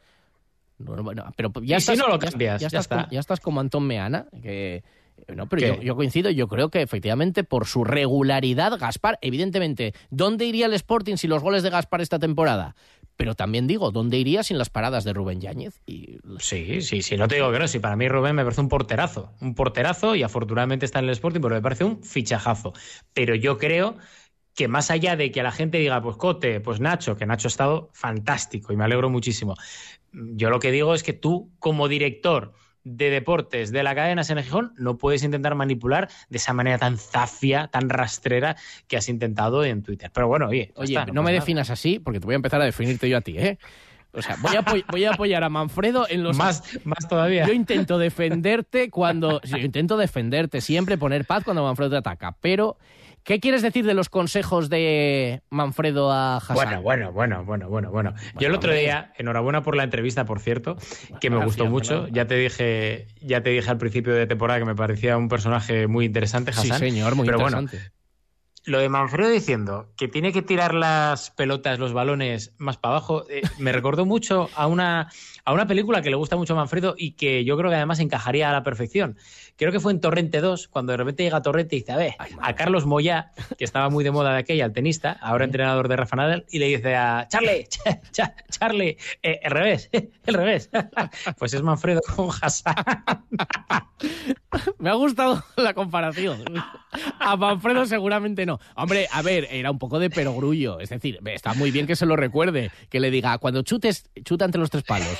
Bueno, 0.78 1.24
pero 1.36 1.52
ya 1.62 1.76
estás, 1.76 1.98
no 1.98 2.08
lo 2.08 2.18
cambias, 2.18 2.60
ya, 2.60 2.66
estás, 2.66 2.88
Como, 2.88 3.06
ya 3.10 3.20
estás 3.20 3.40
como 3.40 3.60
Antón 3.60 3.86
Meana, 3.86 4.26
que... 4.42 4.82
No, 5.28 5.48
pero 5.48 5.80
yo, 5.80 5.94
coincido, 5.94 6.30
yo 6.30 6.48
creo 6.48 6.70
que 6.70 6.82
efectivamente 6.82 7.44
por 7.44 7.66
su 7.66 7.84
regularidad, 7.84 8.76
Gaspar, 8.78 9.18
evidentemente, 9.20 9.94
¿dónde 10.10 10.46
iría 10.46 10.66
el 10.66 10.74
Sporting 10.74 11.16
sin 11.16 11.30
los 11.30 11.42
goles 11.42 11.62
de 11.62 11.70
Gaspar 11.70 12.00
esta 12.00 12.18
temporada? 12.18 12.74
Pero 13.16 13.34
también 13.34 13.66
digo, 13.66 13.92
¿dónde 13.92 14.18
iría 14.18 14.42
sin 14.42 14.58
las 14.58 14.70
paradas 14.70 15.04
de 15.04 15.12
Rubén 15.12 15.40
Yáñez? 15.40 15.80
Y... 15.86 16.18
Sí, 16.38 16.80
sí, 16.80 17.02
sí, 17.02 17.16
no 17.16 17.28
te 17.28 17.36
digo 17.36 17.52
que 17.52 17.58
no, 17.58 17.68
sí, 17.68 17.78
para 17.78 17.94
mí 17.94 18.08
Rubén 18.08 18.34
me 18.34 18.42
parece 18.42 18.62
un 18.62 18.68
porterazo, 18.68 19.32
un 19.40 19.54
porterazo 19.54 20.16
y 20.16 20.22
afortunadamente 20.22 20.86
está 20.86 20.98
en 20.98 21.04
el 21.04 21.10
Sporting, 21.10 21.40
pero 21.40 21.54
me 21.54 21.62
parece 21.62 21.84
un 21.84 22.02
fichajazo. 22.02 22.72
Pero 23.12 23.34
yo 23.34 23.58
creo 23.58 23.96
que 24.54 24.66
más 24.66 24.90
allá 24.90 25.14
de 25.16 25.30
que 25.30 25.42
la 25.42 25.52
gente 25.52 25.78
diga, 25.78 26.02
pues 26.02 26.16
Cote, 26.16 26.60
pues 26.60 26.80
Nacho, 26.80 27.16
que 27.16 27.26
Nacho 27.26 27.48
ha 27.48 27.50
estado 27.50 27.90
fantástico 27.92 28.72
y 28.72 28.76
me 28.76 28.84
alegro 28.84 29.08
muchísimo, 29.08 29.54
yo 30.12 30.50
lo 30.50 30.60
que 30.60 30.70
digo 30.70 30.94
es 30.94 31.02
que 31.02 31.12
tú, 31.12 31.50
como 31.58 31.88
director 31.88 32.52
de 32.84 33.10
deportes 33.10 33.70
de 33.70 33.82
la 33.82 33.94
cadena 33.94 34.24
Sene 34.24 34.42
Gijón, 34.42 34.72
no 34.76 34.98
puedes 34.98 35.22
intentar 35.22 35.54
manipular 35.54 36.08
de 36.28 36.38
esa 36.38 36.52
manera 36.52 36.78
tan 36.78 36.98
zafia, 36.98 37.68
tan 37.68 37.88
rastrera 37.88 38.56
que 38.88 38.96
has 38.96 39.08
intentado 39.08 39.64
en 39.64 39.82
Twitter. 39.82 40.10
Pero 40.12 40.28
bueno, 40.28 40.48
oye, 40.48 40.72
oye 40.76 40.98
no, 41.12 41.22
me 41.22 41.32
definas 41.32 41.70
así 41.70 41.98
porque 41.98 42.20
te 42.20 42.26
voy 42.26 42.34
a 42.34 42.36
empezar 42.36 42.60
a 42.60 42.64
definirte 42.64 43.08
yo 43.08 43.18
a 43.18 43.20
ti, 43.20 43.38
¿eh? 43.38 43.58
O 44.14 44.20
sea, 44.20 44.36
voy 44.40 44.56
a, 44.56 44.60
voy 44.90 45.04
a, 45.04 45.12
apoyar 45.12 45.44
a 45.44 45.48
Manfredo 45.48 46.06
en 46.08 46.22
los... 46.22 46.36
Más, 46.36 46.62
más 46.84 47.08
todavía. 47.08 47.46
Yo 47.46 47.52
intento 47.52 47.98
defenderte 47.98 48.90
cuando... 48.90 49.40
Yo 49.42 49.56
intento 49.58 49.96
defenderte, 49.96 50.60
siempre 50.60 50.98
poner 50.98 51.24
paz 51.24 51.44
cuando 51.44 51.62
Manfredo 51.62 51.92
te 51.92 51.96
ataca, 51.96 52.36
pero 52.40 52.76
¿Qué 53.24 53.38
quieres 53.38 53.62
decir 53.62 53.86
de 53.86 53.94
los 53.94 54.08
consejos 54.08 54.68
de 54.68 55.42
Manfredo 55.50 56.10
a 56.10 56.38
Hassan? 56.38 56.54
Bueno, 56.54 56.82
bueno, 56.82 57.12
bueno, 57.12 57.44
bueno, 57.44 57.68
bueno, 57.68 57.90
bueno. 57.90 58.14
Yo 58.38 58.48
el 58.48 58.54
otro 58.54 58.72
día, 58.72 59.12
enhorabuena 59.16 59.62
por 59.62 59.76
la 59.76 59.84
entrevista, 59.84 60.24
por 60.24 60.40
cierto, 60.40 60.76
que 61.20 61.30
me 61.30 61.44
gustó 61.44 61.66
mucho. 61.66 62.08
Ya 62.08 62.26
te 62.26 62.34
dije, 62.34 63.06
ya 63.20 63.42
te 63.42 63.50
dije 63.50 63.70
al 63.70 63.78
principio 63.78 64.12
de 64.12 64.26
temporada 64.26 64.58
que 64.58 64.66
me 64.66 64.74
parecía 64.74 65.16
un 65.16 65.28
personaje 65.28 65.86
muy 65.86 66.04
interesante, 66.04 66.50
Hassan. 66.50 66.64
Sí, 66.64 66.90
señor, 66.90 67.14
muy 67.14 67.26
interesante. 67.28 67.92
Lo 68.64 68.78
de 68.78 68.88
Manfredo 68.88 69.30
diciendo 69.30 69.88
que 69.96 70.08
tiene 70.08 70.32
que 70.32 70.42
tirar 70.42 70.74
las 70.74 71.30
pelotas, 71.30 71.78
los 71.78 71.92
balones 71.92 72.54
más 72.58 72.76
para 72.76 72.96
abajo, 72.96 73.24
eh, 73.28 73.42
me 73.58 73.72
recordó 73.72 74.06
mucho 74.06 74.48
a 74.54 74.66
una, 74.66 75.10
a 75.44 75.52
una 75.52 75.66
película 75.66 76.02
que 76.02 76.10
le 76.10 76.16
gusta 76.16 76.36
mucho 76.36 76.52
a 76.52 76.56
Manfredo 76.56 76.94
y 76.96 77.12
que 77.12 77.44
yo 77.44 77.56
creo 77.56 77.70
que 77.70 77.76
además 77.76 77.98
encajaría 78.00 78.48
a 78.48 78.52
la 78.52 78.62
perfección, 78.62 79.16
creo 79.56 79.72
que 79.72 79.80
fue 79.80 79.92
en 79.92 80.00
Torrente 80.00 80.40
2, 80.40 80.68
cuando 80.68 80.92
de 80.92 80.98
repente 80.98 81.22
llega 81.22 81.42
Torrente 81.42 81.76
y 81.76 81.80
dice, 81.80 81.92
a 81.92 81.96
ver, 81.96 82.14
a 82.40 82.54
Carlos 82.54 82.86
Moya, 82.86 83.32
que 83.58 83.64
estaba 83.64 83.90
muy 83.90 84.04
de 84.04 84.10
moda 84.10 84.32
de 84.32 84.38
aquella, 84.38 84.64
el 84.64 84.72
tenista, 84.72 85.12
ahora 85.20 85.44
entrenador 85.44 85.88
de 85.88 85.96
Rafa 85.96 86.16
Nadal, 86.16 86.46
y 86.50 86.58
le 86.58 86.66
dice 86.66 86.94
a 86.94 87.26
Charlie, 87.28 87.66
Charlie, 88.50 88.96
eh, 89.22 89.40
el 89.42 89.50
revés, 89.50 89.90
el 90.26 90.34
revés. 90.34 90.70
pues 91.38 91.54
es 91.54 91.62
Manfredo 91.62 92.00
con 92.14 92.30
Hassan. 92.40 92.74
Me 94.78 94.90
ha 94.90 94.94
gustado 94.94 95.42
la 95.56 95.74
comparación. 95.74 96.44
A 97.18 97.36
Manfredo 97.36 97.86
seguramente 97.86 98.44
no. 98.46 98.51
Hombre, 98.76 99.08
a 99.10 99.22
ver, 99.22 99.48
era 99.50 99.70
un 99.70 99.78
poco 99.78 99.98
de 99.98 100.10
perogrullo. 100.10 100.80
Es 100.80 100.90
decir, 100.90 101.18
está 101.26 101.54
muy 101.54 101.70
bien 101.70 101.86
que 101.86 101.96
se 101.96 102.06
lo 102.06 102.16
recuerde, 102.16 102.70
que 102.88 103.00
le 103.00 103.10
diga, 103.10 103.38
cuando 103.38 103.62
chutes, 103.62 104.10
chuta 104.24 104.44
entre 104.44 104.60
los 104.60 104.70
tres 104.70 104.84
palos. 104.84 105.18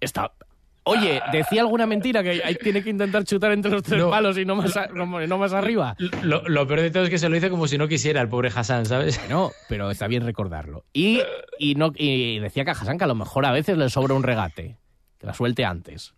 Está, 0.00 0.32
Oye, 0.88 1.20
decía 1.32 1.62
alguna 1.62 1.84
mentira 1.84 2.22
que 2.22 2.40
hay, 2.44 2.54
tiene 2.54 2.80
que 2.80 2.90
intentar 2.90 3.24
chutar 3.24 3.50
entre 3.50 3.72
los 3.72 3.82
tres 3.82 4.04
palos 4.04 4.38
y 4.38 4.44
no 4.44 4.54
más, 4.54 4.72
no, 4.94 5.36
más 5.36 5.52
arriba. 5.52 5.96
Lo, 6.22 6.66
peor 6.68 6.80
de 6.80 6.92
todo 6.92 7.02
es 7.02 7.10
que 7.10 7.18
se 7.18 7.28
lo 7.28 7.36
hizo 7.36 7.50
como 7.50 7.66
si 7.66 7.76
no 7.76 7.88
quisiera 7.88 8.20
el 8.20 8.28
pobre 8.28 8.52
Hassan, 8.54 8.86
¿sabes? 8.86 9.20
No, 9.28 9.50
pero 9.68 9.90
está 9.90 10.06
bien 10.06 10.24
recordarlo. 10.24 10.84
Y, 10.92 11.22
y, 11.58 11.74
no, 11.74 11.90
y 11.92 12.38
decía 12.38 12.64
que 12.64 12.70
a 12.70 12.74
Hassan 12.74 12.98
que 12.98 13.04
a 13.04 13.08
lo 13.08 13.16
mejor 13.16 13.46
a 13.46 13.50
veces 13.50 13.76
le 13.76 13.90
sobra 13.90 14.14
un 14.14 14.22
regate. 14.22 14.78
Que 15.18 15.26
la 15.26 15.34
suelte 15.34 15.64
antes. 15.64 16.14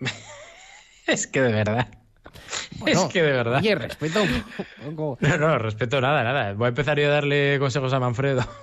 es 1.06 1.26
que 1.26 1.40
de 1.40 1.52
verdad 1.52 1.88
es 2.86 2.98
que 3.04 3.22
de 3.22 3.32
verdad. 3.32 3.58
Oye, 3.58 3.74
respeto 3.74 4.20
No, 5.20 5.38
no, 5.38 5.58
respeto 5.58 6.00
nada, 6.00 6.22
nada. 6.22 6.54
Voy 6.54 6.66
a 6.66 6.68
empezar 6.68 6.98
yo 6.98 7.06
a 7.06 7.10
darle 7.10 7.58
consejos 7.58 7.92
a 7.92 8.00
Manfredo. 8.00 8.44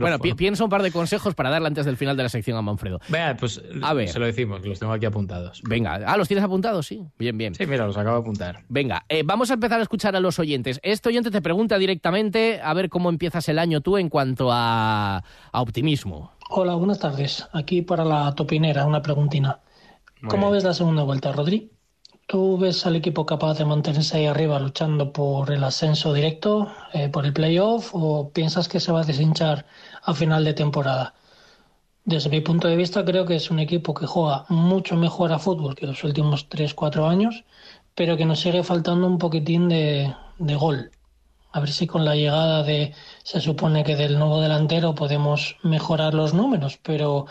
Bueno, 0.00 0.20
pienso 0.20 0.62
un 0.62 0.70
par 0.70 0.80
de 0.80 0.92
consejos 0.92 1.34
para 1.34 1.50
darle 1.50 1.66
antes 1.66 1.84
del 1.84 1.96
final 1.96 2.16
de 2.16 2.22
la 2.22 2.28
sección 2.28 2.56
a 2.56 2.62
Manfredo. 2.62 3.00
Vea, 3.08 3.36
pues 3.36 3.60
a 3.82 3.92
ver. 3.92 4.08
se 4.08 4.20
lo 4.20 4.26
decimos, 4.26 4.64
los 4.64 4.78
tengo 4.78 4.92
aquí 4.92 5.06
apuntados. 5.06 5.60
Venga, 5.64 5.94
ah, 6.06 6.16
¿los 6.16 6.28
tienes 6.28 6.44
apuntados? 6.44 6.86
Sí. 6.86 7.02
Bien, 7.18 7.36
bien. 7.36 7.52
Sí, 7.54 7.66
mira, 7.66 7.84
los 7.84 7.96
acabo 7.96 8.14
de 8.16 8.22
apuntar. 8.22 8.64
Venga, 8.68 9.04
eh, 9.08 9.22
vamos 9.24 9.50
a 9.50 9.54
empezar 9.54 9.80
a 9.80 9.82
escuchar 9.82 10.14
a 10.14 10.20
los 10.20 10.38
oyentes. 10.38 10.78
Este 10.84 11.08
oyente 11.08 11.32
te 11.32 11.42
pregunta 11.42 11.78
directamente 11.78 12.60
a 12.62 12.72
ver 12.74 12.88
cómo 12.88 13.08
empiezas 13.08 13.48
el 13.48 13.58
año 13.58 13.80
tú 13.80 13.98
en 13.98 14.08
cuanto 14.08 14.50
a, 14.52 15.24
a 15.52 15.60
optimismo. 15.60 16.32
Hola, 16.50 16.74
buenas 16.76 17.00
tardes. 17.00 17.46
Aquí 17.52 17.82
para 17.82 18.04
la 18.04 18.34
topinera, 18.36 18.86
una 18.86 19.02
preguntina. 19.02 19.60
¿Cómo 20.28 20.50
ves 20.50 20.64
la 20.64 20.74
segunda 20.74 21.02
vuelta, 21.02 21.32
Rodri? 21.32 21.70
¿Tú 22.30 22.58
ves 22.58 22.86
al 22.86 22.94
equipo 22.94 23.26
capaz 23.26 23.54
de 23.58 23.64
mantenerse 23.64 24.18
ahí 24.18 24.26
arriba 24.26 24.60
luchando 24.60 25.12
por 25.12 25.50
el 25.50 25.64
ascenso 25.64 26.12
directo, 26.12 26.70
eh, 26.92 27.08
por 27.08 27.24
el 27.26 27.32
playoff, 27.32 27.90
o 27.92 28.30
piensas 28.30 28.68
que 28.68 28.80
se 28.80 28.92
va 28.92 29.00
a 29.00 29.04
deshinchar 29.04 29.66
a 30.02 30.12
final 30.14 30.44
de 30.44 30.52
temporada? 30.54 31.14
Desde 32.04 32.30
mi 32.30 32.40
punto 32.42 32.68
de 32.68 32.76
vista, 32.76 33.04
creo 33.04 33.24
que 33.26 33.36
es 33.36 33.50
un 33.50 33.60
equipo 33.60 33.94
que 33.94 34.06
juega 34.06 34.44
mucho 34.50 34.94
mejor 34.96 35.32
a 35.32 35.38
fútbol 35.38 35.74
que 35.74 35.86
los 35.86 36.04
últimos 36.04 36.48
3-4 36.50 37.08
años, 37.08 37.44
pero 37.94 38.16
que 38.18 38.26
nos 38.26 38.40
sigue 38.40 38.62
faltando 38.62 39.06
un 39.06 39.18
poquitín 39.18 39.68
de, 39.70 40.14
de 40.38 40.54
gol. 40.54 40.90
A 41.52 41.60
ver 41.60 41.70
si 41.70 41.86
con 41.86 42.04
la 42.04 42.14
llegada 42.14 42.62
de, 42.62 42.94
se 43.22 43.40
supone 43.40 43.84
que 43.84 43.96
del 43.96 44.18
nuevo 44.18 44.40
delantero 44.42 44.94
podemos 44.94 45.56
mejorar 45.62 46.12
los 46.12 46.34
números, 46.34 46.78
pero 46.82 47.26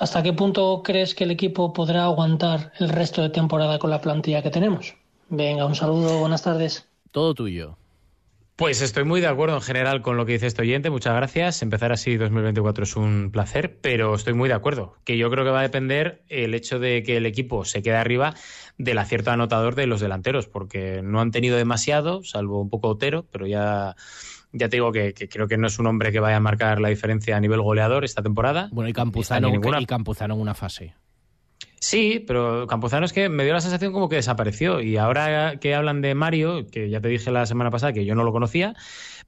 ¿Hasta 0.00 0.22
qué 0.22 0.32
punto 0.32 0.82
crees 0.82 1.14
que 1.14 1.24
el 1.24 1.30
equipo 1.30 1.74
podrá 1.74 2.04
aguantar 2.04 2.72
el 2.78 2.88
resto 2.88 3.20
de 3.20 3.28
temporada 3.28 3.78
con 3.78 3.90
la 3.90 4.00
plantilla 4.00 4.42
que 4.42 4.48
tenemos? 4.48 4.94
Venga, 5.28 5.66
un 5.66 5.74
saludo, 5.74 6.20
buenas 6.20 6.42
tardes. 6.42 6.88
Todo 7.10 7.34
tuyo. 7.34 7.76
Pues 8.56 8.80
estoy 8.80 9.04
muy 9.04 9.20
de 9.20 9.26
acuerdo 9.26 9.56
en 9.56 9.60
general 9.60 10.00
con 10.00 10.16
lo 10.16 10.24
que 10.24 10.32
dice 10.32 10.46
este 10.46 10.62
oyente, 10.62 10.88
muchas 10.88 11.14
gracias. 11.14 11.60
Empezar 11.60 11.92
así 11.92 12.16
2024 12.16 12.84
es 12.84 12.96
un 12.96 13.30
placer, 13.30 13.78
pero 13.82 14.14
estoy 14.14 14.32
muy 14.32 14.48
de 14.48 14.54
acuerdo, 14.54 14.96
que 15.04 15.18
yo 15.18 15.30
creo 15.30 15.44
que 15.44 15.50
va 15.50 15.60
a 15.60 15.64
depender 15.64 16.22
el 16.28 16.54
hecho 16.54 16.78
de 16.78 17.02
que 17.02 17.18
el 17.18 17.26
equipo 17.26 17.66
se 17.66 17.82
quede 17.82 17.96
arriba 17.96 18.32
del 18.78 18.96
acierto 18.96 19.32
anotador 19.32 19.74
de 19.74 19.86
los 19.86 20.00
delanteros, 20.00 20.46
porque 20.46 21.02
no 21.02 21.20
han 21.20 21.30
tenido 21.30 21.58
demasiado, 21.58 22.24
salvo 22.24 22.62
un 22.62 22.70
poco 22.70 22.88
Otero, 22.88 23.26
pero 23.30 23.46
ya 23.46 23.96
Ya 24.52 24.68
te 24.68 24.76
digo 24.76 24.92
que, 24.92 25.14
creo 25.14 25.46
que 25.46 25.56
no 25.56 25.66
es 25.68 25.78
un 25.78 25.86
hombre 25.86 26.12
que 26.12 26.20
vaya 26.20 26.36
a 26.36 26.40
marcar 26.40 26.80
la 26.80 26.88
diferencia 26.88 27.36
a 27.36 27.40
nivel 27.40 27.60
goleador 27.60 28.04
esta 28.04 28.22
temporada. 28.22 28.68
Bueno, 28.72 28.88
y 28.88 28.92
Campuzano, 28.92 29.48
y 29.78 29.86
Campuzano 29.86 30.34
en 30.34 30.40
una 30.40 30.54
fase. 30.54 30.94
Sí, 31.82 32.22
pero 32.26 32.66
Campuzano 32.66 33.06
es 33.06 33.12
que 33.14 33.30
me 33.30 33.42
dio 33.42 33.54
la 33.54 33.62
sensación 33.62 33.94
como 33.94 34.10
que 34.10 34.16
desapareció. 34.16 34.82
Y 34.82 34.98
ahora 34.98 35.58
que 35.58 35.74
hablan 35.74 36.02
de 36.02 36.14
Mario, 36.14 36.66
que 36.66 36.90
ya 36.90 37.00
te 37.00 37.08
dije 37.08 37.30
la 37.30 37.46
semana 37.46 37.70
pasada 37.70 37.94
que 37.94 38.04
yo 38.04 38.14
no 38.14 38.22
lo 38.22 38.32
conocía, 38.32 38.74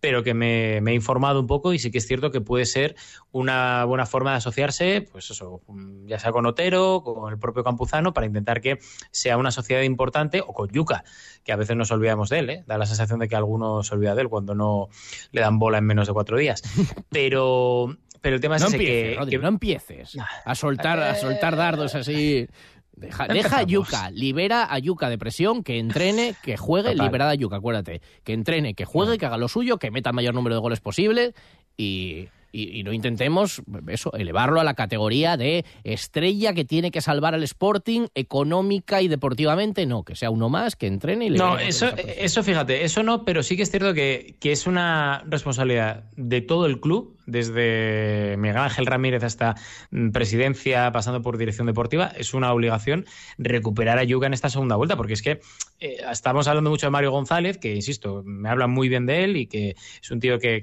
pero 0.01 0.23
que 0.23 0.35
me, 0.35 0.77
he 0.77 0.95
informado 0.95 1.41
un 1.41 1.47
poco 1.47 1.73
y 1.73 1.79
sí 1.79 1.91
que 1.91 1.97
es 1.97 2.07
cierto 2.07 2.31
que 2.31 2.43
puede 2.43 2.67
ser 2.67 2.95
una 3.31 3.87
buena 3.87 4.05
forma 4.05 4.33
de 4.33 4.37
asociarse, 4.37 5.01
pues 5.11 5.31
eso, 5.31 5.62
ya 6.05 6.19
sea 6.19 6.31
con 6.31 6.45
Otero, 6.45 7.03
con 7.03 7.33
el 7.33 7.38
propio 7.38 7.65
Campuzano, 7.65 8.12
para 8.12 8.27
intentar 8.27 8.61
que 8.61 8.81
sea 9.11 9.38
una 9.38 9.50
sociedad 9.50 9.81
importante, 9.81 10.42
o 10.42 10.53
con 10.53 10.69
Yuca, 10.69 11.05
que 11.44 11.53
a 11.53 11.57
veces 11.57 11.75
nos 11.75 11.90
olvidamos 11.90 12.29
de 12.29 12.38
él, 12.40 12.50
¿eh? 12.50 12.65
da 12.67 12.77
la 12.77 12.85
sensación 12.85 13.19
de 13.19 13.29
que 13.29 13.37
alguno 13.37 13.83
se 13.83 13.94
olvida 13.94 14.15
de 14.15 14.23
él 14.23 14.29
cuando 14.29 14.55
no 14.55 14.88
le 15.31 15.40
dan 15.40 15.59
bola 15.59 15.79
en 15.79 15.85
menos 15.85 16.07
de 16.07 16.13
cuatro 16.13 16.37
días. 16.37 16.63
Pero 17.09 17.96
pero 18.23 18.37
el 18.37 18.40
tema 18.40 18.56
es 18.56 18.62
no 18.62 18.70
que, 18.70 19.38
no 19.40 19.48
empieces 19.48 20.16
a 20.44 20.54
soltar, 20.54 21.00
a 21.00 21.16
soltar 21.16 21.56
dardos 21.56 21.94
así. 21.94 22.46
Deja, 22.94 23.58
a 23.58 23.62
Yuka, 23.64 24.10
libera 24.10 24.73
a 24.73 24.79
Yuka 24.79 25.10
de 25.10 25.18
presión, 25.18 25.64
que 25.64 25.79
entrene, 25.79 26.35
que 26.42 26.56
juegue, 26.56 26.94
libera 26.94 27.29
a 27.29 27.35
Yuka, 27.35 27.56
acuérdate. 27.56 28.00
Que 28.23 28.33
entrene, 28.33 28.75
que 28.75 28.85
juegue, 28.85 29.18
que 29.18 29.27
haga 29.27 29.38
lo 29.38 29.48
suyo, 29.48 29.79
que 29.79 29.90
meta 29.90 30.10
el 30.10 30.16
mayor 30.16 30.35
número 30.35 30.54
de 30.54 30.60
goles 30.60 30.81
posible 30.81 31.35
y, 31.77 32.29
y, 32.52 32.83
no 32.85 32.92
intentemos 32.92 33.62
eso, 33.88 34.12
elevarlo 34.12 34.60
a 34.60 34.64
la 34.64 34.75
categoría 34.75 35.37
de 35.37 35.64
estrella 35.85 36.52
que 36.52 36.64
tiene 36.64 36.90
que 36.90 37.00
salvar 37.00 37.35
al 37.35 37.42
Sporting 37.42 38.08
económica 38.14 39.00
y 39.00 39.08
deportivamente. 39.08 39.87
No, 39.87 40.04
que 40.04 40.14
sea 40.14 40.31
uno 40.31 40.50
más, 40.50 40.77
que 40.77 40.87
entrene 40.87 41.27
y 41.27 41.31
le 41.31 41.38
No, 41.38 41.58
eso, 41.58 41.88
eso 41.96 42.42
fíjate, 42.42 42.85
eso 42.85 43.02
no, 43.02 43.25
pero 43.25 43.42
sí 43.42 43.56
que 43.56 43.62
es 43.62 43.70
cierto 43.70 43.94
que, 43.94 44.37
que 44.38 44.52
es 44.52 44.66
una 44.66 45.25
responsabilidad 45.27 46.04
de 46.16 46.42
todo 46.42 46.66
el 46.66 46.79
club 46.79 47.16
desde 47.27 48.37
Miguel 48.38 48.58
Ángel 48.58 48.87
Ramírez 48.87 49.23
hasta 49.23 49.54
mm, 49.90 50.10
presidencia, 50.10 50.90
pasando 50.92 51.23
por 51.23 51.38
dirección 51.38 51.66
deportiva, 51.66 52.12
es 52.16 52.35
una 52.35 52.52
obligación 52.52 53.06
recuperar 53.38 53.98
a 53.98 54.04
Yuga 54.04 54.27
en 54.27 54.35
esta 54.35 54.50
segunda 54.50 54.77
vuelta, 54.77 54.96
porque 54.96 55.14
es 55.14 55.23
que 55.23 55.40
eh, 55.81 55.98
estamos 56.10 56.48
hablando 56.48 56.70
mucho 56.70 56.87
de 56.87 56.90
Mario 56.90 57.10
González, 57.10 57.58
que 57.58 57.75
insisto, 57.75 58.23
me 58.25 58.48
hablan 58.48 58.70
muy 58.70 58.88
bien 58.88 59.06
de 59.06 59.25
él 59.25 59.37
y 59.37 59.46
que 59.46 59.77
es 60.02 60.10
un 60.10 60.20
tío 60.20 60.38
que, 60.38 60.60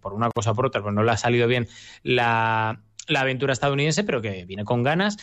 por 0.00 0.14
una 0.14 0.30
cosa 0.30 0.52
o 0.52 0.54
por 0.54 0.66
otra, 0.66 0.82
pues 0.82 0.94
no 0.94 1.02
le 1.02 1.10
ha 1.10 1.16
salido 1.16 1.46
bien 1.46 1.68
la 2.02 2.78
aventura 3.14 3.52
estadounidense, 3.52 4.04
pero 4.04 4.20
que 4.20 4.44
viene 4.44 4.64
con 4.64 4.82
ganas 4.82 5.16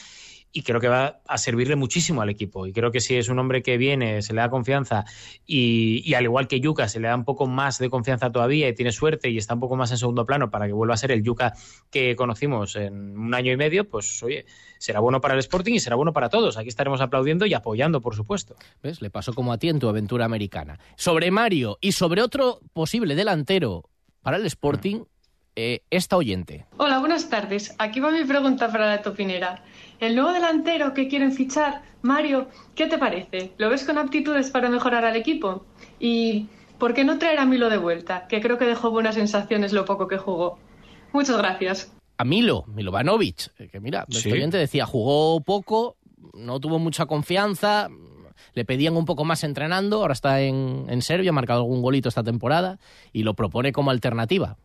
y 0.56 0.62
creo 0.62 0.80
que 0.80 0.88
va 0.88 1.20
a 1.28 1.38
servirle 1.38 1.76
muchísimo 1.76 2.22
al 2.22 2.30
equipo. 2.30 2.66
Y 2.66 2.72
creo 2.72 2.90
que 2.90 3.02
si 3.02 3.18
es 3.18 3.28
un 3.28 3.38
hombre 3.40 3.62
que 3.62 3.76
viene, 3.78 4.22
se 4.22 4.34
le 4.34 4.40
da 4.40 4.50
confianza 4.50 5.04
y, 5.46 6.14
al 6.14 6.24
igual 6.24 6.48
que 6.48 6.62
Yuka, 6.62 6.88
se 6.88 7.02
le 7.02 7.10
da 7.10 7.16
un 7.16 7.26
poco 7.26 7.46
más 7.46 7.78
de 7.78 7.90
confianza 7.90 8.32
todavía 8.32 8.70
y 8.70 8.74
tiene 8.74 8.94
suerte 8.94 9.30
y 9.30 9.38
está 9.38 9.56
un 9.56 9.60
poco 9.60 9.76
más 9.76 9.92
en 9.92 9.98
segundo 9.98 10.26
plano 10.26 10.50
para 10.50 10.66
que 10.66 10.72
vuelva 10.72 10.94
a 10.94 10.98
ser 10.98 11.12
el 11.12 11.24
Yuka 11.24 11.56
que 11.92 12.16
conocimos 12.16 12.78
en 12.78 13.18
un 13.18 13.34
año 13.34 13.52
y 13.52 13.58
medio, 13.58 13.90
pues 13.90 14.24
oye, 14.24 14.46
será 14.80 15.02
bueno 15.02 15.20
para 15.20 15.34
el 15.34 15.42
Sporting 15.42 15.74
y 15.74 15.80
será 15.82 15.98
bueno 15.98 16.14
para 16.14 16.30
todos. 16.30 16.56
Aquí 16.56 16.70
estaremos 16.70 17.02
aplaudiendo 17.02 17.46
y 17.46 17.54
apoyando, 17.54 18.00
por 18.00 18.16
supuesto. 18.16 18.56
¿Ves? 18.82 19.02
Le 19.02 19.10
pasó 19.10 19.34
como 19.34 19.52
a 19.52 19.58
ti 19.58 19.68
en 19.68 19.80
tu 19.80 19.90
aventura 19.90 20.24
americana. 20.24 20.80
Sobre 20.96 21.32
Mario 21.32 21.80
y 21.82 21.92
sobre 21.92 22.22
otro 22.22 22.62
posible 22.72 23.16
delantero 23.16 23.90
para 24.22 24.38
el 24.38 24.46
Sporting, 24.46 25.04
eh, 25.58 25.84
esta 25.90 26.18
oyente. 26.18 26.66
Hola, 26.78 27.00
buenas 27.00 27.30
tardes. 27.30 27.74
Aquí 27.78 28.02
va 28.02 28.12
mi 28.12 28.26
pregunta 28.26 28.70
para 28.70 28.88
la 28.88 29.02
topinera. 29.02 29.64
El 30.00 30.16
nuevo 30.16 30.34
delantero 30.34 30.94
que 30.94 31.08
quieren 31.08 31.32
fichar, 31.32 31.82
Mario, 32.02 32.48
¿qué 32.76 32.88
te 32.88 32.98
parece? 32.98 33.52
¿Lo 33.58 33.70
ves 33.70 33.84
con 33.84 33.98
aptitudes 33.98 34.50
para 34.50 34.70
mejorar 34.70 35.06
al 35.06 35.16
equipo? 35.16 35.66
¿Y 36.00 36.48
por 36.78 36.94
qué 36.94 37.04
no 37.04 37.18
traer 37.18 37.40
a 37.40 37.46
Milo 37.46 37.70
de 37.70 37.78
vuelta? 37.78 38.28
Que 38.28 38.42
creo 38.42 38.58
que 38.58 38.66
dejó 38.66 38.92
buenas 38.92 39.16
sensaciones 39.16 39.74
lo 39.74 39.86
poco 39.86 40.08
que 40.08 40.18
jugó. 40.18 40.60
Muchas 41.14 41.38
gracias. 41.38 41.94
A 42.18 42.26
Milo, 42.26 42.66
Milovanovic, 42.68 43.52
eh, 43.58 43.70
que 43.70 43.80
mira, 43.80 44.06
el 44.10 44.34
oyente 44.34 44.58
decía, 44.58 44.86
jugó 44.86 45.42
poco, 45.42 45.98
no 46.34 46.60
tuvo 46.60 46.80
mucha 46.80 47.06
confianza, 47.06 47.90
le 48.54 48.66
pedían 48.66 48.96
un 48.96 49.06
poco 49.06 49.26
más 49.26 49.44
entrenando, 49.44 49.98
ahora 49.98 50.14
está 50.14 50.42
en, 50.42 50.86
en 50.90 51.02
Serbia, 51.02 51.32
ha 51.32 51.34
marcado 51.34 51.60
algún 51.60 51.82
golito 51.82 52.08
esta 52.08 52.24
temporada 52.24 52.80
y 53.12 53.24
lo 53.24 53.34
propone 53.34 53.72
como 53.74 53.92
alternativa. 53.92 54.58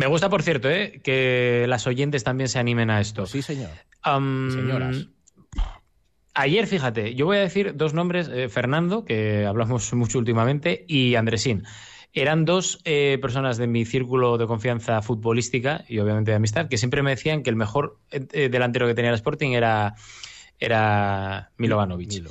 Me 0.00 0.06
gusta, 0.06 0.30
por 0.30 0.42
cierto, 0.42 0.70
¿eh? 0.70 0.98
que 1.04 1.66
las 1.68 1.86
oyentes 1.86 2.24
también 2.24 2.48
se 2.48 2.58
animen 2.58 2.88
a 2.88 3.02
esto. 3.02 3.26
Sí, 3.26 3.42
señor. 3.42 3.68
Señoras. 4.02 5.08
Ayer, 6.32 6.66
fíjate, 6.66 7.14
yo 7.14 7.26
voy 7.26 7.36
a 7.36 7.40
decir 7.40 7.76
dos 7.76 7.92
nombres, 7.92 8.30
eh, 8.32 8.48
Fernando, 8.48 9.04
que 9.04 9.44
hablamos 9.44 9.92
mucho 9.92 10.18
últimamente, 10.18 10.86
y 10.88 11.16
Andresín. 11.16 11.64
Eran 12.14 12.46
dos 12.46 12.80
eh, 12.86 13.18
personas 13.20 13.58
de 13.58 13.66
mi 13.66 13.84
círculo 13.84 14.38
de 14.38 14.46
confianza 14.46 15.02
futbolística 15.02 15.84
y 15.86 15.98
obviamente 15.98 16.30
de 16.30 16.38
amistad, 16.38 16.70
que 16.70 16.78
siempre 16.78 17.02
me 17.02 17.10
decían 17.10 17.42
que 17.42 17.50
el 17.50 17.56
mejor 17.56 17.98
delantero 18.10 18.86
que 18.86 18.94
tenía 18.94 19.10
el 19.10 19.16
Sporting 19.16 19.50
era, 19.50 19.96
era 20.58 21.50
Milovanovic. 21.58 22.26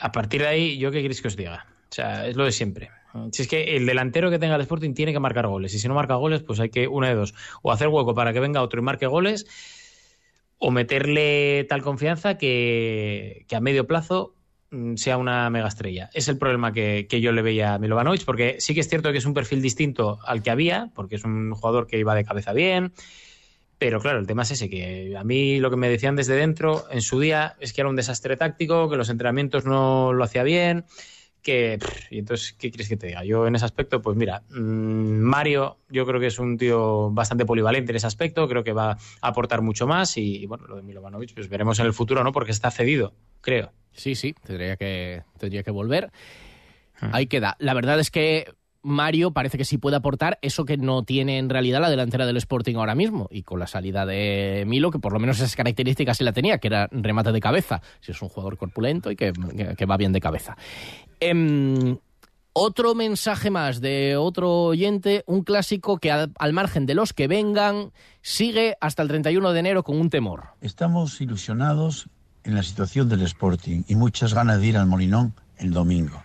A 0.00 0.12
partir 0.12 0.42
de 0.42 0.48
ahí, 0.48 0.76
¿yo 0.76 0.90
qué 0.90 1.00
queréis 1.00 1.22
que 1.22 1.28
os 1.28 1.36
diga? 1.36 1.66
O 1.90 1.94
sea, 1.94 2.26
es 2.26 2.36
lo 2.36 2.44
de 2.44 2.52
siempre. 2.52 2.90
Si 3.30 3.42
es 3.42 3.48
que 3.48 3.76
el 3.76 3.86
delantero 3.86 4.30
que 4.30 4.38
tenga 4.38 4.54
el 4.54 4.60
Sporting 4.62 4.94
tiene 4.94 5.12
que 5.12 5.20
marcar 5.20 5.46
goles. 5.46 5.74
Y 5.74 5.78
si 5.78 5.88
no 5.88 5.94
marca 5.94 6.14
goles, 6.14 6.42
pues 6.42 6.60
hay 6.60 6.70
que 6.70 6.88
una 6.88 7.08
de 7.08 7.14
dos. 7.14 7.34
O 7.62 7.72
hacer 7.72 7.88
hueco 7.88 8.14
para 8.14 8.32
que 8.32 8.40
venga 8.40 8.62
otro 8.62 8.80
y 8.80 8.84
marque 8.84 9.06
goles, 9.06 9.46
o 10.58 10.70
meterle 10.70 11.64
tal 11.68 11.82
confianza 11.82 12.38
que, 12.38 13.46
a 13.52 13.60
medio 13.60 13.86
plazo 13.86 14.34
mm, 14.70 14.94
sea 14.94 15.18
una 15.18 15.50
mega 15.50 15.68
estrella. 15.68 16.08
Es 16.14 16.28
el 16.28 16.38
problema 16.38 16.72
que, 16.72 17.06
yo 17.20 17.32
le 17.32 17.42
veía 17.42 17.74
a 17.74 17.78
Milovanovic, 17.78 18.24
porque 18.24 18.56
sí 18.60 18.74
que 18.74 18.80
es 18.80 18.88
cierto 18.88 19.12
que 19.12 19.18
es 19.18 19.26
un 19.26 19.34
perfil 19.34 19.60
distinto 19.60 20.18
al 20.24 20.42
que 20.42 20.50
había, 20.50 20.90
porque 20.94 21.16
es 21.16 21.24
un 21.24 21.52
jugador 21.52 21.86
que 21.86 21.98
iba 21.98 22.14
de 22.14 22.24
cabeza 22.24 22.52
bien. 22.52 22.92
Pero 23.78 24.00
claro, 24.00 24.20
el 24.20 24.28
tema 24.28 24.42
es 24.42 24.52
ese, 24.52 24.70
que 24.70 25.16
a 25.18 25.24
mí 25.24 25.58
lo 25.58 25.68
que 25.68 25.76
me 25.76 25.88
decían 25.88 26.14
desde 26.14 26.36
dentro 26.36 26.84
en 26.90 27.02
su 27.02 27.18
día 27.18 27.56
es 27.58 27.72
que 27.72 27.80
era 27.80 27.90
un 27.90 27.96
desastre 27.96 28.36
táctico, 28.36 28.88
que 28.88 28.96
los 28.96 29.10
entrenamientos 29.10 29.64
no 29.64 30.12
lo 30.12 30.22
hacía 30.22 30.44
bien, 30.44 30.84
que, 31.42 31.78
y 32.10 32.18
entonces, 32.18 32.52
¿qué 32.52 32.70
quieres 32.70 32.88
que 32.88 32.96
te 32.96 33.08
diga? 33.08 33.24
Yo 33.24 33.46
en 33.46 33.54
ese 33.54 33.64
aspecto, 33.64 34.00
pues 34.00 34.16
mira, 34.16 34.42
mm, 34.50 35.20
Mario 35.20 35.78
yo 35.88 36.06
creo 36.06 36.20
que 36.20 36.28
es 36.28 36.38
un 36.38 36.56
tío 36.56 37.10
bastante 37.10 37.44
polivalente 37.44 37.92
en 37.92 37.96
ese 37.96 38.06
aspecto, 38.06 38.48
creo 38.48 38.64
que 38.64 38.72
va 38.72 38.92
a 38.92 38.98
aportar 39.20 39.60
mucho 39.60 39.86
más 39.86 40.16
y, 40.16 40.46
bueno, 40.46 40.66
lo 40.66 40.76
de 40.76 40.82
Milovanovic, 40.82 41.34
pues 41.34 41.48
veremos 41.48 41.78
en 41.80 41.86
el 41.86 41.92
futuro, 41.92 42.24
¿no? 42.24 42.32
Porque 42.32 42.52
está 42.52 42.70
cedido, 42.70 43.14
creo. 43.40 43.72
Sí, 43.92 44.14
sí, 44.14 44.34
tendría 44.44 44.76
que, 44.76 45.22
tendría 45.38 45.62
que 45.62 45.70
volver. 45.70 46.10
Hmm. 47.00 47.10
Ahí 47.12 47.26
queda. 47.26 47.56
La 47.58 47.74
verdad 47.74 48.00
es 48.00 48.10
que 48.10 48.46
Mario 48.82 49.32
parece 49.32 49.58
que 49.58 49.64
sí 49.64 49.78
puede 49.78 49.96
aportar 49.96 50.38
eso 50.42 50.64
que 50.64 50.76
no 50.76 51.02
tiene 51.02 51.38
en 51.38 51.48
realidad 51.48 51.80
la 51.80 51.90
delantera 51.90 52.26
del 52.26 52.36
Sporting 52.36 52.76
ahora 52.76 52.94
mismo. 52.94 53.28
Y 53.30 53.42
con 53.42 53.58
la 53.58 53.66
salida 53.66 54.06
de 54.06 54.64
Milo, 54.66 54.90
que 54.90 54.98
por 54.98 55.12
lo 55.12 55.20
menos 55.20 55.38
esas 55.38 55.56
características 55.56 56.18
sí 56.18 56.24
la 56.24 56.32
tenía, 56.32 56.58
que 56.58 56.68
era 56.68 56.88
remate 56.90 57.32
de 57.32 57.40
cabeza. 57.40 57.80
Si 58.00 58.12
es 58.12 58.22
un 58.22 58.28
jugador 58.28 58.56
corpulento 58.56 59.10
y 59.10 59.16
que, 59.16 59.32
va 59.32 59.96
bien 59.96 60.12
de 60.12 60.20
cabeza. 60.20 60.56
Em, 61.20 61.98
otro 62.52 62.94
mensaje 62.94 63.50
más 63.50 63.80
de 63.80 64.16
otro 64.16 64.64
oyente, 64.64 65.24
un 65.26 65.42
clásico 65.42 65.98
que 65.98 66.10
al, 66.10 66.32
al, 66.38 66.52
margen 66.52 66.86
de 66.86 66.94
los 66.94 67.12
que 67.12 67.28
vengan, 67.28 67.92
sigue 68.20 68.76
hasta 68.80 69.02
el 69.02 69.08
31 69.08 69.52
de 69.52 69.60
enero 69.60 69.82
con 69.82 69.98
un 69.98 70.10
temor. 70.10 70.48
Estamos 70.60 71.20
ilusionados 71.20 72.08
en 72.44 72.54
la 72.54 72.62
situación 72.62 73.08
del 73.08 73.22
Sporting 73.22 73.82
y 73.86 73.94
muchas 73.94 74.34
ganas 74.34 74.60
de 74.60 74.66
ir 74.66 74.76
al 74.76 74.86
Molinón 74.86 75.34
el 75.58 75.70
domingo. 75.70 76.22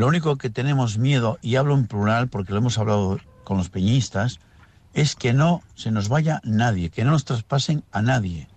Lo 0.00 0.06
único 0.06 0.38
que 0.38 0.48
tenemos 0.48 0.96
miedo, 0.96 1.38
y 1.42 1.56
hablo 1.56 1.74
en 1.74 1.86
plural 1.86 2.28
porque 2.28 2.52
lo 2.52 2.58
hemos 2.60 2.78
hablado 2.78 3.20
con 3.44 3.58
los 3.58 3.68
peñistas, 3.68 4.40
es 4.94 5.14
que 5.14 5.34
no 5.34 5.62
se 5.74 5.90
nos 5.90 6.08
vaya 6.08 6.40
nadie, 6.42 6.88
que 6.88 7.04
no 7.04 7.10
nos 7.10 7.26
traspasen 7.26 7.84
a 7.92 8.00
nadie. 8.00 8.48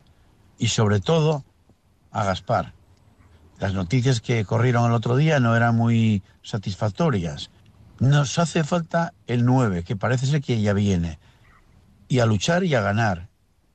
Y 0.57 0.69
sobre 0.69 1.01
todo 1.01 1.43
a 2.11 2.23
Gaspar. 2.23 2.71
Las 3.59 3.73
noticias 3.73 4.21
que 4.21 4.45
corrieron 4.45 4.85
el 4.85 4.93
otro 4.93 5.17
día 5.17 5.41
no 5.41 5.53
eran 5.53 5.75
muy 5.75 6.23
satisfactorias. 6.43 7.51
Nos 7.99 8.39
hace 8.39 8.63
falta 8.63 9.13
el 9.27 9.43
9, 9.43 9.83
que 9.83 9.97
parece 9.97 10.27
ser 10.27 10.41
que 10.41 10.61
ya 10.61 10.71
viene. 10.71 11.19
Y 12.07 12.19
a 12.19 12.25
luchar 12.25 12.63
y 12.63 12.73
a 12.73 12.79
ganar. 12.79 13.27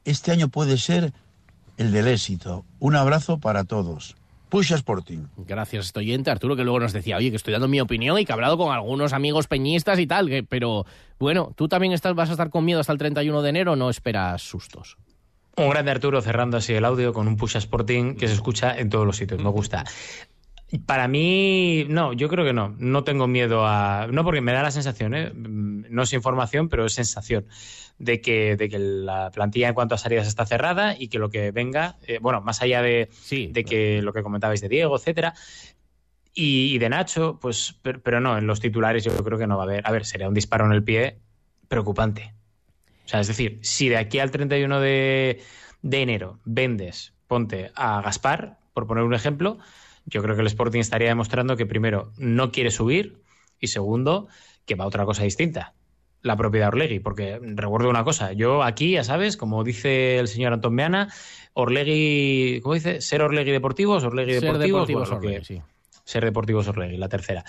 Este 0.06 0.32
año 0.32 0.48
puede 0.48 0.78
ser 0.78 1.12
el 1.76 1.92
del 1.92 2.08
éxito. 2.08 2.64
Un 2.78 2.96
abrazo 2.96 3.40
para 3.40 3.64
todos. 3.64 4.16
Push 4.48 4.72
Sporting. 4.72 5.26
Gracias, 5.36 5.86
estoy 5.86 6.06
oyente, 6.06 6.30
Arturo, 6.30 6.56
que 6.56 6.64
luego 6.64 6.80
nos 6.80 6.92
decía, 6.92 7.16
oye, 7.16 7.30
que 7.30 7.36
estoy 7.36 7.52
dando 7.52 7.68
mi 7.68 7.80
opinión 7.80 8.18
y 8.18 8.24
que 8.24 8.32
he 8.32 8.34
hablado 8.34 8.56
con 8.56 8.72
algunos 8.72 9.12
amigos 9.12 9.46
peñistas 9.46 9.98
y 9.98 10.06
tal, 10.06 10.46
pero 10.48 10.86
bueno, 11.18 11.52
¿tú 11.56 11.68
también 11.68 11.92
estás, 11.92 12.14
vas 12.14 12.28
a 12.28 12.32
estar 12.32 12.50
con 12.50 12.64
miedo 12.64 12.80
hasta 12.80 12.92
el 12.92 12.98
31 12.98 13.42
de 13.42 13.48
enero 13.48 13.76
no 13.76 13.90
esperas 13.90 14.42
sustos? 14.42 14.96
Un 15.56 15.70
grande 15.70 15.90
Arturo 15.90 16.22
cerrando 16.22 16.56
así 16.56 16.72
el 16.72 16.84
audio 16.84 17.12
con 17.12 17.26
un 17.26 17.36
Push 17.36 17.56
Sporting 17.56 18.14
que 18.14 18.28
se 18.28 18.34
escucha 18.34 18.78
en 18.78 18.90
todos 18.90 19.04
los 19.04 19.16
sitios, 19.16 19.42
me 19.42 19.50
gusta. 19.50 19.84
Para 20.84 21.08
mí, 21.08 21.86
no, 21.88 22.12
yo 22.12 22.28
creo 22.28 22.44
que 22.44 22.52
no. 22.52 22.74
No 22.78 23.02
tengo 23.02 23.26
miedo 23.26 23.66
a. 23.66 24.06
No, 24.10 24.22
porque 24.22 24.42
me 24.42 24.52
da 24.52 24.62
la 24.62 24.70
sensación, 24.70 25.14
¿eh? 25.14 25.32
no 25.34 26.02
es 26.02 26.12
información, 26.12 26.68
pero 26.68 26.84
es 26.84 26.92
sensación 26.92 27.46
de 27.98 28.20
que, 28.20 28.56
de 28.56 28.68
que 28.68 28.78
la 28.78 29.30
plantilla 29.30 29.68
en 29.68 29.74
cuanto 29.74 29.94
a 29.94 29.98
salidas 29.98 30.28
está 30.28 30.44
cerrada 30.44 30.94
y 30.98 31.08
que 31.08 31.18
lo 31.18 31.30
que 31.30 31.50
venga, 31.52 31.96
eh, 32.06 32.18
bueno, 32.20 32.42
más 32.42 32.60
allá 32.60 32.82
de, 32.82 33.08
de 33.30 33.64
que 33.64 34.02
lo 34.02 34.12
que 34.12 34.22
comentabais 34.22 34.60
de 34.60 34.68
Diego, 34.68 34.96
etcétera, 34.96 35.34
Y, 36.34 36.78
de 36.78 36.88
Nacho, 36.88 37.38
pues, 37.40 37.80
pero, 37.82 38.20
no, 38.20 38.38
en 38.38 38.46
los 38.46 38.60
titulares 38.60 39.04
yo 39.04 39.12
creo 39.24 39.38
que 39.38 39.46
no 39.46 39.56
va 39.56 39.64
a 39.64 39.66
haber. 39.66 39.86
A 39.86 39.90
ver, 39.90 40.04
sería 40.04 40.28
un 40.28 40.34
disparo 40.34 40.66
en 40.66 40.72
el 40.72 40.84
pie 40.84 41.18
preocupante. 41.68 42.34
O 43.06 43.08
sea, 43.08 43.20
es 43.20 43.26
decir, 43.26 43.58
si 43.62 43.88
de 43.88 43.96
aquí 43.96 44.18
al 44.18 44.30
31 44.30 44.80
de, 44.80 45.42
de 45.82 46.02
enero 46.02 46.38
vendes, 46.44 47.14
ponte 47.26 47.72
a 47.74 48.02
Gaspar, 48.02 48.58
por 48.74 48.86
poner 48.86 49.04
un 49.04 49.14
ejemplo, 49.14 49.58
yo 50.08 50.22
creo 50.22 50.34
que 50.34 50.42
el 50.42 50.46
Sporting 50.46 50.80
estaría 50.80 51.08
demostrando 51.08 51.56
que 51.56 51.66
primero 51.66 52.12
no 52.16 52.50
quiere 52.50 52.70
subir 52.70 53.22
y 53.60 53.68
segundo 53.68 54.28
que 54.66 54.74
va 54.74 54.84
a 54.84 54.88
otra 54.88 55.04
cosa 55.04 55.24
distinta 55.24 55.74
la 56.22 56.36
propiedad 56.36 56.68
Orlegui, 56.68 57.00
porque 57.00 57.38
recuerdo 57.40 57.88
una 57.88 58.04
cosa, 58.04 58.32
yo 58.32 58.62
aquí, 58.62 58.92
ya 58.92 59.04
sabes, 59.04 59.36
como 59.36 59.62
dice 59.64 60.18
el 60.18 60.28
señor 60.28 60.52
Antón 60.52 60.74
Meana, 60.74 61.12
Orlegui, 61.54 62.60
¿cómo 62.62 62.74
dice? 62.74 63.00
¿Ser 63.00 63.22
Orlegui 63.22 63.52
Deportivos? 63.52 64.04
Orlegui 64.04 64.34
Ser 64.34 64.58
Deportivos, 64.58 65.10
Orlegui, 65.10 65.44
sí. 65.44 65.62
Ser 66.04 66.24
Deportivos 66.24 66.68
Orlegui, 66.68 66.96
la 66.96 67.08
tercera. 67.08 67.44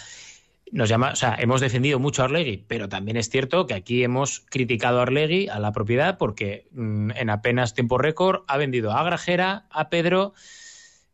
Nos 0.71 0.87
llama, 0.87 1.13
o 1.13 1.15
sea, 1.15 1.35
hemos 1.39 1.61
defendido 1.61 1.97
mucho 1.97 2.21
a 2.21 2.25
Orlegui, 2.25 2.63
pero 2.67 2.87
también 2.89 3.17
es 3.17 3.29
cierto 3.29 3.65
que 3.65 3.73
aquí 3.73 4.03
hemos 4.03 4.41
criticado 4.41 4.99
a 4.99 5.03
Orlegui, 5.03 5.47
a 5.47 5.57
la 5.57 5.71
propiedad, 5.71 6.19
porque 6.19 6.67
mm, 6.71 7.11
en 7.15 7.29
apenas 7.31 7.73
tiempo 7.73 7.97
récord 7.97 8.43
ha 8.47 8.57
vendido 8.57 8.91
a 8.91 9.03
Grajera, 9.03 9.65
a 9.71 9.89
Pedro, 9.89 10.33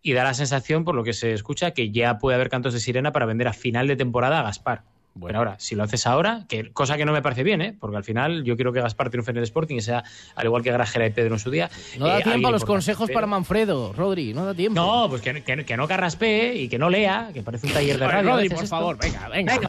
y 0.06 0.14
da 0.14 0.24
la 0.24 0.36
sensación, 0.36 0.86
por 0.86 0.94
lo 0.94 1.04
que 1.04 1.14
se 1.14 1.34
escucha, 1.34 1.72
que 1.72 1.90
ya 1.90 2.20
puede 2.20 2.36
haber 2.36 2.48
cantos 2.48 2.76
de 2.76 2.80
sirena 2.80 3.12
para 3.12 3.26
vender 3.26 3.48
a 3.48 3.54
final 3.54 3.88
de 3.88 3.96
temporada 3.96 4.40
a 4.40 4.44
Gaspar. 4.44 4.84
Bueno, 5.16 5.40
ahora, 5.40 5.56
si 5.58 5.74
lo 5.74 5.82
haces 5.82 6.06
ahora, 6.06 6.46
que 6.48 6.72
cosa 6.74 6.96
que 6.96 7.06
no 7.06 7.12
me 7.12 7.24
parece 7.24 7.42
bien, 7.42 7.60
¿eh? 7.64 7.76
porque 7.80 7.98
al 7.98 8.04
final 8.04 8.44
yo 8.44 8.56
quiero 8.56 8.72
que 8.72 8.82
Gaspar 8.82 9.10
triunfe 9.10 9.32
en 9.32 9.38
el 9.38 9.44
Sporting 9.46 9.78
y 9.78 9.82
sea 9.82 10.04
al 10.36 10.46
igual 10.46 10.62
que 10.62 10.72
Grajera 10.72 11.08
y 11.08 11.10
Pedro 11.10 11.34
en 11.34 11.40
su 11.40 11.50
día. 11.50 11.72
No 11.98 12.06
da 12.06 12.20
eh, 12.20 12.24
tiempo 12.24 12.50
a 12.50 12.52
los 12.52 12.66
consejos 12.66 13.10
para 13.10 13.26
Manfredo, 13.26 13.94
Rodri, 13.94 14.36
no 14.36 14.46
da 14.46 14.54
tiempo. 14.54 14.80
No, 14.80 15.10
pues 15.10 15.24
que, 15.24 15.42
que, 15.42 15.78
no 15.78 15.88
carraspee 15.88 16.56
y 16.56 16.70
que 16.70 16.78
no 16.78 16.92
lea, 16.92 17.32
que 17.34 17.42
parece 17.42 17.66
un 17.66 17.74
taller 17.74 17.98
de 17.98 18.08
radio. 18.08 18.30
Rodri, 18.30 18.50
por 18.50 18.68
favor, 18.68 19.00
venga, 19.00 19.28
venga. 19.30 19.60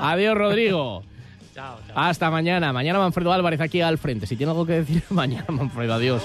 Adiós, 0.00 0.36
Rodrigo. 0.36 1.04
chao, 1.54 1.78
chao. 1.86 1.96
Hasta 1.96 2.32
mañana. 2.32 2.72
Mañana 2.72 2.98
Manfredo 2.98 3.32
Álvarez 3.32 3.60
aquí 3.60 3.80
al 3.80 3.96
frente. 3.98 4.26
Si 4.26 4.34
tiene 4.34 4.50
algo 4.50 4.66
que 4.66 4.72
decir, 4.72 5.04
mañana 5.10 5.46
Manfredo, 5.50 5.94
adiós. 5.94 6.24